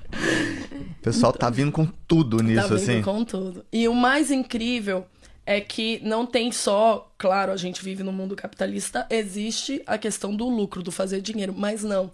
O 1.00 1.02
pessoal 1.02 1.32
tá 1.32 1.48
vindo 1.48 1.72
com 1.72 1.86
tudo 2.06 2.36
tá 2.36 2.42
nisso 2.42 2.68
tá 2.68 2.74
vindo 2.74 2.90
assim. 2.90 3.02
com 3.02 3.24
tudo. 3.24 3.64
E 3.72 3.88
o 3.88 3.94
mais 3.94 4.30
incrível 4.30 5.06
é 5.46 5.58
que 5.58 5.98
não 6.04 6.26
tem 6.26 6.52
só, 6.52 7.10
claro, 7.16 7.50
a 7.50 7.56
gente 7.56 7.82
vive 7.82 8.02
no 8.02 8.12
mundo 8.12 8.36
capitalista, 8.36 9.06
existe 9.08 9.82
a 9.86 9.96
questão 9.96 10.36
do 10.36 10.46
lucro, 10.46 10.82
do 10.82 10.92
fazer 10.92 11.22
dinheiro, 11.22 11.54
mas 11.56 11.82
não 11.82 12.10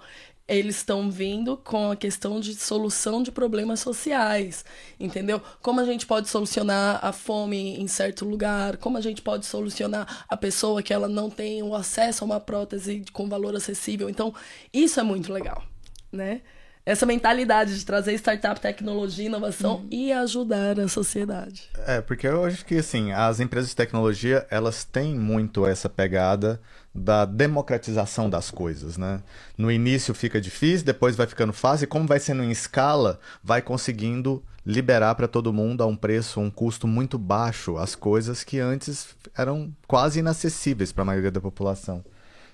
eles 0.49 0.77
estão 0.77 1.11
vindo 1.11 1.57
com 1.57 1.91
a 1.91 1.97
questão 1.97 2.39
de 2.39 2.55
solução 2.55 3.23
de 3.23 3.33
problemas 3.33 3.81
sociais, 3.81 4.65
entendeu? 4.99 5.43
Como 5.61 5.81
a 5.81 5.85
gente 5.85 6.07
pode 6.07 6.29
solucionar 6.29 7.05
a 7.05 7.13
fome 7.13 7.81
em 7.81 7.87
certo 7.89 8.25
lugar, 8.25 8.77
como 8.77 8.97
a 8.97 9.01
gente 9.01 9.23
pode 9.23 9.45
solucionar 9.45 10.25
a 10.29 10.37
pessoa 10.37 10.83
que 10.83 10.93
ela 10.93 11.09
não 11.09 11.29
tem 11.29 11.63
o 11.63 11.75
acesso 11.75 12.23
a 12.23 12.27
uma 12.27 12.41
prótese 12.41 13.05
com 13.13 13.29
valor 13.29 13.57
acessível. 13.57 14.09
Então, 14.09 14.33
isso 14.73 15.01
é 15.01 15.03
muito 15.03 15.33
legal, 15.33 15.65
né? 16.13 16.43
Essa 16.87 17.05
mentalidade 17.05 17.77
de 17.77 17.85
trazer 17.85 18.15
startup, 18.15 18.61
tecnologia, 18.61 19.27
inovação 19.27 19.79
uhum. 19.79 19.89
e 19.91 20.13
ajudar 20.13 20.79
a 20.79 20.87
sociedade. 20.87 21.69
É, 21.85 22.01
porque 22.01 22.29
eu 22.29 22.45
acho 22.45 22.65
que 22.65 22.77
assim, 22.77 23.11
as 23.11 23.41
empresas 23.41 23.71
de 23.71 23.77
tecnologia, 23.77 24.47
elas 24.49 24.85
têm 24.85 25.17
muito 25.17 25.67
essa 25.67 25.89
pegada 25.89 26.61
da 26.95 27.25
democratização 27.25 28.31
das 28.31 28.53
coisas, 28.53 28.97
né? 28.97 29.21
No 29.59 29.71
início 29.71 30.15
fica 30.15 30.41
difícil, 30.41 30.87
depois 30.87 31.17
vai 31.17 31.27
ficando 31.27 31.53
fácil, 31.53 31.85
e 31.85 31.89
como 31.89 32.07
vai 32.07 32.21
sendo 32.21 32.45
em 32.45 32.53
escala, 32.53 33.19
vai 33.43 33.61
conseguindo 33.61 34.43
liberar 34.65 35.17
para 35.17 35.27
todo 35.27 35.53
mundo 35.53 35.83
a 35.83 35.87
um 35.87 35.97
preço, 35.97 36.41
um 36.41 36.51
custo 36.51 36.87
muito 36.87 37.19
baixo 37.19 37.77
as 37.77 37.97
coisas 37.97 38.45
que 38.45 38.61
antes 38.61 39.09
eram 39.37 39.75
quase 39.89 40.21
inacessíveis 40.21 40.93
para 40.93 41.03
a 41.03 41.05
maioria 41.05 41.33
da 41.33 41.41
população. 41.41 42.05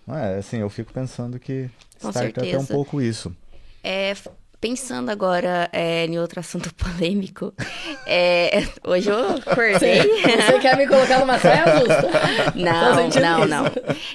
Não 0.07 0.17
é, 0.17 0.39
assim, 0.39 0.57
eu 0.57 0.71
fico 0.71 0.91
pensando 0.91 1.39
que 1.39 1.71
Com 2.01 2.09
startup 2.09 2.41
certeza. 2.41 2.57
é 2.57 2.59
um 2.59 2.67
pouco 2.67 3.01
isso 3.01 3.37
é, 3.83 4.15
Pensando 4.63 5.11
agora 5.11 5.69
é, 5.73 6.07
em 6.07 6.21
outro 6.21 6.39
assunto 6.39 6.73
polêmico, 6.79 7.53
é, 8.07 8.65
hoje 8.85 9.11
eu 9.11 9.31
acordei. 9.31 9.99
Você 10.23 10.61
quer 10.61 10.77
me 10.77 10.87
colocar 10.87 11.19
numa 11.19 11.37
saia 11.37 11.81
justa? 11.81 12.09
Não, 12.55 13.11
não, 13.11 13.45
não. 13.45 13.65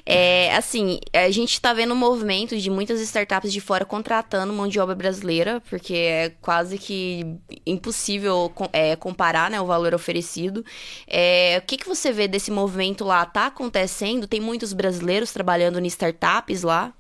É, 0.06 0.56
assim, 0.56 1.02
a 1.14 1.30
gente 1.32 1.52
está 1.52 1.74
vendo 1.74 1.94
um 1.94 1.98
movimento 1.98 2.58
de 2.58 2.70
muitas 2.70 3.02
startups 3.02 3.52
de 3.52 3.60
fora 3.60 3.84
contratando 3.84 4.54
mão 4.54 4.70
de 4.70 4.80
obra 4.80 4.96
brasileira, 4.96 5.62
porque 5.70 5.94
é 5.94 6.32
quase 6.40 6.78
que 6.78 7.26
impossível 7.66 8.50
é, 8.72 8.96
comparar 8.96 9.52
né, 9.52 9.60
o 9.60 9.66
valor 9.66 9.94
oferecido. 9.94 10.64
É, 11.06 11.60
o 11.62 11.68
que, 11.68 11.76
que 11.76 11.90
você 11.90 12.14
vê 12.14 12.26
desse 12.26 12.52
movimento 12.52 13.04
lá? 13.04 13.26
Tá 13.26 13.48
acontecendo? 13.48 14.26
Tem 14.26 14.40
muitos 14.40 14.72
brasileiros 14.72 15.34
trabalhando 15.34 15.78
em 15.78 15.88
startups 15.88 16.64
lá? 16.64 16.94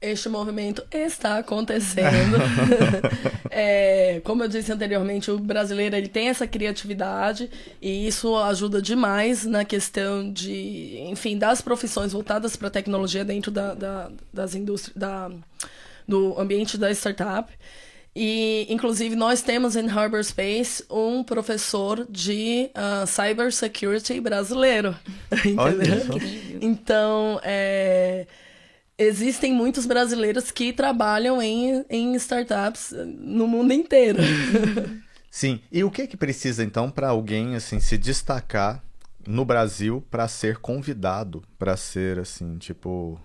Este 0.00 0.28
movimento 0.28 0.84
está 0.92 1.38
acontecendo. 1.38 2.36
é, 3.50 4.20
como 4.22 4.44
eu 4.44 4.48
disse 4.48 4.70
anteriormente, 4.70 5.28
o 5.28 5.40
brasileiro 5.40 5.96
ele 5.96 6.06
tem 6.06 6.28
essa 6.28 6.46
criatividade 6.46 7.50
e 7.82 8.06
isso 8.06 8.36
ajuda 8.36 8.80
demais 8.80 9.44
na 9.44 9.64
questão 9.64 10.32
de, 10.32 11.00
enfim, 11.08 11.36
das 11.36 11.60
profissões 11.60 12.12
voltadas 12.12 12.54
para 12.54 12.68
a 12.68 12.70
tecnologia 12.70 13.24
dentro 13.24 13.50
da, 13.50 13.74
da, 13.74 14.10
das 14.32 14.54
indústrias, 14.54 14.96
da, 14.96 15.32
do 16.06 16.38
ambiente 16.40 16.78
da 16.78 16.92
startup. 16.92 17.52
E, 18.14 18.66
inclusive, 18.70 19.16
nós 19.16 19.42
temos 19.42 19.74
em 19.74 19.88
Harbor 19.88 20.22
Space 20.22 20.84
um 20.88 21.24
professor 21.24 22.06
de 22.08 22.70
uh, 22.70 23.04
cybersecurity 23.04 24.20
brasileiro. 24.20 24.96
Entendeu? 25.44 26.20
Então, 26.60 27.40
é 27.42 28.26
existem 28.98 29.52
muitos 29.52 29.86
brasileiros 29.86 30.50
que 30.50 30.72
trabalham 30.72 31.40
em, 31.40 31.84
em 31.88 32.14
startups 32.16 32.92
no 33.06 33.46
mundo 33.46 33.72
inteiro. 33.72 34.18
Sim. 35.30 35.60
E 35.70 35.84
o 35.84 35.90
que 35.90 36.06
que 36.06 36.16
precisa 36.16 36.64
então 36.64 36.90
para 36.90 37.08
alguém 37.08 37.54
assim 37.54 37.78
se 37.78 37.96
destacar 37.96 38.82
no 39.26 39.44
Brasil 39.44 40.04
para 40.10 40.26
ser 40.26 40.56
convidado 40.58 41.42
para 41.58 41.76
ser 41.76 42.18
assim 42.18 42.56
tipo 42.56 43.20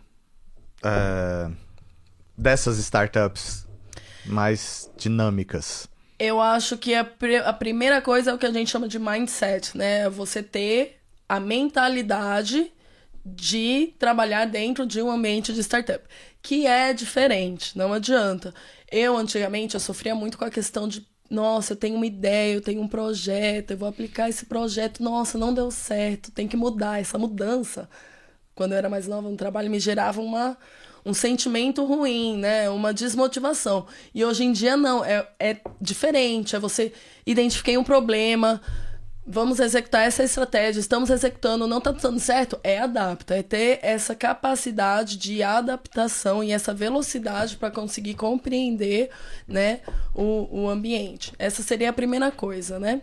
é, 0.84 1.50
dessas 2.38 2.78
startups 2.78 3.66
mais 4.26 4.92
dinâmicas? 4.98 5.88
Eu 6.20 6.40
acho 6.40 6.78
que 6.78 6.94
a, 6.94 7.10
a 7.46 7.54
primeira 7.54 8.02
coisa 8.02 8.32
é 8.32 8.34
o 8.34 8.38
que 8.38 8.46
a 8.46 8.52
gente 8.52 8.70
chama 8.70 8.88
de 8.88 9.00
mindset, 9.00 9.76
né? 9.78 10.10
Você 10.10 10.44
ter 10.44 11.00
a 11.28 11.40
mentalidade 11.40 12.72
de 13.26 13.94
trabalhar 13.98 14.46
dentro 14.46 14.86
de 14.86 15.02
um 15.02 15.10
ambiente 15.10 15.54
de 15.54 15.62
startup, 15.62 16.04
que 16.42 16.68
é 16.68 16.94
diferente, 16.94 17.78
não 17.78 17.94
adianta. 17.94 18.54
Eu, 18.92 19.16
antigamente, 19.18 19.76
eu 19.76 19.80
sofria 19.80 20.14
muito 20.14 20.38
com 20.38 20.46
a 20.46 20.50
questão 20.50 20.88
de 20.88 21.08
nossa, 21.30 21.74
eu 21.74 21.78
tenho 21.78 21.96
uma 21.96 22.06
ideia, 22.06 22.54
eu 22.54 22.62
tenho 22.62 22.82
um 22.82 22.88
projeto, 22.88 23.72
eu 23.72 23.78
vou 23.78 23.90
aplicar 23.90 24.30
esse 24.30 24.46
projeto, 24.46 25.02
nossa, 25.02 25.38
não 25.38 25.54
deu 25.54 25.72
certo, 25.72 26.32
tem 26.32 26.48
que 26.48 26.56
mudar. 26.56 27.00
Essa 27.00 27.18
mudança, 27.18 27.90
quando 28.54 28.74
eu 28.74 28.78
era 28.78 28.90
mais 28.90 29.08
nova 29.08 29.30
no 29.30 29.36
trabalho, 29.36 29.72
me 29.72 29.80
gerava 29.80 30.22
uma, 30.22 30.56
um 31.04 31.14
sentimento 31.14 31.84
ruim, 31.86 32.38
né? 32.38 32.70
Uma 32.70 32.94
desmotivação. 32.94 33.88
E 34.14 34.24
hoje 34.24 34.44
em 34.44 34.52
dia, 34.52 34.78
não, 34.78 35.04
é, 35.04 35.28
é 35.40 35.58
diferente. 35.82 36.56
É 36.56 36.60
você 36.60 36.94
identifiquei 37.26 37.78
um 37.78 37.84
problema, 37.84 38.62
vamos 39.26 39.60
executar 39.60 40.06
essa 40.06 40.24
estratégia, 40.24 40.80
estamos 40.80 41.10
executando, 41.10 41.68
não 41.68 41.78
está 41.78 41.92
dando 41.92 42.20
certo, 42.20 42.60
é 42.64 42.80
adapta, 42.80 43.36
é 43.36 43.44
ter 43.44 43.80
essa 43.82 44.14
capacidade 44.14 45.18
de 45.18 45.42
adaptação 45.42 46.44
e 46.44 46.52
essa 46.52 46.74
velocidade 46.74 47.58
para 47.58 47.72
conseguir 47.72 48.16
compreender 48.16 49.10
né, 49.48 49.80
o, 50.14 50.64
o 50.64 50.70
ambiente. 50.70 51.34
Essa 51.40 51.64
seria 51.64 51.90
a 51.90 51.94
primeira 51.94 52.32
coisa, 52.32 52.80
né? 52.80 53.02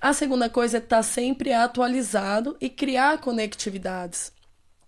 A 0.00 0.12
segunda 0.12 0.48
coisa 0.48 0.76
é 0.76 0.80
estar 0.80 0.96
tá 0.96 1.02
sempre 1.02 1.52
atualizado 1.52 2.56
e 2.60 2.68
criar 2.68 3.18
conectividades. 3.18 4.32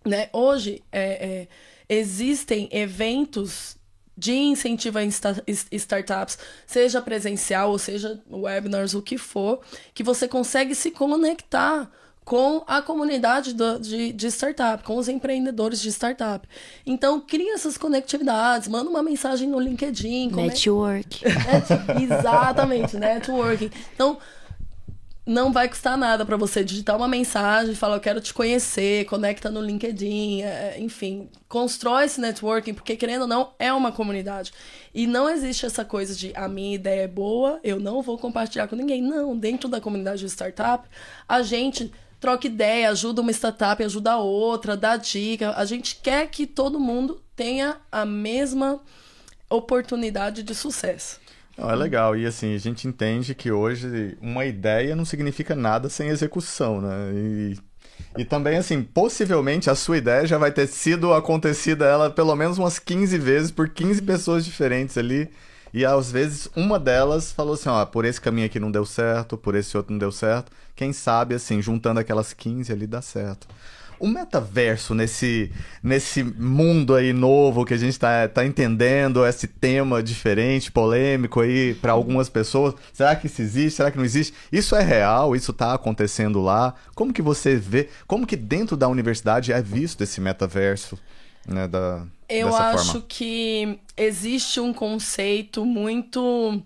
Né? 0.05 0.29
Hoje 0.33 0.83
é, 0.93 1.03
é, 1.27 1.49
existem 1.89 2.69
eventos 2.71 3.77
de 4.17 4.35
incentivo 4.35 4.99
a 4.99 5.05
startups, 5.05 6.39
seja 6.67 7.03
presencial 7.03 7.71
ou 7.71 7.79
seja 7.79 8.21
webinars, 8.31 8.95
o 8.95 9.03
que 9.03 9.19
for, 9.19 9.61
que 9.93 10.03
você 10.03 10.29
consegue 10.29 10.75
se 10.75 10.91
conectar 10.91 11.91
com 12.25 12.65
a 12.67 12.81
comunidade 12.81 13.53
do, 13.53 13.79
de, 13.79 14.13
de 14.13 14.27
startup, 14.29 14.83
com 14.83 14.97
os 14.97 15.09
empreendedores 15.09 15.81
de 15.81 15.91
startup. 15.91 16.49
Então, 16.87 17.21
cria 17.21 17.55
essas 17.55 17.77
conectividades, 17.77 18.67
manda 18.67 18.89
uma 18.89 19.03
mensagem 19.03 19.49
no 19.49 19.61
LinkedIn. 19.61 20.31
Network. 20.31 21.23
É, 21.45 22.03
exatamente, 22.03 22.97
networking. 22.97 23.71
Então, 23.95 24.19
não 25.27 25.53
vai 25.53 25.69
custar 25.69 25.97
nada 25.97 26.25
para 26.25 26.37
você 26.37 26.63
digitar 26.63 26.97
uma 26.97 27.09
mensagem, 27.09 27.75
falar 27.75 27.97
eu 27.97 28.01
quero 28.01 28.21
te 28.21 28.35
conhecer, 28.35 29.07
conecta 29.07 29.51
no 29.51 29.61
LinkedIn, 29.61 30.43
é, 30.43 30.77
enfim, 30.79 31.31
constrói 31.49 32.05
esse 32.05 32.21
networking, 32.21 32.75
porque 32.75 32.95
querendo 32.95 33.23
ou 33.23 33.29
não, 33.29 33.53
é 33.59 33.73
uma 33.73 33.91
comunidade. 33.91 34.53
E 34.93 35.07
não 35.07 35.29
existe 35.29 35.65
essa 35.65 35.85
coisa 35.85 36.15
de 36.15 36.33
a 36.37 36.47
minha 36.47 36.75
ideia 36.75 37.03
é 37.03 37.09
boa, 37.09 37.59
eu 37.65 37.81
não 37.81 38.03
vou 38.03 38.19
compartilhar 38.19 38.69
com 38.69 38.77
ninguém. 38.77 39.01
Não, 39.01 39.37
dentro 39.37 39.69
da 39.69 39.81
comunidade 39.81 40.21
de 40.21 40.27
startup, 40.27 40.87
a 41.27 41.43
gente 41.43 41.91
troca 42.21 42.47
ideia, 42.47 42.91
ajuda 42.91 43.23
uma 43.23 43.31
startup, 43.31 43.83
ajuda 43.83 44.13
a 44.13 44.19
outra, 44.19 44.77
dá 44.77 44.97
dica. 44.97 45.55
A 45.57 45.65
gente 45.65 45.97
quer 45.97 46.29
que 46.29 46.47
todo 46.47 46.79
mundo 46.79 47.23
tenha 47.35 47.77
a 47.91 48.05
mesma 48.05 48.81
oportunidade 49.49 50.43
de 50.43 50.55
sucesso. 50.55 51.24
Não, 51.57 51.71
é 51.71 51.75
legal. 51.75 52.17
E 52.17 52.27
assim, 52.27 52.55
a 52.55 52.59
gente 52.59 52.89
entende 52.89 53.35
que 53.35 53.51
hoje 53.51 54.17
uma 54.21 54.45
ideia 54.45 54.97
não 54.97 55.05
significa 55.05 55.55
nada 55.55 55.89
sem 55.89 56.09
execução, 56.09 56.81
né? 56.81 57.13
E, 57.15 57.59
e 58.19 58.25
também, 58.25 58.57
assim, 58.59 58.83
possivelmente 58.83 59.71
a 59.71 59.75
sua 59.75 59.99
ideia 59.99 60.27
já 60.27 60.39
vai 60.39 60.51
ter 60.53 60.67
sido 60.67 61.13
acontecida 61.13 61.85
ela 61.85 62.11
pelo 62.11 62.35
menos 62.35 62.59
umas 62.59 62.79
15 62.79 63.19
vezes 63.19 63.51
por 63.51 63.69
15 63.69 64.03
pessoas 64.03 64.45
diferentes 64.45 64.99
ali. 64.99 65.31
E 65.73 65.85
às 65.85 66.11
vezes 66.11 66.49
uma 66.57 66.79
delas 66.79 67.33
falou 67.33 67.55
assim: 67.55 67.69
ó, 67.69 67.85
por 67.87 68.05
esse 68.05 68.21
caminho 68.21 68.47
aqui 68.47 68.61
não 68.61 68.71
deu 68.71 68.87
certo, 68.87 69.37
por 69.37 69.55
esse 69.55 69.77
outro 69.77 69.93
não 69.93 69.99
deu 69.99 70.13
certo. 70.13 70.53
Quem 70.77 70.93
sabe, 70.93 71.35
assim, 71.35 71.63
juntando 71.63 72.01
aquelas 72.01 72.33
15 72.33 72.73
ali 72.73 72.87
dá 72.87 73.01
certo 73.03 73.47
o 73.99 74.07
metaverso 74.07 74.95
nesse, 74.95 75.51
nesse 75.83 76.23
mundo 76.23 76.95
aí 76.95 77.13
novo 77.13 77.65
que 77.65 77.75
a 77.75 77.77
gente 77.77 77.99
tá, 77.99 78.29
tá 78.29 78.45
entendendo, 78.45 79.27
esse 79.27 79.47
tema 79.47 80.03
diferente, 80.03 80.71
polêmico 80.71 81.41
aí 81.41 81.75
para 81.75 81.93
algumas 81.93 82.29
pessoas. 82.29 82.75
Será 82.93 83.15
que 83.17 83.27
isso 83.27 83.43
existe? 83.43 83.77
Será 83.77 83.91
que 83.91 83.97
não 83.97 84.05
existe? 84.05 84.35
Isso 84.53 84.75
é 84.77 84.83
real? 84.83 85.35
Isso 85.35 85.53
tá 85.53 85.75
acontecendo 85.75 86.41
lá? 86.41 86.75
Como 86.95 87.13
que 87.13 87.23
você 87.23 87.57
vê? 87.57 87.89
Como 88.07 88.27
que 88.27 88.37
dentro 88.37 88.77
da 88.77 88.89
universidade 88.89 89.53
é 89.53 89.63
visto 89.63 90.03
esse 90.03 90.21
metaverso? 90.21 90.99
Né, 91.47 91.69
da, 91.69 92.07
Eu 92.29 92.55
acho 92.55 92.93
forma? 92.93 93.07
que 93.07 93.79
existe 93.97 94.61
um 94.61 94.73
conceito 94.73 95.65
muito. 95.65 96.63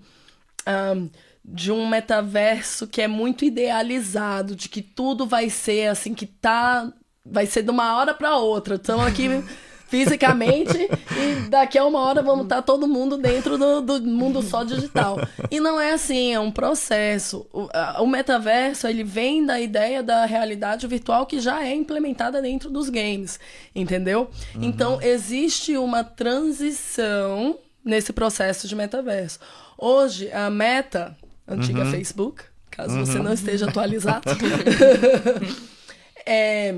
Um, 0.66 1.10
de 1.50 1.72
um 1.72 1.88
metaverso 1.88 2.86
que 2.86 3.00
é 3.00 3.08
muito 3.08 3.42
idealizado, 3.42 4.54
de 4.54 4.68
que 4.68 4.82
tudo 4.82 5.26
vai 5.26 5.48
ser 5.48 5.88
assim, 5.88 6.12
que 6.12 6.26
tá 6.26 6.92
vai 7.30 7.46
ser 7.46 7.62
de 7.62 7.70
uma 7.70 7.96
hora 7.96 8.14
para 8.14 8.36
outra. 8.36 8.76
Estamos 8.76 9.06
aqui 9.06 9.42
fisicamente 9.88 10.76
e 11.16 11.48
daqui 11.48 11.78
a 11.78 11.84
uma 11.84 12.00
hora 12.00 12.22
vamos 12.22 12.44
estar 12.44 12.60
todo 12.60 12.86
mundo 12.86 13.16
dentro 13.16 13.56
do, 13.56 13.80
do, 13.80 14.02
mundo 14.02 14.42
só 14.42 14.62
digital. 14.62 15.18
E 15.50 15.58
não 15.58 15.80
é 15.80 15.92
assim, 15.92 16.34
é 16.34 16.38
um 16.38 16.50
processo. 16.50 17.46
O, 17.52 17.68
a, 17.72 18.00
o, 18.02 18.06
metaverso, 18.06 18.86
ele 18.86 19.02
vem 19.02 19.44
da 19.44 19.58
ideia 19.58 20.02
da 20.02 20.26
realidade 20.26 20.86
virtual 20.86 21.26
que 21.26 21.40
já 21.40 21.64
é 21.64 21.74
implementada 21.74 22.40
dentro 22.42 22.70
dos 22.70 22.90
games, 22.90 23.40
entendeu? 23.74 24.30
Uhum. 24.54 24.64
Então, 24.64 25.00
existe 25.00 25.76
uma 25.76 26.04
transição 26.04 27.58
nesse 27.82 28.12
processo 28.12 28.68
de 28.68 28.76
metaverso. 28.76 29.38
Hoje, 29.78 30.30
a 30.32 30.50
Meta, 30.50 31.16
antiga 31.46 31.84
uhum. 31.84 31.90
Facebook, 31.90 32.42
caso 32.70 32.94
uhum. 32.94 33.06
você 33.06 33.18
não 33.18 33.32
esteja 33.32 33.66
atualizado, 33.66 34.24
é 36.26 36.74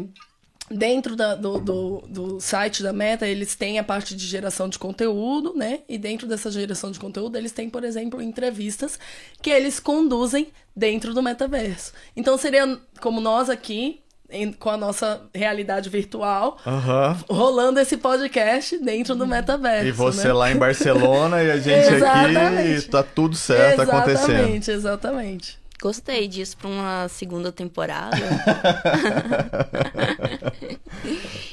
Dentro 0.70 1.16
da, 1.16 1.34
do, 1.34 1.58
do, 1.58 2.04
do, 2.08 2.40
site 2.40 2.80
da 2.80 2.92
Meta, 2.92 3.26
eles 3.26 3.56
têm 3.56 3.80
a 3.80 3.84
parte 3.84 4.14
de 4.14 4.24
geração 4.24 4.68
de 4.68 4.78
conteúdo, 4.78 5.52
né? 5.56 5.80
E 5.88 5.98
dentro 5.98 6.28
dessa 6.28 6.48
geração 6.48 6.92
de 6.92 7.00
conteúdo, 7.00 7.36
eles 7.36 7.50
têm, 7.50 7.68
por 7.68 7.82
exemplo, 7.82 8.22
entrevistas 8.22 8.98
que 9.42 9.50
eles 9.50 9.80
conduzem 9.80 10.48
dentro 10.74 11.12
do 11.12 11.22
metaverso. 11.22 11.92
Então, 12.16 12.38
seria 12.38 12.78
como 13.00 13.20
nós 13.20 13.50
aqui, 13.50 14.00
em, 14.30 14.52
com 14.52 14.70
a 14.70 14.76
nossa 14.76 15.22
realidade 15.34 15.88
virtual, 15.88 16.56
uhum. 16.64 17.36
rolando 17.36 17.80
esse 17.80 17.96
podcast 17.96 18.78
dentro 18.78 19.16
do 19.16 19.26
metaverso. 19.26 19.88
E 19.88 19.92
você 19.92 20.28
né? 20.28 20.32
lá 20.32 20.52
em 20.52 20.56
Barcelona 20.56 21.42
e 21.42 21.50
a 21.50 21.58
gente 21.58 22.04
aqui, 22.04 22.78
e 22.78 22.82
tá 22.82 23.02
tudo 23.02 23.34
certo 23.36 23.82
exatamente, 23.82 23.90
acontecendo. 23.90 24.30
Exatamente, 24.30 24.70
exatamente. 24.70 25.59
Gostei 25.80 26.28
disso 26.28 26.56
para 26.56 26.68
uma 26.68 27.08
segunda 27.08 27.50
temporada. 27.50 28.16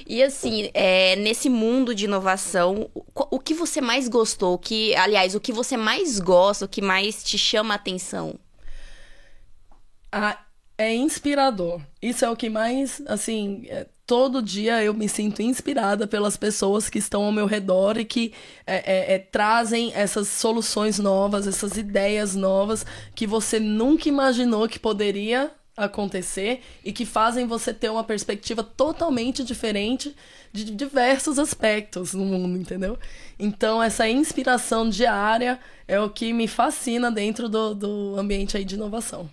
E 0.09 0.23
assim, 0.23 0.69
é, 0.73 1.17
nesse 1.17 1.49
mundo 1.49 1.93
de 1.93 2.05
inovação, 2.05 2.89
o, 2.95 3.03
o 3.13 3.39
que 3.39 3.53
você 3.53 3.81
mais 3.81 4.07
gostou? 4.07 4.53
O 4.53 4.57
que, 4.57 4.95
aliás, 4.95 5.35
o 5.35 5.39
que 5.39 5.51
você 5.51 5.75
mais 5.75 6.17
gosta, 6.17 6.63
o 6.63 6.67
que 6.67 6.81
mais 6.81 7.21
te 7.21 7.37
chama 7.37 7.73
a 7.73 7.75
atenção? 7.75 8.39
Ah, 10.09 10.39
é 10.77 10.95
inspirador. 10.95 11.81
Isso 12.01 12.23
é 12.23 12.29
o 12.29 12.37
que 12.37 12.49
mais, 12.49 13.01
assim, 13.05 13.65
é, 13.67 13.85
todo 14.07 14.41
dia 14.41 14.81
eu 14.81 14.93
me 14.93 15.09
sinto 15.09 15.41
inspirada 15.41 16.07
pelas 16.07 16.37
pessoas 16.37 16.89
que 16.89 16.97
estão 16.97 17.25
ao 17.25 17.31
meu 17.31 17.45
redor 17.45 17.97
e 17.99 18.05
que 18.05 18.33
é, 18.65 18.75
é, 18.75 19.15
é, 19.15 19.19
trazem 19.19 19.91
essas 19.93 20.29
soluções 20.29 20.97
novas, 20.97 21.45
essas 21.45 21.75
ideias 21.75 22.33
novas 22.33 22.85
que 23.13 23.27
você 23.27 23.59
nunca 23.59 24.07
imaginou 24.07 24.65
que 24.69 24.79
poderia 24.79 25.51
acontecer 25.75 26.61
e 26.83 26.91
que 26.91 27.05
fazem 27.05 27.45
você 27.45 27.71
ter 27.73 27.89
uma 27.89 28.03
perspectiva 28.03 28.63
totalmente 28.63 29.43
diferente 29.43 30.15
de 30.51 30.63
diversos 30.63 31.37
aspectos 31.37 32.13
no 32.13 32.25
mundo, 32.25 32.57
entendeu? 32.57 32.97
Então, 33.37 33.83
essa 33.83 34.09
inspiração 34.09 34.89
diária 34.89 35.59
é 35.87 35.99
o 35.99 36.09
que 36.09 36.33
me 36.33 36.47
fascina 36.47 37.11
dentro 37.11 37.47
do, 37.47 37.75
do 37.75 38.15
ambiente 38.17 38.57
aí 38.57 38.65
de 38.65 38.73
inovação. 38.73 39.29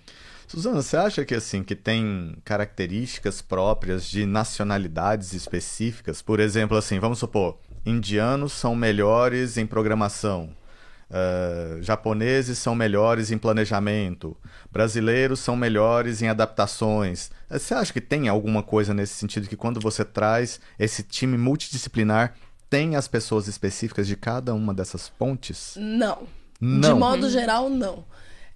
Suzana, 0.55 0.83
você 0.83 0.97
acha 0.97 1.25
que 1.25 1.35
assim 1.35 1.65
que 1.65 1.75
tem 1.75 2.37
características 2.45 3.43
próprias 3.43 4.09
de 4.09 4.25
nacionalidades 4.25 5.33
específicas? 5.33 6.23
Por 6.23 6.39
exemplo, 6.39 6.77
assim, 6.77 7.01
vamos 7.01 7.19
supor, 7.19 7.59
indianos 7.85 8.53
são 8.53 8.73
melhores 8.77 9.57
em 9.57 9.67
programação, 9.67 10.51
uh, 11.11 11.83
japoneses 11.83 12.57
são 12.57 12.73
melhores 12.73 13.33
em 13.33 13.37
planejamento, 13.37 14.37
brasileiros 14.71 15.41
são 15.41 15.57
melhores 15.57 16.23
em 16.23 16.29
adaptações. 16.29 17.33
Você 17.51 17.75
acha 17.75 17.93
que 17.93 18.01
tem 18.01 18.29
alguma 18.29 18.63
coisa 18.63 18.95
nesse 18.95 19.15
sentido 19.15 19.49
que 19.49 19.57
quando 19.57 19.81
você 19.81 20.05
traz 20.05 20.61
esse 20.79 21.03
time 21.03 21.37
multidisciplinar 21.37 22.33
tem 22.71 22.95
as 22.95 23.09
pessoas 23.09 23.49
específicas 23.49 24.07
de 24.07 24.15
cada 24.15 24.55
uma 24.55 24.73
dessas 24.73 25.09
pontes? 25.09 25.75
Não. 25.77 26.29
Não. 26.61 26.95
De 26.95 27.01
modo 27.01 27.29
geral, 27.29 27.69
não. 27.69 28.05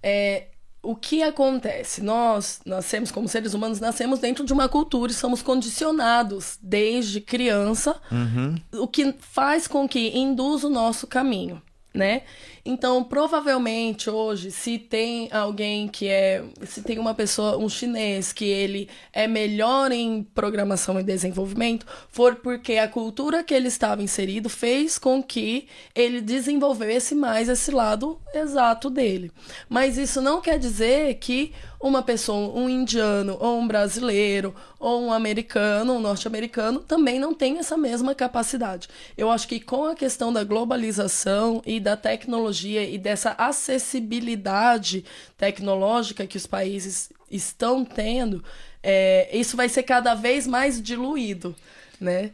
É, 0.01 0.47
o 0.83 0.95
que 0.95 1.23
acontece? 1.23 2.03
Nós 2.03 2.61
nascemos 2.65 3.11
como 3.11 3.29
seres 3.29 3.55
humanos, 3.55 3.81
nascemos 3.81 4.19
dentro 4.19 4.45
de 4.45 4.53
uma 4.53 4.69
cultura 4.69 5.11
e 5.11 5.15
somos 5.15 5.43
condicionados 5.43 6.59
desde 6.63 7.21
criança, 7.21 8.01
uhum. 8.11 8.57
o 8.81 8.87
que 8.87 9.15
faz 9.19 9.67
com 9.67 9.89
que 9.89 10.17
induz 10.19 10.65
o 10.65 10.71
nosso 10.71 11.07
caminho 11.07 11.61
né? 11.95 12.23
Então, 12.71 13.03
provavelmente 13.03 14.11
hoje, 14.11 14.51
se 14.51 14.79
tem 14.79 15.27
alguém 15.33 15.89
que 15.89 16.07
é, 16.07 16.45
se 16.67 16.83
tem 16.83 16.99
uma 16.99 17.15
pessoa, 17.15 17.57
um 17.57 17.67
chinês 17.67 18.31
que 18.31 18.45
ele 18.45 18.91
é 19.11 19.27
melhor 19.27 19.91
em 19.91 20.23
programação 20.35 21.01
e 21.01 21.03
desenvolvimento, 21.03 21.87
for 22.11 22.35
porque 22.35 22.75
a 22.75 22.87
cultura 22.87 23.43
que 23.43 23.55
ele 23.55 23.69
estava 23.69 24.03
inserido 24.03 24.51
fez 24.51 24.99
com 24.99 25.23
que 25.23 25.67
ele 25.95 26.21
desenvolvesse 26.21 27.15
mais 27.15 27.49
esse 27.49 27.71
lado 27.71 28.21
exato 28.35 28.91
dele. 28.91 29.33
Mas 29.67 29.97
isso 29.97 30.21
não 30.21 30.43
quer 30.43 30.59
dizer 30.59 31.15
que 31.15 31.55
uma 31.81 32.03
pessoa, 32.03 32.53
um 32.59 32.69
indiano, 32.69 33.39
ou 33.41 33.61
um 33.61 33.67
brasileiro, 33.67 34.55
ou 34.81 35.01
um 35.01 35.13
americano, 35.13 35.95
um 35.95 36.01
norte-americano, 36.01 36.81
também 36.81 37.21
não 37.21 37.33
tem 37.33 37.59
essa 37.59 37.77
mesma 37.77 38.15
capacidade. 38.17 38.89
Eu 39.17 39.31
acho 39.31 39.47
que 39.47 39.61
com 39.61 39.85
a 39.85 39.95
questão 39.95 40.33
da 40.33 40.43
globalização 40.43 41.63
e 41.65 41.79
da 41.79 41.97
tecnologia 41.97 42.58
e 42.67 42.99
dessa 42.99 43.31
acessibilidade 43.39 45.05
tecnológica 45.37 46.27
que 46.27 46.37
os 46.37 46.47
países 46.47 47.11
estão 47.31 47.85
tendo, 47.85 48.43
é, 48.83 49.29
isso 49.37 49.57
vai 49.57 49.69
ser 49.69 49.83
cada 49.83 50.15
vez 50.15 50.47
mais 50.47 50.83
diluído, 50.83 51.55
né? 52.01 52.33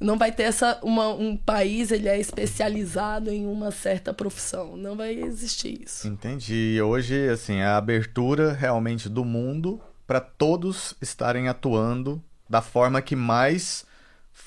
não 0.00 0.16
vai 0.16 0.30
ter 0.30 0.44
essa 0.44 0.78
uma, 0.82 1.08
um 1.08 1.36
país 1.36 1.90
ele 1.90 2.08
é 2.08 2.18
especializado 2.18 3.30
em 3.30 3.46
uma 3.46 3.70
certa 3.70 4.14
profissão. 4.14 4.76
Não 4.76 4.96
vai 4.96 5.12
existir 5.12 5.82
isso. 5.82 6.06
Entendi. 6.06 6.74
E 6.76 6.82
hoje 6.82 7.28
assim 7.28 7.60
a 7.60 7.76
abertura 7.76 8.52
realmente 8.52 9.08
do 9.08 9.24
mundo 9.24 9.80
para 10.06 10.20
todos 10.20 10.94
estarem 11.02 11.48
atuando 11.48 12.22
da 12.48 12.62
forma 12.62 13.02
que 13.02 13.16
mais 13.16 13.84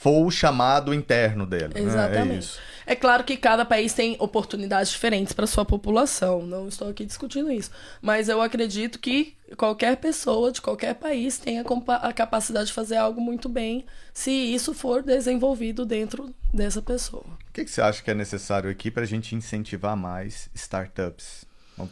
for 0.02 0.26
o 0.26 0.32
chamado 0.32 0.94
interno 0.94 1.46
dele 1.46 1.74
exatamente 1.76 2.58
né? 2.58 2.64
é 2.68 2.72
é 2.92 2.96
claro 2.96 3.24
que 3.24 3.38
cada 3.38 3.64
país 3.64 3.94
tem 3.94 4.18
oportunidades 4.20 4.92
diferentes 4.92 5.32
para 5.32 5.48
sua 5.48 5.64
população, 5.64 6.46
não 6.46 6.68
estou 6.68 6.90
aqui 6.90 7.06
discutindo 7.06 7.50
isso, 7.50 7.72
mas 8.02 8.28
eu 8.28 8.42
acredito 8.42 9.00
que 9.00 9.34
qualquer 9.56 9.96
pessoa 9.98 10.52
de 10.52 10.62
qualquer 10.62 10.96
país 10.96 11.38
tem 11.38 11.60
a, 11.60 11.64
a 12.02 12.12
capacidade 12.12 12.68
de 12.68 12.74
fazer 12.74 12.98
algo 12.98 13.22
muito 13.22 13.48
bem, 13.48 13.86
se 14.14 14.32
isso 14.32 14.74
for 14.74 15.04
desenvolvido 15.04 15.86
dentro 15.86 16.36
dessa 16.54 16.82
pessoa. 16.82 17.24
O 17.24 17.54
que, 17.54 17.64
que 17.64 17.72
você 17.72 17.82
acha 17.82 18.04
que 18.04 18.12
é 18.12 18.14
necessário 18.14 18.70
aqui 18.70 18.92
para 18.92 19.04
a 19.04 19.08
gente 19.08 19.36
incentivar 19.36 19.96
mais 19.96 20.50
startups? 20.54 21.46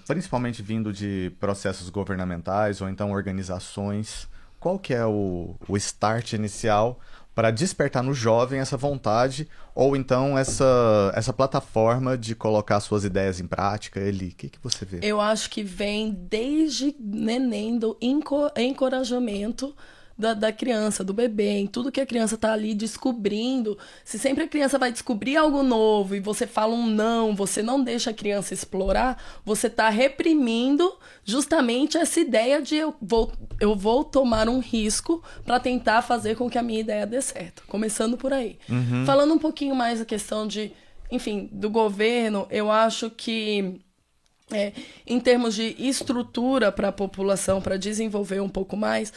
Principalmente 0.06 0.62
vindo 0.62 0.92
de 0.92 1.32
processos 1.40 1.90
governamentais 1.90 2.82
ou 2.82 2.90
então 2.90 3.12
organizações. 3.12 4.28
Qual 4.60 4.78
que 4.78 4.94
é 4.94 5.06
o, 5.06 5.56
o 5.68 5.78
start 5.78 6.34
inicial 6.34 7.00
para 7.40 7.52
despertar 7.52 8.04
no 8.04 8.14
jovem 8.14 8.60
essa 8.60 8.76
vontade 8.76 9.48
ou 9.74 9.96
então 9.96 10.38
essa, 10.38 11.10
essa 11.16 11.32
plataforma 11.32 12.18
de 12.18 12.36
colocar 12.36 12.82
suas 12.82 13.06
ideias 13.06 13.40
em 13.40 13.48
prática? 13.48 13.98
Ele, 13.98 14.28
o 14.28 14.36
que, 14.36 14.50
que 14.50 14.60
você 14.62 14.84
vê? 14.84 15.00
Eu 15.02 15.22
acho 15.22 15.50
que 15.50 15.64
vem 15.64 16.12
desde 16.12 16.94
neném 17.00 17.80
do 17.80 17.98
encorajamento 18.58 19.74
da, 20.20 20.34
da 20.34 20.52
criança, 20.52 21.02
do 21.02 21.14
bebê, 21.14 21.52
em 21.52 21.66
tudo 21.66 21.92
que 21.94 22.02
a 22.02 22.06
criança 22.06 22.36
está 22.36 22.52
ali 22.52 22.76
descobrindo. 22.76 23.78
Se 24.04 24.20
sempre 24.20 24.44
a 24.44 24.48
criança 24.50 24.78
vai 24.78 24.92
descobrir 24.92 25.38
algo 25.38 25.64
novo 25.64 26.14
e 26.14 26.20
você 26.20 26.46
fala 26.46 26.76
um 26.76 26.86
não, 26.86 27.34
você 27.34 27.64
não 27.64 27.82
deixa 27.82 28.10
a 28.10 28.14
criança 28.14 28.54
explorar, 28.54 29.24
você 29.46 29.68
está 29.68 29.88
reprimindo 29.88 30.94
justamente 31.24 31.98
essa 31.98 32.20
ideia 32.20 32.62
de 32.62 32.76
eu 32.76 32.94
vou, 33.02 33.32
eu 33.62 33.74
vou 33.74 34.04
tomar 34.04 34.50
um 34.50 34.60
risco 34.60 35.24
para 35.46 35.58
tentar 35.58 36.02
fazer 36.02 36.36
com 36.36 36.50
que 36.50 36.58
a 36.58 36.64
minha 36.64 36.82
ideia 36.82 37.08
dê 37.08 37.22
certo. 37.22 37.64
Começando 37.66 38.18
por 38.18 38.34
aí. 38.34 38.60
Uhum. 38.68 39.06
Falando 39.06 39.34
um 39.34 39.40
pouquinho 39.40 39.74
mais 39.74 40.02
a 40.02 40.06
questão 40.06 40.46
de, 40.46 40.74
enfim, 41.10 41.48
do 41.50 41.70
governo, 41.70 42.46
eu 42.52 42.70
acho 42.70 43.10
que. 43.10 43.80
É, 44.52 44.74
em 45.06 45.20
termos 45.20 45.54
de 45.54 45.76
estrutura 45.78 46.72
para 46.72 46.88
a 46.88 46.92
população, 46.92 47.62
para 47.62 47.78
desenvolver 47.78 48.40
um 48.40 48.50
pouco 48.50 48.76
mais, 48.76 49.14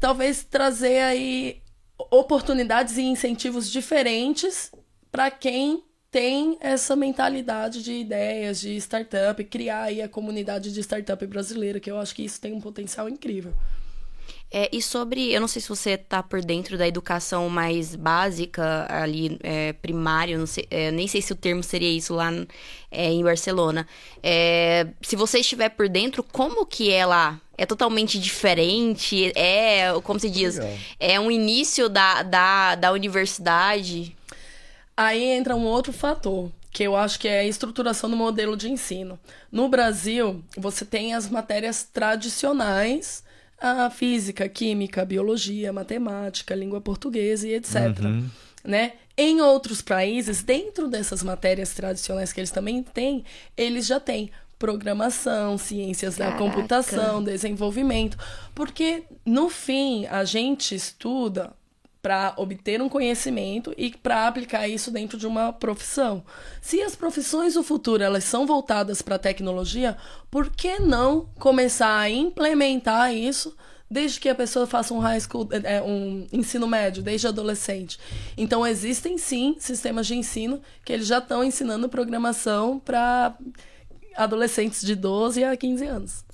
talvez 0.00 0.44
trazer 0.44 1.00
aí 1.00 1.62
oportunidades 2.10 2.96
e 2.96 3.02
incentivos 3.02 3.70
diferentes 3.70 4.70
para 5.10 5.30
quem 5.30 5.82
tem 6.10 6.56
essa 6.60 6.96
mentalidade 6.96 7.82
de 7.82 7.92
ideias, 7.92 8.60
de 8.60 8.76
startup, 8.76 9.42
criar 9.44 9.82
aí 9.82 10.00
a 10.00 10.08
comunidade 10.08 10.72
de 10.72 10.80
startup 10.80 11.26
brasileira, 11.26 11.80
que 11.80 11.90
eu 11.90 11.98
acho 11.98 12.14
que 12.14 12.24
isso 12.24 12.40
tem 12.40 12.52
um 12.52 12.60
potencial 12.60 13.08
incrível. 13.08 13.54
É, 14.50 14.68
e 14.72 14.80
sobre, 14.80 15.32
eu 15.32 15.40
não 15.40 15.48
sei 15.48 15.60
se 15.60 15.68
você 15.68 15.90
está 15.90 16.22
por 16.22 16.40
dentro 16.40 16.78
da 16.78 16.86
educação 16.86 17.48
mais 17.48 17.96
básica, 17.96 18.86
ali, 18.88 19.38
é, 19.42 19.72
primária, 19.72 20.38
é, 20.70 20.90
nem 20.90 21.08
sei 21.08 21.20
se 21.20 21.32
o 21.32 21.36
termo 21.36 21.62
seria 21.62 21.90
isso 21.90 22.14
lá 22.14 22.30
é, 22.90 23.10
em 23.10 23.22
Barcelona. 23.22 23.86
É, 24.22 24.86
se 25.02 25.16
você 25.16 25.40
estiver 25.40 25.70
por 25.70 25.88
dentro, 25.88 26.22
como 26.22 26.64
que 26.64 26.92
é 26.92 27.04
lá? 27.04 27.40
É 27.56 27.64
totalmente 27.64 28.18
diferente? 28.18 29.32
É, 29.34 29.92
como 30.02 30.20
se 30.20 30.28
diz, 30.28 30.56
Legal. 30.56 30.78
é 31.00 31.20
um 31.20 31.30
início 31.30 31.88
da, 31.88 32.22
da, 32.22 32.74
da 32.74 32.92
universidade? 32.92 34.16
Aí 34.96 35.22
entra 35.22 35.56
um 35.56 35.64
outro 35.64 35.92
fator, 35.92 36.50
que 36.70 36.82
eu 36.82 36.96
acho 36.96 37.18
que 37.18 37.28
é 37.28 37.40
a 37.40 37.44
estruturação 37.44 38.10
do 38.10 38.16
modelo 38.16 38.56
de 38.56 38.70
ensino. 38.70 39.18
No 39.50 39.68
Brasil, 39.68 40.42
você 40.56 40.84
tem 40.84 41.14
as 41.14 41.28
matérias 41.28 41.84
tradicionais 41.84 43.24
a 43.58 43.88
física, 43.90 44.48
química, 44.48 45.04
biologia, 45.04 45.72
matemática, 45.72 46.54
língua 46.54 46.80
portuguesa 46.80 47.48
e 47.48 47.54
etc. 47.54 47.98
Uhum. 48.00 48.28
Né? 48.62 48.92
Em 49.16 49.40
outros 49.40 49.80
países, 49.80 50.42
dentro 50.42 50.88
dessas 50.88 51.22
matérias 51.22 51.72
tradicionais 51.72 52.32
que 52.32 52.40
eles 52.40 52.50
também 52.50 52.82
têm, 52.82 53.24
eles 53.56 53.86
já 53.86 53.98
têm 53.98 54.30
programação, 54.58 55.58
ciências 55.58 56.16
Caraca. 56.16 56.36
da 56.36 56.42
computação, 56.42 57.22
desenvolvimento, 57.22 58.16
porque 58.54 59.04
no 59.24 59.48
fim 59.48 60.06
a 60.06 60.24
gente 60.24 60.74
estuda 60.74 61.52
para 62.06 62.34
obter 62.36 62.80
um 62.80 62.88
conhecimento 62.88 63.74
e 63.76 63.90
para 63.90 64.28
aplicar 64.28 64.68
isso 64.68 64.92
dentro 64.92 65.18
de 65.18 65.26
uma 65.26 65.52
profissão. 65.52 66.22
Se 66.62 66.80
as 66.80 66.94
profissões 66.94 67.54
do 67.54 67.64
futuro 67.64 68.00
elas 68.00 68.22
são 68.22 68.46
voltadas 68.46 69.02
para 69.02 69.16
a 69.16 69.18
tecnologia, 69.18 69.96
por 70.30 70.48
que 70.48 70.78
não 70.78 71.28
começar 71.38 71.98
a 71.98 72.08
implementar 72.08 73.12
isso 73.12 73.56
desde 73.90 74.20
que 74.20 74.28
a 74.28 74.34
pessoa 74.36 74.66
faça 74.68 74.94
um 74.94 74.98
high 74.98 75.18
school, 75.20 75.48
é, 75.50 75.82
um 75.82 76.26
ensino 76.32 76.66
médio, 76.66 77.02
desde 77.02 77.26
adolescente. 77.26 77.98
Então 78.36 78.64
existem 78.64 79.18
sim 79.18 79.56
sistemas 79.58 80.06
de 80.06 80.14
ensino 80.14 80.60
que 80.84 80.92
eles 80.92 81.08
já 81.08 81.18
estão 81.18 81.42
ensinando 81.42 81.88
programação 81.88 82.78
para 82.78 83.36
adolescentes 84.16 84.82
de 84.82 84.94
12 84.94 85.44
a 85.44 85.56
15 85.56 85.86
anos. 85.86 86.24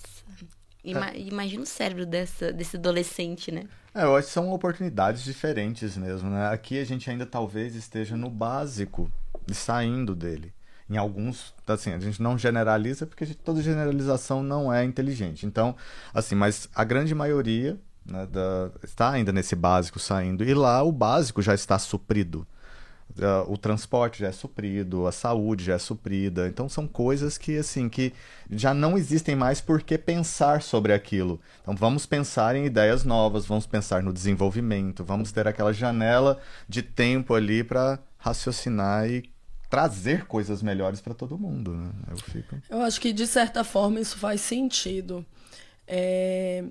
Ima 0.84 1.14
imagina 1.14 1.62
o 1.62 1.66
cérebro 1.66 2.04
dessa, 2.04 2.52
desse 2.52 2.76
adolescente, 2.76 3.52
né? 3.52 3.64
É, 3.94 4.04
eu 4.04 4.16
acho 4.16 4.28
que 4.28 4.32
são 4.32 4.50
oportunidades 4.50 5.22
diferentes 5.22 5.96
mesmo, 5.96 6.30
né? 6.30 6.48
Aqui 6.48 6.78
a 6.78 6.84
gente 6.84 7.08
ainda 7.08 7.26
talvez 7.26 7.74
esteja 7.76 8.16
no 8.16 8.30
básico 8.30 9.10
e 9.48 9.54
saindo 9.54 10.14
dele. 10.14 10.52
Em 10.90 10.96
alguns, 10.96 11.54
assim, 11.66 11.92
a 11.92 11.98
gente 11.98 12.20
não 12.20 12.36
generaliza 12.36 13.06
porque 13.06 13.26
toda 13.26 13.62
generalização 13.62 14.42
não 14.42 14.72
é 14.72 14.84
inteligente. 14.84 15.46
Então, 15.46 15.76
assim, 16.12 16.34
mas 16.34 16.68
a 16.74 16.84
grande 16.84 17.14
maioria 17.14 17.78
né, 18.04 18.26
da, 18.26 18.70
está 18.82 19.10
ainda 19.10 19.32
nesse 19.32 19.54
básico 19.54 19.98
saindo. 19.98 20.44
E 20.44 20.52
lá 20.52 20.82
o 20.82 20.90
básico 20.90 21.40
já 21.40 21.54
está 21.54 21.78
suprido. 21.78 22.46
Uh, 23.10 23.52
o 23.52 23.58
transporte 23.58 24.20
já 24.20 24.28
é 24.28 24.32
suprido, 24.32 25.06
a 25.06 25.12
saúde 25.12 25.64
já 25.64 25.74
é 25.74 25.78
suprida. 25.78 26.48
Então 26.48 26.66
são 26.68 26.88
coisas 26.88 27.36
que 27.36 27.58
assim 27.58 27.88
que 27.88 28.12
já 28.50 28.72
não 28.72 28.96
existem 28.96 29.36
mais 29.36 29.60
por 29.60 29.82
que 29.82 29.98
pensar 29.98 30.62
sobre 30.62 30.94
aquilo. 30.94 31.38
Então 31.60 31.76
vamos 31.76 32.06
pensar 32.06 32.56
em 32.56 32.64
ideias 32.64 33.04
novas, 33.04 33.44
vamos 33.44 33.66
pensar 33.66 34.02
no 34.02 34.14
desenvolvimento, 34.14 35.04
vamos 35.04 35.30
ter 35.30 35.46
aquela 35.46 35.74
janela 35.74 36.40
de 36.66 36.80
tempo 36.80 37.34
ali 37.34 37.62
para 37.62 37.98
raciocinar 38.16 39.06
e 39.10 39.30
trazer 39.68 40.26
coisas 40.26 40.62
melhores 40.62 41.00
para 41.00 41.12
todo 41.12 41.38
mundo. 41.38 41.74
Né? 41.74 41.90
Eu, 42.10 42.16
fico... 42.16 42.56
Eu 42.70 42.80
acho 42.80 43.00
que 43.00 43.12
de 43.12 43.26
certa 43.26 43.62
forma 43.62 44.00
isso 44.00 44.16
faz 44.16 44.40
sentido. 44.40 45.24
É... 45.86 46.64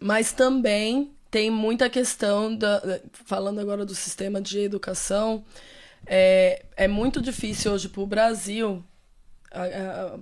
Mas 0.00 0.32
também 0.32 1.12
tem 1.32 1.50
muita 1.50 1.88
questão 1.88 2.54
da. 2.54 3.00
Falando 3.24 3.58
agora 3.58 3.86
do 3.86 3.94
sistema 3.94 4.38
de 4.38 4.60
educação, 4.60 5.42
é, 6.06 6.66
é 6.76 6.86
muito 6.86 7.22
difícil 7.22 7.72
hoje 7.72 7.88
para 7.88 8.02
o 8.02 8.06
Brasil, 8.06 8.84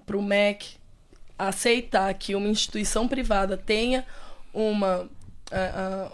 para 0.07 0.17
o 0.17 0.23
MEC, 0.23 0.77
aceitar 1.37 2.15
que 2.15 2.37
uma 2.37 2.47
instituição 2.49 3.09
privada 3.09 3.57
tenha 3.57 4.07
uma, 4.55 5.11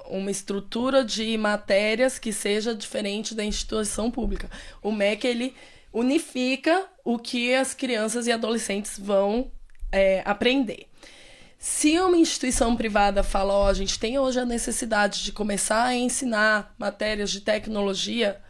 uma 0.08 0.30
estrutura 0.30 1.04
de 1.04 1.36
matérias 1.36 2.18
que 2.18 2.32
seja 2.32 2.74
diferente 2.74 3.34
da 3.34 3.44
instituição 3.44 4.10
pública. 4.10 4.50
O 4.82 4.90
MEC 4.90 5.26
ele 5.26 5.54
unifica 5.92 6.86
o 7.04 7.18
que 7.18 7.54
as 7.54 7.74
crianças 7.74 8.26
e 8.26 8.32
adolescentes 8.32 8.98
vão 8.98 9.50
é, 9.92 10.22
aprender. 10.24 10.86
Se 11.58 11.98
uma 11.98 12.16
instituição 12.16 12.76
privada 12.76 13.22
fala, 13.22 13.52
ó, 13.52 13.64
oh, 13.64 13.68
a 13.68 13.74
gente 13.74 13.98
tem 13.98 14.18
hoje 14.18 14.38
a 14.38 14.44
necessidade 14.44 15.24
de 15.24 15.32
começar 15.32 15.84
a 15.84 15.94
ensinar 15.94 16.74
matérias 16.78 17.30
de 17.30 17.40
tecnologia 17.40 18.40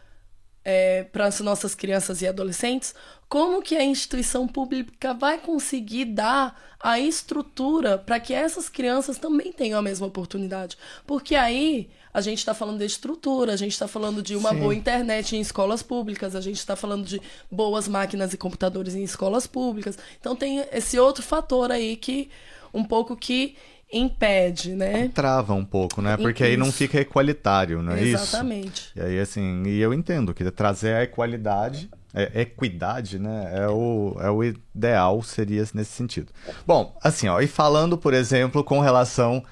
é, 0.63 1.03
para 1.05 1.25
as 1.25 1.39
nossas 1.39 1.73
crianças 1.73 2.21
e 2.21 2.27
adolescentes, 2.27 2.93
como 3.29 3.61
que 3.61 3.75
a 3.75 3.83
instituição 3.83 4.45
pública 4.45 5.13
vai 5.13 5.37
conseguir 5.37 6.05
dar 6.05 6.61
a 6.79 6.99
estrutura 6.99 7.97
para 7.97 8.19
que 8.19 8.33
essas 8.33 8.67
crianças 8.67 9.17
também 9.17 9.53
tenham 9.53 9.79
a 9.79 9.81
mesma 9.81 10.07
oportunidade? 10.07 10.77
Porque 11.05 11.35
aí 11.35 11.89
a 12.13 12.19
gente 12.19 12.39
está 12.39 12.53
falando 12.53 12.79
de 12.79 12.85
estrutura, 12.85 13.53
a 13.53 13.55
gente 13.55 13.71
está 13.71 13.87
falando 13.87 14.21
de 14.21 14.35
uma 14.35 14.49
Sim. 14.49 14.59
boa 14.59 14.75
internet 14.75 15.35
em 15.35 15.39
escolas 15.39 15.81
públicas, 15.81 16.35
a 16.35 16.41
gente 16.41 16.57
está 16.57 16.75
falando 16.75 17.05
de 17.05 17.21
boas 17.49 17.87
máquinas 17.87 18.33
e 18.33 18.37
computadores 18.37 18.93
em 18.93 19.03
escolas 19.03 19.47
públicas. 19.47 19.97
Então 20.19 20.35
tem 20.35 20.65
esse 20.71 20.99
outro 20.99 21.23
fator 21.23 21.71
aí 21.71 21.95
que 21.95 22.29
um 22.73 22.83
pouco 22.83 23.15
que 23.15 23.55
impede, 23.91 24.75
né? 24.75 25.09
Trava 25.13 25.53
um 25.53 25.63
pouco, 25.63 26.01
né? 26.01 26.17
Porque 26.17 26.43
isso. 26.43 26.51
aí 26.51 26.57
não 26.57 26.71
fica 26.71 26.99
equalitário, 26.99 27.81
não 27.81 27.93
é 27.93 28.03
Exatamente. 28.03 28.11
isso? 28.13 28.23
Exatamente. 28.23 28.91
E 28.95 29.01
aí, 29.01 29.19
assim, 29.19 29.63
e 29.65 29.79
eu 29.79 29.93
entendo 29.93 30.33
que 30.33 30.49
trazer 30.51 30.95
a 30.95 31.03
equalidade, 31.03 31.89
é, 32.13 32.41
equidade, 32.41 33.17
né? 33.19 33.51
É 33.53 33.67
o, 33.67 34.17
é 34.19 34.29
o 34.29 34.43
ideal, 34.43 35.21
seria 35.23 35.65
nesse 35.73 35.91
sentido. 35.91 36.31
Bom, 36.65 36.97
assim, 37.01 37.27
ó, 37.27 37.39
e 37.39 37.47
falando, 37.47 37.97
por 37.97 38.13
exemplo, 38.13 38.63
com 38.63 38.79
relação 38.79 39.43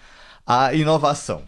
à 0.45 0.73
inovação. 0.73 1.43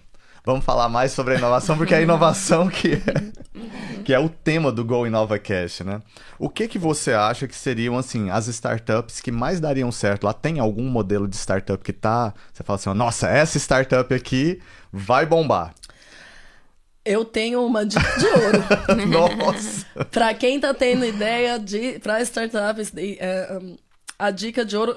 Vamos 0.48 0.64
falar 0.64 0.88
mais 0.88 1.12
sobre 1.12 1.34
a 1.34 1.38
inovação, 1.38 1.76
porque 1.78 1.94
é 1.94 1.98
a 1.98 2.02
inovação 2.02 2.70
que 2.70 2.94
é, 2.94 4.02
que 4.06 4.14
é 4.14 4.18
o 4.18 4.30
tema 4.30 4.72
do 4.72 4.86
Go 4.86 5.06
Inova 5.06 5.38
Cash, 5.38 5.82
né? 5.82 6.02
O 6.40 6.48
que 6.48 6.70
que 6.70 6.80
você 6.80 7.12
acha 7.12 7.50
que 7.50 7.54
seriam, 7.54 7.98
assim, 7.98 8.30
as 8.30 8.48
startups 8.48 9.20
que 9.20 9.30
mais 9.30 9.60
dariam 9.60 9.92
certo? 9.92 10.24
Lá 10.24 10.32
tem 10.32 10.58
algum 10.62 10.86
modelo 10.86 11.28
de 11.28 11.36
startup 11.36 11.84
que 11.84 11.92
tá... 11.92 12.34
Você 12.54 12.64
fala 12.64 12.80
assim, 12.80 12.94
nossa, 12.94 13.28
essa 13.28 13.58
startup 13.58 14.14
aqui 14.14 14.62
vai 14.90 15.26
bombar. 15.26 15.74
Eu 17.04 17.26
tenho 17.26 17.66
uma 17.66 17.86
dica 17.86 18.18
de 18.18 18.26
ouro. 18.26 18.64
Nossa! 19.36 20.06
para 20.06 20.34
quem 20.34 20.62
tá 20.62 20.74
tendo 20.74 21.04
ideia 21.04 21.60
de 21.60 22.00
para 22.00 22.22
startups, 22.22 22.94
é, 22.96 23.60
a 24.18 24.32
dica 24.32 24.64
de 24.64 24.78
ouro 24.78 24.96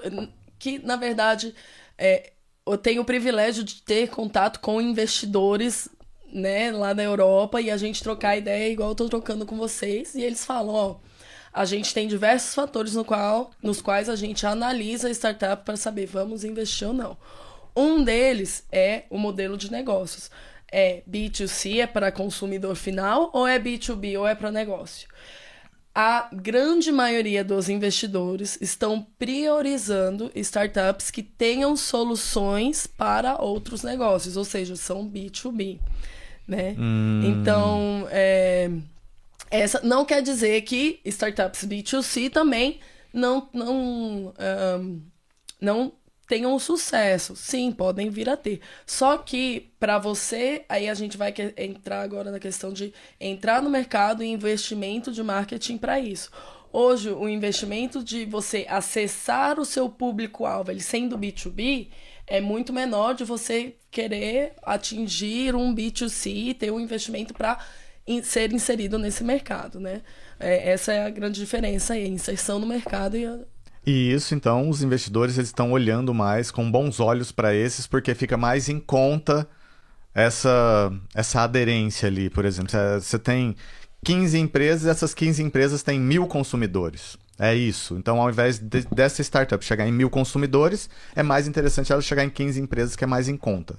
que 0.60 0.78
na 0.78 0.94
verdade 0.94 1.52
é, 1.98 2.30
eu 2.72 2.78
tenho 2.78 3.02
o 3.02 3.04
privilégio 3.04 3.64
de 3.64 3.82
ter 3.82 4.08
contato 4.08 4.60
com 4.60 4.80
investidores 4.80 5.88
né, 6.32 6.70
lá 6.70 6.94
na 6.94 7.02
Europa 7.02 7.60
e 7.60 7.70
a 7.70 7.76
gente 7.76 8.02
trocar 8.02 8.36
ideia 8.36 8.70
igual 8.70 8.90
eu 8.90 8.94
tô 8.94 9.08
trocando 9.08 9.44
com 9.44 9.56
vocês. 9.56 10.14
E 10.14 10.22
eles 10.22 10.44
falam, 10.44 10.74
ó, 10.74 10.96
a 11.52 11.64
gente 11.64 11.92
tem 11.92 12.06
diversos 12.06 12.54
fatores 12.54 12.94
no 12.94 13.04
qual, 13.04 13.50
nos 13.62 13.80
quais 13.82 14.08
a 14.08 14.16
gente 14.16 14.46
analisa 14.46 15.08
a 15.08 15.10
startup 15.10 15.64
para 15.64 15.76
saber 15.76 16.06
vamos 16.06 16.44
investir 16.44 16.86
ou 16.86 16.94
não. 16.94 17.16
Um 17.76 18.02
deles 18.02 18.64
é 18.70 19.04
o 19.10 19.18
modelo 19.18 19.56
de 19.56 19.70
negócios. 19.70 20.30
É 20.72 21.02
B2C, 21.10 21.80
é 21.80 21.86
para 21.86 22.12
consumidor 22.12 22.76
final, 22.76 23.30
ou 23.32 23.46
é 23.46 23.58
B2B, 23.58 24.18
ou 24.18 24.26
é 24.26 24.36
para 24.36 24.52
negócio? 24.52 25.08
A 26.02 26.30
grande 26.32 26.90
maioria 26.90 27.44
dos 27.44 27.68
investidores 27.68 28.56
estão 28.58 29.06
priorizando 29.18 30.32
startups 30.34 31.10
que 31.10 31.22
tenham 31.22 31.76
soluções 31.76 32.86
para 32.86 33.36
outros 33.38 33.82
negócios, 33.82 34.34
ou 34.34 34.44
seja, 34.44 34.76
são 34.76 35.06
B2B. 35.06 35.78
Né? 36.48 36.74
Hum. 36.78 37.20
Então, 37.22 38.08
é, 38.10 38.70
essa 39.50 39.82
não 39.82 40.06
quer 40.06 40.22
dizer 40.22 40.62
que 40.62 41.00
startups 41.04 41.66
B2C 41.66 42.30
também 42.30 42.80
não, 43.12 43.46
não, 43.52 44.32
um, 44.40 45.02
não 45.60 45.92
tenham 46.30 46.56
sucesso. 46.60 47.34
Sim, 47.34 47.72
podem 47.72 48.08
vir 48.08 48.30
a 48.30 48.36
ter. 48.36 48.60
Só 48.86 49.18
que 49.18 49.72
para 49.80 49.98
você, 49.98 50.64
aí 50.68 50.88
a 50.88 50.94
gente 50.94 51.16
vai 51.16 51.34
entrar 51.56 52.02
agora 52.02 52.30
na 52.30 52.38
questão 52.38 52.72
de 52.72 52.94
entrar 53.18 53.60
no 53.60 53.68
mercado 53.68 54.22
e 54.22 54.28
investimento 54.28 55.10
de 55.10 55.24
marketing 55.24 55.76
para 55.76 55.98
isso. 55.98 56.30
Hoje, 56.72 57.10
o 57.10 57.28
investimento 57.28 58.04
de 58.04 58.24
você 58.26 58.64
acessar 58.68 59.58
o 59.58 59.64
seu 59.64 59.88
público-alvo, 59.88 60.70
ele 60.70 60.80
sendo 60.80 61.18
B2B, 61.18 61.88
é 62.28 62.40
muito 62.40 62.72
menor 62.72 63.16
de 63.16 63.24
você 63.24 63.74
querer 63.90 64.52
atingir 64.62 65.56
um 65.56 65.74
B2C, 65.74 66.56
ter 66.56 66.70
um 66.70 66.78
investimento 66.78 67.34
para 67.34 67.58
ser 68.22 68.52
inserido 68.52 69.00
nesse 69.00 69.24
mercado, 69.24 69.80
né? 69.80 70.02
É, 70.38 70.70
essa 70.70 70.92
é 70.92 71.04
a 71.04 71.10
grande 71.10 71.40
diferença 71.40 71.94
aí, 71.94 72.04
a 72.04 72.08
inserção 72.08 72.60
no 72.60 72.66
mercado 72.68 73.16
e 73.16 73.26
a 73.26 73.40
e 73.86 74.12
isso, 74.12 74.34
então, 74.34 74.68
os 74.68 74.82
investidores 74.82 75.38
eles 75.38 75.48
estão 75.48 75.72
olhando 75.72 76.12
mais 76.12 76.50
com 76.50 76.70
bons 76.70 77.00
olhos 77.00 77.32
para 77.32 77.54
esses, 77.54 77.86
porque 77.86 78.14
fica 78.14 78.36
mais 78.36 78.68
em 78.68 78.78
conta 78.78 79.48
essa, 80.14 80.92
essa 81.14 81.42
aderência 81.42 82.06
ali. 82.08 82.28
Por 82.28 82.44
exemplo, 82.44 82.72
você 83.00 83.18
tem 83.18 83.56
15 84.04 84.38
empresas, 84.38 84.86
essas 84.86 85.14
15 85.14 85.42
empresas 85.42 85.82
têm 85.82 85.98
mil 85.98 86.26
consumidores. 86.26 87.16
É 87.38 87.54
isso. 87.54 87.96
Então, 87.96 88.20
ao 88.20 88.28
invés 88.28 88.58
de, 88.58 88.82
dessa 88.94 89.22
startup 89.22 89.64
chegar 89.64 89.86
em 89.86 89.92
mil 89.92 90.10
consumidores, 90.10 90.90
é 91.16 91.22
mais 91.22 91.48
interessante 91.48 91.90
ela 91.90 92.02
chegar 92.02 92.22
em 92.22 92.30
15 92.30 92.60
empresas, 92.60 92.94
que 92.94 93.04
é 93.04 93.06
mais 93.06 93.28
em 93.28 93.36
conta. 93.36 93.76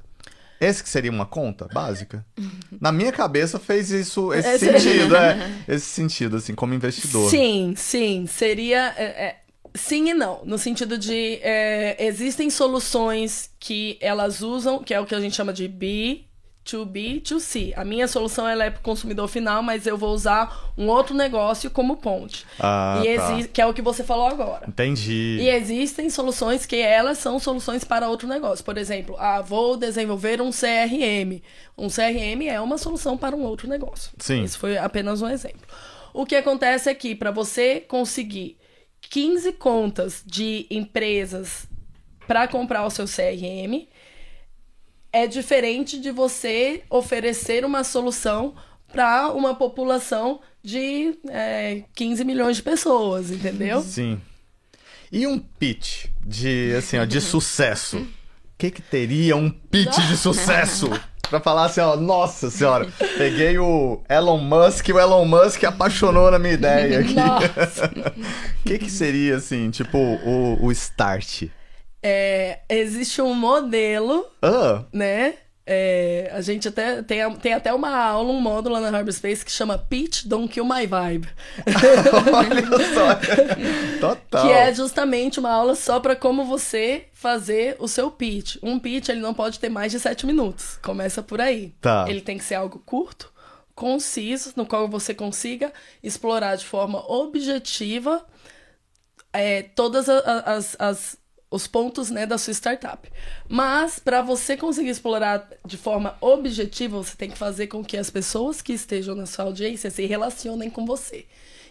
Esse 0.59 0.83
que 0.83 0.89
seria 0.89 1.09
uma 1.09 1.25
conta 1.25 1.67
básica? 1.73 2.23
Na 2.79 2.91
minha 2.91 3.11
cabeça 3.11 3.59
fez 3.59 3.89
isso, 3.89 4.31
esse, 4.33 4.59
sentido, 4.59 5.15
é, 5.17 5.51
esse 5.67 5.85
sentido, 5.85 6.37
assim, 6.37 6.53
como 6.53 6.73
investidor. 6.73 7.29
Sim, 7.29 7.73
sim. 7.75 8.25
Seria. 8.27 8.93
É, 8.95 9.03
é 9.03 9.40
Sim 9.73 10.09
e 10.09 10.13
não, 10.13 10.41
no 10.43 10.57
sentido 10.57 10.97
de 10.97 11.39
é, 11.41 11.95
existem 11.99 12.49
soluções 12.49 13.49
que 13.59 13.97
elas 14.01 14.41
usam, 14.41 14.79
que 14.83 14.93
é 14.93 14.99
o 14.99 15.05
que 15.05 15.15
a 15.15 15.19
gente 15.19 15.35
chama 15.35 15.53
de 15.53 15.67
B 15.67 16.25
to 16.63 16.85
B 16.85 17.19
to 17.19 17.39
C. 17.39 17.73
A 17.75 17.83
minha 17.83 18.07
solução 18.07 18.47
ela 18.47 18.65
é 18.65 18.69
para 18.69 18.79
o 18.79 18.83
consumidor 18.83 19.27
final, 19.27 19.63
mas 19.63 19.87
eu 19.87 19.97
vou 19.97 20.13
usar 20.13 20.71
um 20.77 20.87
outro 20.87 21.15
negócio 21.15 21.69
como 21.71 21.97
ponte. 21.97 22.45
Ah, 22.59 23.01
e 23.03 23.17
tá. 23.17 23.47
Que 23.51 23.61
é 23.61 23.65
o 23.65 23.73
que 23.73 23.81
você 23.81 24.03
falou 24.03 24.27
agora. 24.27 24.65
Entendi. 24.67 25.37
E 25.41 25.49
existem 25.49 26.09
soluções 26.09 26.65
que 26.65 26.77
elas 26.77 27.17
são 27.17 27.39
soluções 27.39 27.83
para 27.83 28.07
outro 28.07 28.27
negócio. 28.27 28.63
Por 28.63 28.77
exemplo, 28.77 29.15
ah, 29.19 29.41
vou 29.41 29.75
desenvolver 29.75 30.41
um 30.41 30.51
CRM. 30.51 31.41
Um 31.77 31.87
CRM 31.87 32.47
é 32.47 32.59
uma 32.61 32.77
solução 32.77 33.17
para 33.17 33.35
um 33.35 33.43
outro 33.43 33.67
negócio. 33.67 34.11
Sim. 34.19 34.43
Isso 34.43 34.59
foi 34.59 34.77
apenas 34.77 35.21
um 35.21 35.29
exemplo. 35.29 35.61
O 36.13 36.25
que 36.25 36.35
acontece 36.35 36.89
é 36.89 36.93
que 36.93 37.15
para 37.15 37.31
você 37.31 37.79
conseguir 37.79 38.57
15 39.01 39.51
contas 39.53 40.23
de 40.25 40.65
empresas 40.69 41.67
para 42.27 42.47
comprar 42.47 42.85
o 42.85 42.89
seu 42.89 43.05
CRM, 43.05 43.87
é 45.11 45.27
diferente 45.27 45.99
de 45.99 46.11
você 46.11 46.83
oferecer 46.89 47.65
uma 47.65 47.83
solução 47.83 48.55
para 48.87 49.31
uma 49.31 49.55
população 49.55 50.39
de 50.63 51.17
é, 51.29 51.83
15 51.93 52.23
milhões 52.23 52.57
de 52.57 52.63
pessoas, 52.63 53.31
entendeu? 53.31 53.81
Sim. 53.81 54.21
E 55.11 55.27
um 55.27 55.37
pitch 55.37 56.05
de 56.25 56.73
assim, 56.77 56.97
ó, 56.97 57.05
de 57.05 57.19
sucesso? 57.19 57.97
O 57.97 58.07
que, 58.57 58.71
que 58.71 58.81
teria 58.81 59.35
um 59.35 59.49
pitch 59.49 59.97
de 60.07 60.15
sucesso? 60.15 60.89
Pra 61.31 61.39
falar 61.39 61.65
assim, 61.65 61.79
ó, 61.81 61.95
nossa 61.95 62.51
senhora, 62.51 62.87
peguei 63.17 63.57
o 63.57 64.01
Elon 64.09 64.37
Musk, 64.37 64.89
o 64.89 64.99
Elon 64.99 65.25
Musk 65.25 65.63
apaixonou 65.63 66.29
na 66.29 66.37
minha 66.37 66.53
ideia 66.53 66.99
aqui. 66.99 67.13
Nossa. 67.15 67.85
O 67.85 68.63
que 68.67 68.77
que 68.77 68.89
seria, 68.91 69.37
assim, 69.37 69.71
tipo, 69.71 69.97
o, 69.97 70.65
o 70.65 70.71
start? 70.73 71.43
É, 72.03 72.59
existe 72.69 73.21
um 73.21 73.33
modelo, 73.33 74.25
Ah, 74.41 74.83
né? 74.91 75.35
É, 75.63 76.31
a 76.33 76.41
gente 76.41 76.67
até 76.67 77.03
tem, 77.03 77.19
tem 77.35 77.53
até 77.53 77.71
uma 77.71 77.95
aula, 77.95 78.31
um 78.31 78.41
módulo 78.41 78.73
lá 78.75 78.81
na 78.91 78.97
Harbor 78.97 79.13
Space 79.13 79.45
que 79.45 79.51
chama 79.51 79.77
Pitch 79.77 80.25
Don't 80.25 80.51
Kill 80.51 80.65
My 80.65 80.87
Vibe. 80.87 81.29
olha 82.33 82.93
só. 82.93 83.99
Total. 83.99 84.45
Que 84.47 84.51
é 84.53 84.73
justamente 84.73 85.39
uma 85.39 85.51
aula 85.51 85.75
só 85.75 85.99
para 85.99 86.15
como 86.15 86.45
você 86.45 87.05
fazer 87.13 87.75
o 87.79 87.87
seu 87.87 88.09
pitch. 88.09 88.57
Um 88.63 88.79
pitch 88.79 89.09
ele 89.09 89.19
não 89.21 89.33
pode 89.33 89.59
ter 89.59 89.69
mais 89.69 89.91
de 89.91 89.99
sete 89.99 90.25
minutos. 90.25 90.77
Começa 90.81 91.21
por 91.21 91.39
aí. 91.39 91.73
Tá. 91.79 92.05
Ele 92.07 92.21
tem 92.21 92.37
que 92.37 92.43
ser 92.43 92.55
algo 92.55 92.79
curto, 92.85 93.31
conciso, 93.75 94.53
no 94.55 94.65
qual 94.65 94.87
você 94.87 95.13
consiga 95.13 95.71
explorar 96.03 96.55
de 96.55 96.65
forma 96.65 96.99
objetiva 97.11 98.25
é, 99.33 99.61
todas 99.63 100.09
a- 100.09 100.19
a- 100.19 100.53
as, 100.55 100.75
as- 100.79 101.17
os 101.51 101.67
pontos 101.67 102.09
né, 102.09 102.25
da 102.25 102.37
sua 102.37 102.53
startup. 102.53 103.11
Mas 103.47 103.99
para 103.99 104.21
você 104.21 104.55
conseguir 104.55 104.89
explorar 104.89 105.49
de 105.65 105.77
forma 105.77 106.15
objetiva, 106.21 106.97
você 106.97 107.17
tem 107.17 107.29
que 107.29 107.37
fazer 107.37 107.67
com 107.67 107.83
que 107.83 107.97
as 107.97 108.09
pessoas 108.09 108.61
que 108.61 108.71
estejam 108.71 109.13
na 109.13 109.25
sua 109.25 109.45
audiência 109.45 109.91
se 109.91 110.05
relacionem 110.05 110.69
com 110.69 110.85
você. 110.85 111.25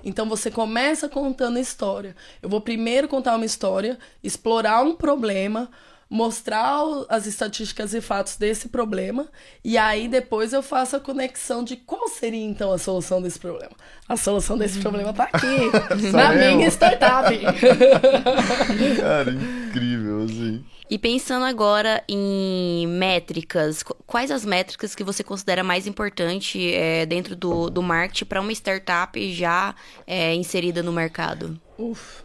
Então 0.05 0.29
você 0.29 0.51
começa 0.51 1.09
contando 1.09 1.59
história. 1.59 2.15
Eu 2.43 2.49
vou 2.49 2.61
primeiro 2.61 3.09
contar 3.09 3.37
uma 3.37 3.45
história, 3.45 3.99
explorar 4.23 4.83
um 4.83 4.95
problema, 4.95 5.71
mostrar 6.11 6.83
as 7.09 7.25
estatísticas 7.27 7.95
e 7.95 8.01
fatos 8.01 8.37
desse 8.37 8.69
problema, 8.69 9.29
e 9.65 9.79
aí 9.79 10.09
depois 10.09 10.53
eu 10.53 10.61
faço 10.63 10.97
a 10.97 11.01
conexão 11.01 11.63
de 11.63 11.77
qual 11.77 12.09
seria 12.09 12.45
então 12.45 12.73
a 12.73 12.79
solução 12.79 13.23
desse 13.23 13.39
problema. 13.39 13.71
A 14.09 14.17
solução 14.17 14.59
desse 14.59 14.81
problema 14.81 15.13
tá 15.13 15.29
aqui, 15.33 15.47
na 16.13 16.35
eu. 16.35 16.57
minha 16.57 16.69
startup. 16.69 17.33
Cara, 19.01 19.31
incrível, 19.31 20.25
assim. 20.25 20.65
E 20.91 20.99
pensando 20.99 21.45
agora 21.45 22.03
em 22.09 22.85
métricas, 22.89 23.83
qu- 23.85 23.95
quais 24.05 24.33
as 24.33 24.45
métricas 24.45 24.95
que 24.97 25.05
você 25.05 25.23
considera 25.23 25.63
mais 25.63 25.87
importante 25.87 26.75
é, 26.75 27.07
dentro 27.07 27.37
do, 27.37 27.71
do 27.71 27.81
marketing 27.81 28.25
para 28.25 28.41
uma 28.41 28.51
startup 28.53 29.33
já 29.33 29.73
é, 30.05 30.35
inserida 30.35 30.83
no 30.83 30.93
mercado? 30.93 31.61
Uf. 31.79 32.25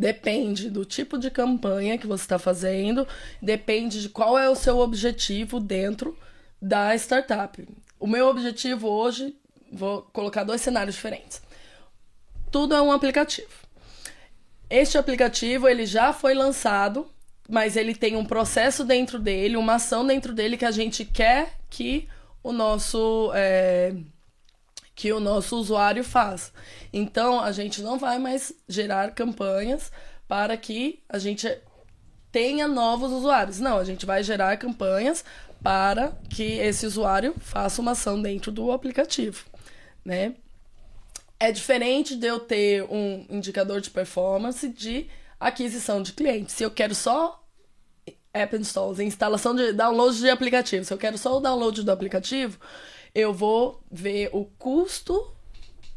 Depende 0.00 0.70
do 0.70 0.82
tipo 0.82 1.18
de 1.18 1.30
campanha 1.30 1.98
que 1.98 2.06
você 2.06 2.22
está 2.22 2.38
fazendo, 2.38 3.06
depende 3.42 4.00
de 4.00 4.08
qual 4.08 4.38
é 4.38 4.48
o 4.48 4.54
seu 4.54 4.78
objetivo 4.78 5.60
dentro 5.60 6.18
da 6.60 6.94
startup. 6.94 7.68
O 7.98 8.06
meu 8.06 8.26
objetivo 8.28 8.88
hoje, 8.88 9.36
vou 9.70 10.00
colocar 10.10 10.42
dois 10.42 10.62
cenários 10.62 10.94
diferentes. 10.94 11.42
Tudo 12.50 12.74
é 12.74 12.80
um 12.80 12.90
aplicativo. 12.90 13.50
Este 14.70 14.96
aplicativo 14.96 15.68
ele 15.68 15.84
já 15.84 16.14
foi 16.14 16.32
lançado, 16.32 17.06
mas 17.46 17.76
ele 17.76 17.94
tem 17.94 18.16
um 18.16 18.24
processo 18.24 18.86
dentro 18.86 19.18
dele, 19.18 19.58
uma 19.58 19.74
ação 19.74 20.06
dentro 20.06 20.32
dele 20.32 20.56
que 20.56 20.64
a 20.64 20.70
gente 20.70 21.04
quer 21.04 21.58
que 21.68 22.08
o 22.42 22.52
nosso 22.52 23.30
é, 23.34 23.94
que 25.00 25.10
o 25.14 25.18
nosso 25.18 25.56
usuário 25.56 26.04
faz. 26.04 26.52
Então, 26.92 27.40
a 27.40 27.52
gente 27.52 27.80
não 27.80 27.98
vai 27.98 28.18
mais 28.18 28.52
gerar 28.68 29.12
campanhas 29.12 29.90
para 30.28 30.54
que 30.58 31.02
a 31.08 31.18
gente 31.18 31.50
tenha 32.30 32.68
novos 32.68 33.10
usuários. 33.10 33.58
Não, 33.60 33.78
a 33.78 33.84
gente 33.84 34.04
vai 34.04 34.22
gerar 34.22 34.54
campanhas 34.58 35.24
para 35.62 36.12
que 36.28 36.58
esse 36.58 36.84
usuário 36.84 37.34
faça 37.38 37.80
uma 37.80 37.92
ação 37.92 38.20
dentro 38.20 38.52
do 38.52 38.70
aplicativo, 38.72 39.46
né? 40.04 40.34
É 41.38 41.50
diferente 41.50 42.14
de 42.14 42.26
eu 42.26 42.38
ter 42.38 42.82
um 42.84 43.24
indicador 43.30 43.80
de 43.80 43.88
performance 43.88 44.68
de 44.68 45.08
aquisição 45.40 46.02
de 46.02 46.12
clientes. 46.12 46.54
Se 46.54 46.62
eu 46.62 46.70
quero 46.70 46.94
só 46.94 47.42
app 48.34 48.54
installs, 48.54 49.00
instalação 49.00 49.54
de 49.54 49.72
download 49.72 50.18
de 50.18 50.28
aplicativo. 50.28 50.84
Se 50.84 50.92
eu 50.92 50.98
quero 50.98 51.16
só 51.16 51.38
o 51.38 51.40
download 51.40 51.82
do 51.82 51.90
aplicativo, 51.90 52.58
eu 53.14 53.32
vou 53.32 53.82
ver 53.90 54.30
o 54.32 54.44
custo 54.44 55.32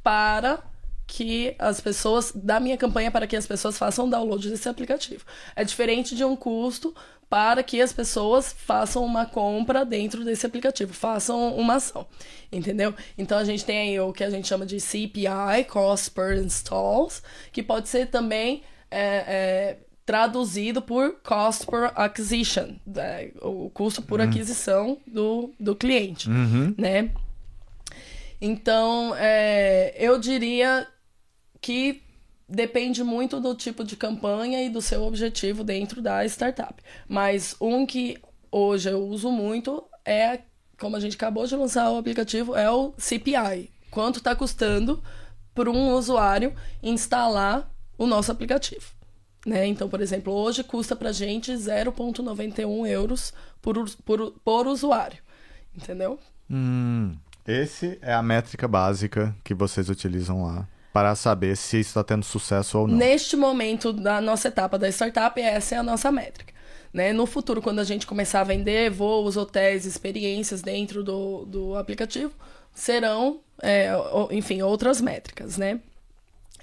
para 0.02 0.64
que 1.06 1.56
as 1.60 1.80
pessoas 1.80 2.32
da 2.34 2.60
minha 2.60 2.78
campanha 2.78 3.12
para 3.12 3.28
que 3.28 3.36
as 3.36 3.46
pessoas 3.46 3.78
façam 3.78 4.10
download 4.10 4.50
desse 4.50 4.68
aplicativo. 4.68 5.24
É 5.56 5.64
diferente 5.64 6.16
de 6.16 6.24
um 6.24 6.36
custo 6.36 6.94
para 7.30 7.64
que 7.64 7.82
as 7.82 7.92
pessoas 7.92 8.54
façam 8.56 9.04
uma 9.04 9.26
compra 9.26 9.84
dentro 9.84 10.24
desse 10.24 10.46
aplicativo, 10.46 10.94
façam 10.94 11.56
uma 11.56 11.76
ação, 11.76 12.06
entendeu? 12.52 12.94
Então 13.18 13.38
a 13.38 13.44
gente 13.44 13.66
tem 13.66 13.78
aí 13.80 14.00
o 14.00 14.14
que 14.14 14.24
a 14.24 14.30
gente 14.30 14.48
chama 14.48 14.66
de 14.66 14.80
CPI, 14.80 15.66
Cost 15.68 16.12
per 16.12 16.38
Installs, 16.38 17.24
que 17.52 17.64
pode 17.64 17.90
ser 17.90 18.08
também 18.08 18.62
é, 18.92 19.00
é, 19.28 19.78
traduzido 20.06 20.82
por 20.82 21.16
Cost 21.24 21.66
per 21.66 21.92
Acquisition, 21.96 22.76
né? 22.86 23.32
o 23.42 23.70
custo 23.70 24.02
por 24.02 24.20
aquisição 24.20 24.98
do, 25.08 25.52
do 25.60 25.76
cliente, 25.76 26.30
né? 26.78 27.10
Então, 28.42 29.16
é, 29.18 29.96
eu 29.98 30.20
diria 30.20 30.86
que 31.62 32.02
depende 32.48 33.04
muito 33.04 33.40
do 33.40 33.56
tipo 33.56 33.84
de 33.86 33.96
campanha 33.96 34.62
e 34.62 34.70
do 34.70 34.82
seu 34.82 35.04
objetivo 35.04 35.64
dentro 35.64 36.02
da 36.02 36.26
startup. 36.26 36.84
Mas 37.08 37.56
um 37.62 37.86
que 37.86 38.18
hoje 38.52 38.90
eu 38.90 39.02
uso 39.08 39.32
muito 39.32 39.84
é, 40.06 40.40
como 40.78 40.98
a 40.98 41.00
gente 41.00 41.16
acabou 41.16 41.48
de 41.48 41.56
lançar 41.56 41.90
o 41.90 41.98
aplicativo, 41.98 42.56
é 42.56 42.70
o 42.70 42.94
CPI. 42.98 43.72
Quanto 43.90 44.18
está 44.18 44.36
custando 44.36 45.02
para 45.54 45.72
um 45.72 45.94
usuário 45.94 46.54
instalar 46.82 47.72
o 47.98 48.06
nosso 48.06 48.32
aplicativo. 48.32 49.03
Né? 49.46 49.66
Então, 49.68 49.90
por 49.90 50.02
exemplo, 50.02 50.34
hoje 50.34 50.64
custa 50.64 50.96
para 50.96 51.12
gente 51.12 51.52
0,91 51.52 52.88
euros 52.88 53.34
por, 53.62 53.76
por, 54.06 54.32
por 54.44 54.68
usuário. 54.68 55.20
Entendeu? 55.76 56.20
Hum, 56.50 57.16
esse 57.46 57.98
é 58.02 58.14
a 58.14 58.24
métrica 58.24 58.68
básica 58.68 59.36
que 59.44 59.54
vocês 59.54 59.90
utilizam 59.90 60.44
lá 60.44 60.68
para 60.94 61.16
saber 61.16 61.58
se 61.58 61.80
está 61.80 62.04
tendo 62.04 62.24
sucesso 62.24 62.78
ou 62.78 62.88
não. 62.88 62.96
Neste 62.96 63.36
momento 63.36 63.92
da 63.92 64.22
nossa 64.22 64.48
etapa 64.48 64.78
da 64.78 64.88
startup, 64.90 65.42
essa 65.42 65.76
é 65.76 65.78
a 65.80 65.84
nossa 65.84 66.12
métrica. 66.12 66.54
Né? 66.94 67.12
No 67.12 67.26
futuro, 67.26 67.62
quando 67.62 67.80
a 67.80 67.84
gente 67.84 68.06
começar 68.06 68.42
a 68.42 68.44
vender 68.44 68.92
voos, 68.92 69.36
hotéis, 69.36 69.86
experiências 69.86 70.62
dentro 70.62 71.04
do, 71.04 71.46
do 71.46 71.76
aplicativo, 71.76 72.32
serão, 72.74 73.40
é, 73.62 73.92
enfim, 74.30 74.62
outras 74.62 75.02
métricas, 75.02 75.58
né? 75.58 75.80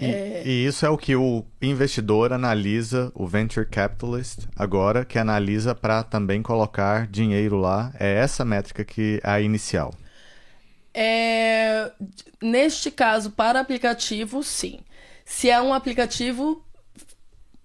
E, 0.00 0.48
e 0.48 0.66
isso 0.66 0.86
é 0.86 0.88
o 0.88 0.96
que 0.96 1.14
o 1.14 1.44
investidor 1.60 2.32
analisa, 2.32 3.12
o 3.14 3.26
venture 3.26 3.66
capitalist, 3.66 4.46
agora, 4.56 5.04
que 5.04 5.18
analisa 5.18 5.74
para 5.74 6.02
também 6.02 6.42
colocar 6.42 7.06
dinheiro 7.06 7.56
lá. 7.56 7.92
É 7.98 8.14
essa 8.14 8.44
métrica 8.44 8.84
que 8.84 9.20
é 9.22 9.30
a 9.30 9.40
inicial. 9.40 9.94
É, 10.92 11.90
neste 12.42 12.90
caso, 12.90 13.30
para 13.30 13.60
aplicativo, 13.60 14.42
sim. 14.42 14.80
Se 15.24 15.48
é 15.48 15.60
um 15.60 15.72
aplicativo 15.72 16.64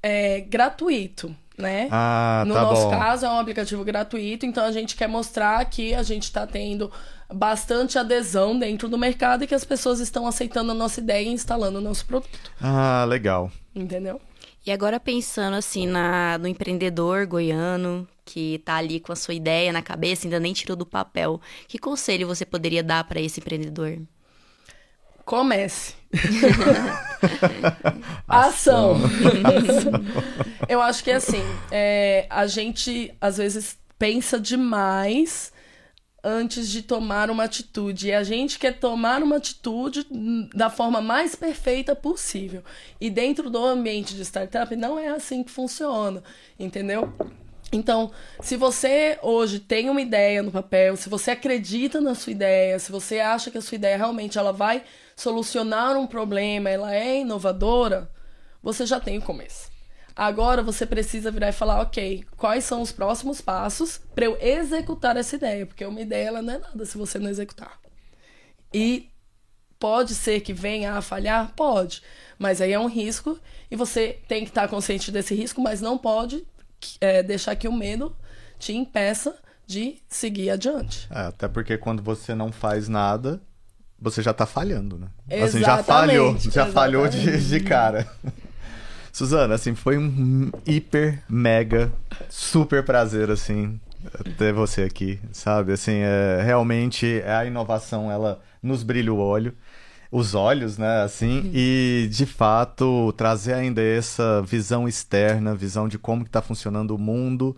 é, 0.04 0.42
gratuito, 0.42 1.36
né? 1.58 1.88
Ah, 1.92 2.44
no 2.46 2.54
tá 2.54 2.62
nosso 2.62 2.84
bom. 2.84 2.90
caso, 2.92 3.26
é 3.26 3.30
um 3.30 3.40
aplicativo 3.40 3.84
gratuito, 3.84 4.46
então 4.46 4.64
a 4.64 4.72
gente 4.72 4.96
quer 4.96 5.08
mostrar 5.08 5.64
que 5.66 5.94
a 5.94 6.04
gente 6.04 6.24
está 6.24 6.46
tendo 6.46 6.92
bastante 7.34 7.98
adesão 7.98 8.58
dentro 8.58 8.88
do 8.88 8.98
mercado 8.98 9.44
e 9.44 9.48
que 9.48 9.56
as 9.56 9.64
pessoas 9.64 10.00
estão 10.00 10.28
aceitando 10.28 10.72
a 10.72 10.76
nossa 10.76 11.00
ideia 11.00 11.28
e 11.28 11.32
instalando 11.32 11.80
o 11.80 11.82
nosso 11.82 12.06
produto. 12.06 12.52
Ah, 12.62 13.06
legal. 13.08 13.52
Entendeu? 13.74 14.22
E 14.66 14.72
agora 14.72 15.00
pensando 15.00 15.56
assim 15.56 15.88
na, 15.88 16.38
no 16.38 16.48
empreendedor 16.48 17.26
goiano 17.28 18.08
que 18.26 18.60
tá 18.66 18.76
ali 18.76 19.00
com 19.00 19.12
a 19.12 19.16
sua 19.16 19.36
ideia 19.36 19.72
na 19.72 19.84
cabeça, 19.84 20.26
ainda 20.26 20.40
nem 20.40 20.52
tirou 20.54 20.76
do 20.76 20.86
papel, 20.86 21.40
que 21.68 21.78
conselho 21.78 22.28
você 22.28 22.44
poderia 22.44 22.82
dar 22.82 23.04
para 23.04 23.22
esse 23.22 23.40
empreendedor? 23.40 24.00
Comece. 25.26 25.96
Ação. 28.28 28.98
Eu 30.70 30.82
acho 30.82 31.04
que 31.04 31.12
assim, 31.12 31.42
é, 31.72 32.28
a 32.30 32.46
gente 32.46 33.14
às 33.20 33.38
vezes 33.38 33.78
pensa 33.98 34.40
demais 34.40 35.52
antes 36.24 36.70
de 36.70 36.82
tomar 36.82 37.30
uma 37.30 37.44
atitude. 37.44 38.08
E 38.08 38.14
a 38.14 38.24
gente 38.24 38.58
quer 38.58 38.80
tomar 38.80 39.22
uma 39.22 39.38
atitude 39.38 40.06
da 40.54 40.70
forma 40.70 41.02
mais 41.02 41.36
perfeita 41.36 41.96
possível. 41.96 42.64
E 43.00 43.10
dentro 43.10 43.50
do 43.50 43.64
ambiente 43.64 44.16
de 44.16 44.24
startup 44.24 44.76
não 44.76 44.98
é 44.98 45.08
assim 45.08 45.44
que 45.44 45.52
funciona, 45.52 46.24
entendeu? 46.60 47.14
Então, 47.72 48.12
se 48.42 48.56
você 48.56 49.20
hoje 49.22 49.60
tem 49.60 49.90
uma 49.90 50.02
ideia 50.02 50.42
no 50.42 50.52
papel, 50.52 50.96
se 50.96 51.10
você 51.10 51.32
acredita 51.32 52.00
na 52.00 52.16
sua 52.16 52.32
ideia, 52.32 52.80
se 52.80 52.92
você 52.92 53.20
acha 53.20 53.52
que 53.52 53.58
a 53.58 53.62
sua 53.62 53.76
ideia 53.76 53.98
realmente 53.98 54.38
ela 54.38 54.54
vai 54.54 54.84
solucionar 55.16 55.96
um 55.98 56.08
problema, 56.08 56.70
ela 56.70 56.94
é 56.94 57.22
inovadora, 57.22 58.12
você 58.62 58.86
já 58.86 59.00
tem 59.00 59.18
o 59.18 59.22
começo. 59.22 59.74
Agora 60.16 60.64
você 60.64 60.86
precisa 60.86 61.30
virar 61.30 61.50
e 61.50 61.54
falar, 61.54 61.82
ok, 61.82 62.24
quais 62.38 62.64
são 62.64 62.82
os 62.82 62.92
próximos 62.92 63.42
passos 63.42 64.00
para 64.14 64.26
eu 64.26 64.38
executar 64.40 65.18
essa 65.18 65.36
ideia? 65.36 65.66
Porque 65.66 65.86
uma 65.86 66.00
ideia 66.00 66.28
ela 66.28 66.42
não 66.42 66.54
é 66.54 66.58
nada 66.58 66.86
se 66.86 66.98
você 66.98 67.20
não 67.20 67.30
executar. 67.30 67.80
E 68.74 69.10
pode 69.78 70.16
ser 70.16 70.40
que 70.40 70.54
venha 70.54 70.94
a 70.94 71.02
falhar? 71.02 71.54
Pode. 71.54 72.02
Mas 72.40 72.62
aí 72.62 72.72
é 72.72 72.80
um 72.80 72.88
risco 72.88 73.38
e 73.70 73.76
você 73.76 74.20
tem 74.28 74.44
que 74.44 74.52
estar 74.52 74.70
consciente 74.70 75.12
desse 75.12 75.36
risco, 75.36 75.62
mas 75.62 75.82
não 75.82 75.98
pode 75.98 76.48
é, 77.02 77.22
deixar 77.22 77.56
que 77.58 77.68
o 77.68 77.74
medo 77.74 78.16
te 78.58 78.74
impeça 78.74 79.38
de 79.68 80.02
seguir 80.08 80.50
adiante. 80.50 81.08
É, 81.12 81.22
até 81.22 81.48
porque 81.48 81.78
quando 81.78 82.02
você 82.02 82.34
não 82.34 82.52
faz 82.52 82.88
nada, 82.88 83.42
você 84.00 84.22
já 84.22 84.34
tá 84.34 84.46
falhando, 84.46 84.98
né? 84.98 85.08
Exatamente, 85.30 85.50
assim, 85.50 85.60
já 85.62 85.84
falhou, 85.84 86.32
já 86.32 86.38
exatamente. 86.38 86.74
falhou 86.74 87.08
de, 87.08 87.48
de 87.48 87.60
cara. 87.62 88.08
Suzana, 89.12 89.56
assim, 89.56 89.74
foi 89.74 89.98
um 89.98 90.52
hiper, 90.66 91.24
mega, 91.30 91.92
super 92.30 92.84
prazer, 92.84 93.32
assim, 93.32 93.80
ter 94.38 94.54
você 94.54 94.84
aqui, 94.84 95.20
sabe? 95.32 95.72
Assim, 95.72 96.00
é, 96.00 96.42
realmente 96.44 97.24
a 97.26 97.46
inovação, 97.46 98.12
ela 98.12 98.42
nos 98.62 98.84
brilha 98.84 99.14
o 99.14 99.18
olho, 99.18 99.54
os 100.12 100.36
olhos, 100.36 100.78
né, 100.78 101.02
assim, 101.02 101.50
e 101.54 102.08
de 102.12 102.26
fato 102.26 103.14
trazer 103.14 103.54
ainda 103.54 103.82
essa 103.82 104.42
visão 104.42 104.88
externa, 104.88 105.56
visão 105.56 105.88
de 105.88 105.98
como 105.98 106.24
que 106.24 106.30
tá 106.30 106.42
funcionando 106.42 106.96
o 106.96 106.98
mundo, 106.98 107.56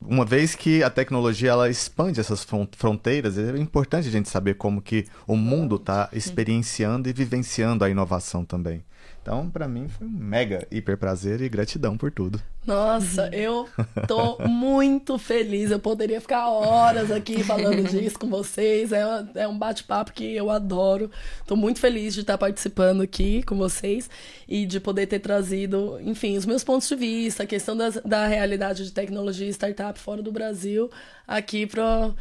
uma 0.00 0.24
vez 0.24 0.54
que 0.54 0.82
a 0.82 0.90
tecnologia 0.90 1.50
ela 1.50 1.68
expande 1.68 2.20
essas 2.20 2.44
fron- 2.44 2.68
fronteiras, 2.76 3.36
é 3.36 3.58
importante 3.58 4.06
a 4.06 4.10
gente 4.10 4.28
saber 4.28 4.54
como 4.54 4.80
que 4.80 5.06
o 5.26 5.36
mundo 5.36 5.76
está 5.76 6.08
experienciando 6.12 7.08
e 7.08 7.12
vivenciando 7.12 7.84
a 7.84 7.90
inovação 7.90 8.44
também. 8.44 8.84
Então, 9.24 9.48
para 9.48 9.66
mim, 9.66 9.88
foi 9.88 10.06
um 10.06 10.10
mega 10.10 10.68
hiper 10.70 10.98
prazer 10.98 11.40
e 11.40 11.48
gratidão 11.48 11.96
por 11.96 12.10
tudo. 12.10 12.38
Nossa, 12.66 13.30
eu 13.32 13.66
tô 14.06 14.36
muito 14.46 15.16
feliz. 15.16 15.70
Eu 15.70 15.78
poderia 15.78 16.20
ficar 16.20 16.50
horas 16.50 17.10
aqui 17.10 17.42
falando 17.42 17.84
disso 17.88 18.18
com 18.18 18.28
vocês. 18.28 18.92
É, 18.92 19.02
é 19.36 19.48
um 19.48 19.56
bate-papo 19.56 20.12
que 20.12 20.36
eu 20.36 20.50
adoro. 20.50 21.10
Tô 21.46 21.56
muito 21.56 21.80
feliz 21.80 22.12
de 22.12 22.20
estar 22.20 22.36
participando 22.36 23.00
aqui 23.00 23.42
com 23.44 23.56
vocês 23.56 24.10
e 24.46 24.66
de 24.66 24.78
poder 24.78 25.06
ter 25.06 25.20
trazido, 25.20 25.98
enfim, 26.02 26.36
os 26.36 26.44
meus 26.44 26.62
pontos 26.62 26.86
de 26.86 26.94
vista, 26.94 27.44
a 27.44 27.46
questão 27.46 27.74
das, 27.74 27.94
da 28.04 28.26
realidade 28.26 28.84
de 28.84 28.92
tecnologia 28.92 29.46
e 29.46 29.54
startup 29.54 29.98
fora 29.98 30.20
do 30.20 30.30
Brasil, 30.30 30.90
aqui 31.26 31.66
pro, 31.66 32.14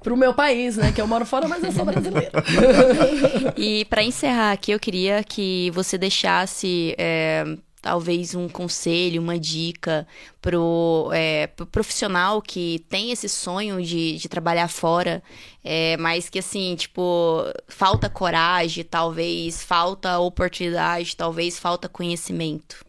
pro 0.00 0.16
meu 0.16 0.34
país, 0.34 0.76
né? 0.76 0.92
Que 0.92 1.00
eu 1.00 1.06
moro 1.06 1.26
fora, 1.26 1.48
mas 1.48 1.62
eu 1.62 1.72
sou 1.72 1.84
brasileira. 1.84 2.30
E 3.56 3.84
para 3.86 4.02
encerrar 4.02 4.52
aqui, 4.52 4.70
eu 4.70 4.78
queria 4.78 5.24
que 5.24 5.70
você 5.72 5.96
deixasse 5.96 6.94
é, 6.98 7.44
talvez 7.86 8.34
um 8.34 8.48
conselho, 8.48 9.22
uma 9.22 9.38
dica 9.38 10.06
pro, 10.42 11.08
é, 11.12 11.46
pro 11.46 11.64
profissional 11.66 12.42
que 12.42 12.84
tem 12.88 13.12
esse 13.12 13.28
sonho 13.28 13.80
de, 13.80 14.16
de 14.16 14.28
trabalhar 14.28 14.68
fora, 14.68 15.22
é, 15.62 15.96
mas 15.96 16.28
que 16.28 16.40
assim, 16.40 16.74
tipo, 16.74 17.44
falta 17.68 18.10
coragem, 18.10 18.82
talvez 18.82 19.62
falta 19.62 20.18
oportunidade, 20.18 21.16
talvez 21.16 21.58
falta 21.58 21.88
conhecimento. 21.88 22.84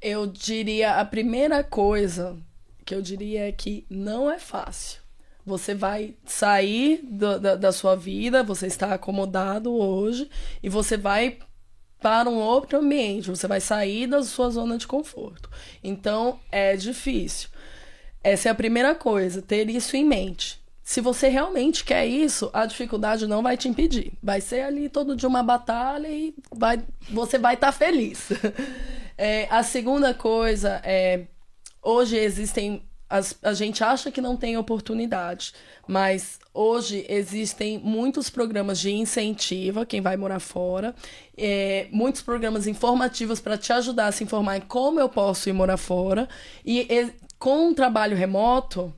Eu 0.00 0.26
diria, 0.26 0.98
a 0.98 1.04
primeira 1.04 1.62
coisa 1.62 2.36
que 2.84 2.94
eu 2.94 3.00
diria 3.00 3.48
é 3.48 3.52
que 3.52 3.86
não 3.88 4.28
é 4.28 4.38
fácil. 4.38 5.01
Você 5.44 5.74
vai 5.74 6.14
sair 6.24 7.00
do- 7.02 7.38
da, 7.40 7.54
da 7.56 7.72
sua 7.72 7.96
vida, 7.96 8.42
você 8.42 8.66
está 8.66 8.94
acomodado 8.94 9.72
hoje, 9.72 10.28
e 10.62 10.68
você 10.68 10.96
vai 10.96 11.38
para 12.00 12.28
um 12.28 12.36
outro 12.36 12.78
ambiente, 12.78 13.30
você 13.30 13.46
vai 13.46 13.60
sair 13.60 14.06
da 14.06 14.22
sua 14.22 14.50
zona 14.50 14.76
de 14.76 14.86
conforto. 14.86 15.48
Então, 15.82 16.38
é 16.50 16.76
difícil. 16.76 17.48
Essa 18.24 18.48
é 18.48 18.52
a 18.52 18.54
primeira 18.54 18.94
coisa, 18.94 19.40
ter 19.42 19.68
isso 19.70 19.96
em 19.96 20.04
mente. 20.04 20.60
Se 20.84 21.00
você 21.00 21.28
realmente 21.28 21.84
quer 21.84 22.04
isso, 22.06 22.50
a 22.52 22.66
dificuldade 22.66 23.26
não 23.28 23.40
vai 23.42 23.56
te 23.56 23.68
impedir. 23.68 24.12
Vai 24.20 24.40
ser 24.40 24.62
ali 24.62 24.88
todo 24.88 25.14
dia 25.14 25.28
uma 25.28 25.42
batalha 25.42 26.08
e 26.08 26.34
vai, 26.52 26.82
você 27.08 27.38
vai 27.38 27.54
estar 27.54 27.72
feliz. 27.72 28.28
É, 29.18 29.46
a 29.50 29.62
segunda 29.62 30.14
coisa 30.14 30.80
é 30.82 31.26
hoje 31.82 32.16
existem 32.16 32.82
as- 33.12 33.36
a 33.42 33.52
gente 33.52 33.84
acha 33.84 34.10
que 34.10 34.20
não 34.22 34.36
tem 34.36 34.56
oportunidade, 34.56 35.52
mas 35.86 36.38
hoje 36.54 37.04
existem 37.08 37.78
muitos 37.78 38.30
programas 38.30 38.80
de 38.80 38.90
incentivo 38.90 39.80
a 39.80 39.86
quem 39.86 40.00
vai 40.00 40.16
morar 40.16 40.40
fora, 40.40 40.94
é, 41.36 41.88
muitos 41.92 42.22
programas 42.22 42.66
informativos 42.66 43.38
para 43.38 43.58
te 43.58 43.72
ajudar 43.72 44.06
a 44.06 44.12
se 44.12 44.24
informar 44.24 44.56
em 44.56 44.60
como 44.62 44.98
eu 44.98 45.08
posso 45.08 45.48
ir 45.48 45.52
morar 45.52 45.76
fora. 45.76 46.26
E, 46.64 46.80
e 46.90 47.12
com 47.38 47.70
o 47.70 47.74
trabalho 47.74 48.16
remoto, 48.16 48.94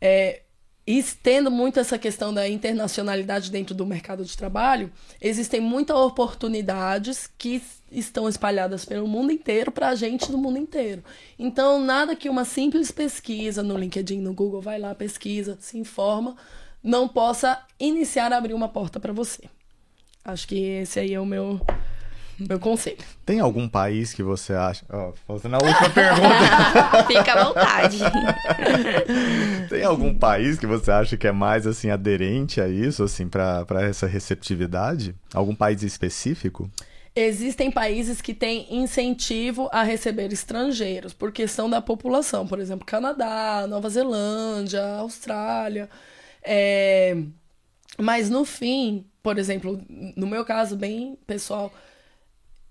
é, 0.00 0.42
e 0.90 1.02
tendo 1.02 1.50
muito 1.50 1.78
essa 1.78 1.98
questão 1.98 2.32
da 2.32 2.48
internacionalidade 2.48 3.50
dentro 3.50 3.74
do 3.74 3.84
mercado 3.84 4.24
de 4.24 4.34
trabalho, 4.34 4.90
existem 5.20 5.60
muitas 5.60 5.94
oportunidades 5.94 7.30
que 7.36 7.62
estão 7.92 8.26
espalhadas 8.26 8.86
pelo 8.86 9.06
mundo 9.06 9.30
inteiro 9.30 9.70
para 9.70 9.90
a 9.90 9.94
gente 9.94 10.32
do 10.32 10.38
mundo 10.38 10.56
inteiro. 10.56 11.04
Então, 11.38 11.78
nada 11.78 12.16
que 12.16 12.30
uma 12.30 12.42
simples 12.42 12.90
pesquisa 12.90 13.62
no 13.62 13.76
LinkedIn, 13.76 14.18
no 14.22 14.32
Google, 14.32 14.62
vai 14.62 14.78
lá, 14.78 14.94
pesquisa, 14.94 15.58
se 15.60 15.76
informa, 15.76 16.34
não 16.82 17.06
possa 17.06 17.62
iniciar 17.78 18.32
a 18.32 18.38
abrir 18.38 18.54
uma 18.54 18.70
porta 18.70 18.98
para 18.98 19.12
você. 19.12 19.42
Acho 20.24 20.48
que 20.48 20.58
esse 20.58 20.98
aí 20.98 21.12
é 21.12 21.20
o 21.20 21.26
meu, 21.26 21.60
meu 22.38 22.58
conselho. 22.58 22.98
Tem 23.24 23.40
algum 23.40 23.68
país 23.68 24.14
que 24.14 24.22
você 24.22 24.52
acha. 24.52 24.84
Ó, 24.88 25.12
fazendo 25.26 25.56
a 25.56 25.58
última 25.58 25.90
pergunta. 25.90 27.04
Fica 27.08 27.32
à 27.32 27.44
vontade. 27.44 27.98
Tem 29.68 29.82
algum 29.84 30.14
país 30.14 30.58
que 30.58 30.66
você 30.66 30.90
acha 30.90 31.16
que 31.16 31.26
é 31.26 31.32
mais 31.32 31.66
assim 31.66 31.90
aderente 31.90 32.60
a 32.60 32.68
isso, 32.68 33.02
assim, 33.02 33.28
para 33.28 33.66
essa 33.82 34.06
receptividade? 34.06 35.14
Algum 35.34 35.54
país 35.54 35.82
específico? 35.82 36.70
Existem 37.14 37.70
países 37.70 38.20
que 38.20 38.32
têm 38.32 38.66
incentivo 38.70 39.68
a 39.72 39.82
receber 39.82 40.32
estrangeiros 40.32 41.12
por 41.12 41.32
questão 41.32 41.68
da 41.68 41.80
população, 41.82 42.46
por 42.46 42.60
exemplo, 42.60 42.86
Canadá, 42.86 43.66
Nova 43.68 43.88
Zelândia, 43.90 44.84
Austrália. 44.98 45.88
É, 46.42 47.16
Mas 47.98 48.30
no 48.30 48.44
fim, 48.44 49.04
por 49.22 49.36
exemplo, 49.38 49.82
no 50.16 50.26
meu 50.26 50.44
caso 50.44 50.76
bem 50.76 51.18
pessoal, 51.26 51.72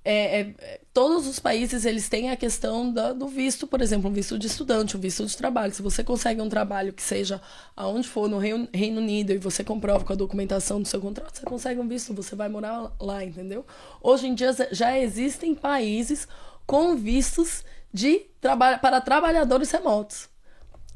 é, 0.10 0.40
é, 0.40 0.82
todos 0.94 1.28
os 1.28 1.38
países 1.40 1.86
eles 1.86 2.08
têm 2.08 2.30
a 2.30 2.38
questão 2.38 2.92
da- 2.92 3.12
do 3.14 3.28
visto, 3.28 3.68
por 3.68 3.82
exemplo, 3.82 4.10
um 4.10 4.14
visto 4.14 4.40
de 4.40 4.48
estudante, 4.48 4.96
um 4.96 5.00
visto 5.00 5.26
de 5.26 5.36
trabalho. 5.36 5.74
Se 5.74 5.82
você 5.82 6.04
consegue 6.04 6.42
um 6.42 6.48
trabalho 6.50 6.94
que 6.94 7.04
seja 7.04 7.42
aonde 7.76 8.08
for 8.08 8.30
no 8.30 8.38
Reino, 8.38 8.68
Reino 8.74 9.02
Unido 9.02 9.32
e 9.34 9.38
você 9.38 9.64
comprova 9.64 10.06
com 10.06 10.14
a 10.14 10.16
documentação 10.16 10.82
do 10.82 10.88
seu 10.88 11.02
contrato, 11.02 11.38
você 11.38 11.46
consegue 11.46 11.80
um 11.82 11.88
visto, 11.88 12.14
você 12.14 12.36
vai 12.36 12.48
morar 12.48 12.92
lá, 13.02 13.24
entendeu? 13.24 13.66
Hoje 14.02 14.28
em 14.28 14.34
dia 14.34 14.56
já 14.72 14.98
existem 14.98 15.54
países 15.54 16.28
com 16.66 16.96
vistos 16.96 17.64
de 17.94 18.26
traba 18.40 18.78
para 18.78 19.02
trabalhadores 19.02 19.72
remotos. 19.72 20.30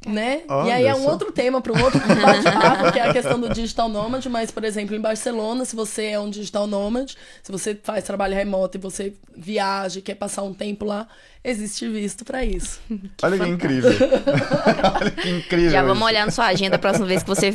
Né? 0.06 0.42
Olha 0.48 0.68
e 0.68 0.72
aí 0.72 0.86
é 0.88 0.96
um 0.96 1.04
só. 1.04 1.12
outro 1.12 1.32
tema 1.32 1.62
para 1.62 1.74
um 1.74 1.84
outro 1.84 2.00
bate-papo, 2.02 2.92
que 2.92 2.98
é 2.98 3.08
a 3.08 3.14
questão 3.14 3.40
do 3.40 3.50
digital 3.50 3.88
nomad, 3.88 4.26
mas, 4.30 4.50
por 4.50 4.64
exemplo, 4.64 4.96
em 4.96 5.00
Barcelona, 5.00 5.64
se 5.64 5.76
você 5.76 6.08
é 6.08 6.20
um 6.20 6.28
digital 6.28 6.66
nomad, 6.66 7.14
se 7.44 7.52
você 7.52 7.76
faz 7.76 8.04
trabalho 8.04 8.34
remoto 8.34 8.78
e 8.78 8.82
você 8.82 9.14
viaja 9.38 10.00
e 10.00 10.02
quer 10.02 10.16
passar 10.16 10.42
um 10.42 10.56
tempo 10.56 10.86
lá, 10.86 11.08
existe 11.44 11.88
visto 11.90 12.24
para 12.24 12.44
isso. 12.46 12.80
Que 13.18 13.26
Olha 13.26 13.38
que 13.38 13.48
incrível. 13.48 13.92
Olha 15.00 15.12
que 15.12 15.30
incrível. 15.30 15.72
Já 15.72 15.82
vamos 15.82 15.98
isso. 15.98 16.06
olhar 16.06 16.26
na 16.26 16.32
sua 16.32 16.46
agenda 16.46 16.76
a 16.76 16.80
próxima 16.80 17.06
vez 17.06 17.24
que 17.24 17.30
você 17.30 17.52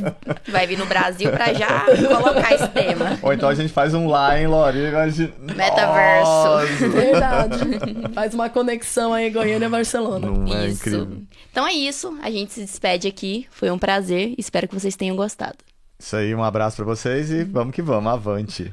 vai 0.49 0.67
vir 0.67 0.79
no 0.79 0.87
Brasil 0.87 1.31
para 1.31 1.53
já 1.55 1.87
colocar 2.09 2.55
esse 2.55 2.69
tema. 2.69 3.19
Ou 3.23 3.33
então 3.33 3.49
a 3.49 3.55
gente 3.55 3.73
faz 3.73 3.95
um 3.95 4.07
lá, 4.07 4.39
hein, 4.39 4.47
Lori? 4.47 4.79
De... 5.13 5.33
Metaverso. 5.55 6.31
Nossa. 6.31 6.89
Verdade. 6.89 7.59
Faz 8.15 8.35
uma 8.35 8.49
conexão 8.49 9.13
aí, 9.13 9.31
Goiânia 9.31 9.67
e 9.67 9.69
Barcelona. 9.71 10.31
Não 10.31 10.57
é 10.57 10.69
isso. 10.69 10.89
Incrível. 10.89 11.23
Então 11.51 11.67
é 11.67 11.73
isso. 11.73 12.17
A 12.23 12.31
gente 12.31 12.53
se 12.53 12.61
despede 12.61 13.09
aqui. 13.09 13.47
Foi 13.51 13.71
um 13.71 13.79
prazer. 13.79 14.35
Espero 14.39 14.69
que 14.69 14.75
vocês 14.75 14.97
tenham 14.97 15.17
gostado. 15.17 15.57
Isso 15.99 16.15
aí, 16.15 16.35
um 16.35 16.45
abraço 16.45 16.77
para 16.77 16.85
vocês 16.85 17.31
e 17.31 17.43
vamos 17.43 17.75
que 17.75 17.83
vamos, 17.83 18.13
avante. 18.13 18.73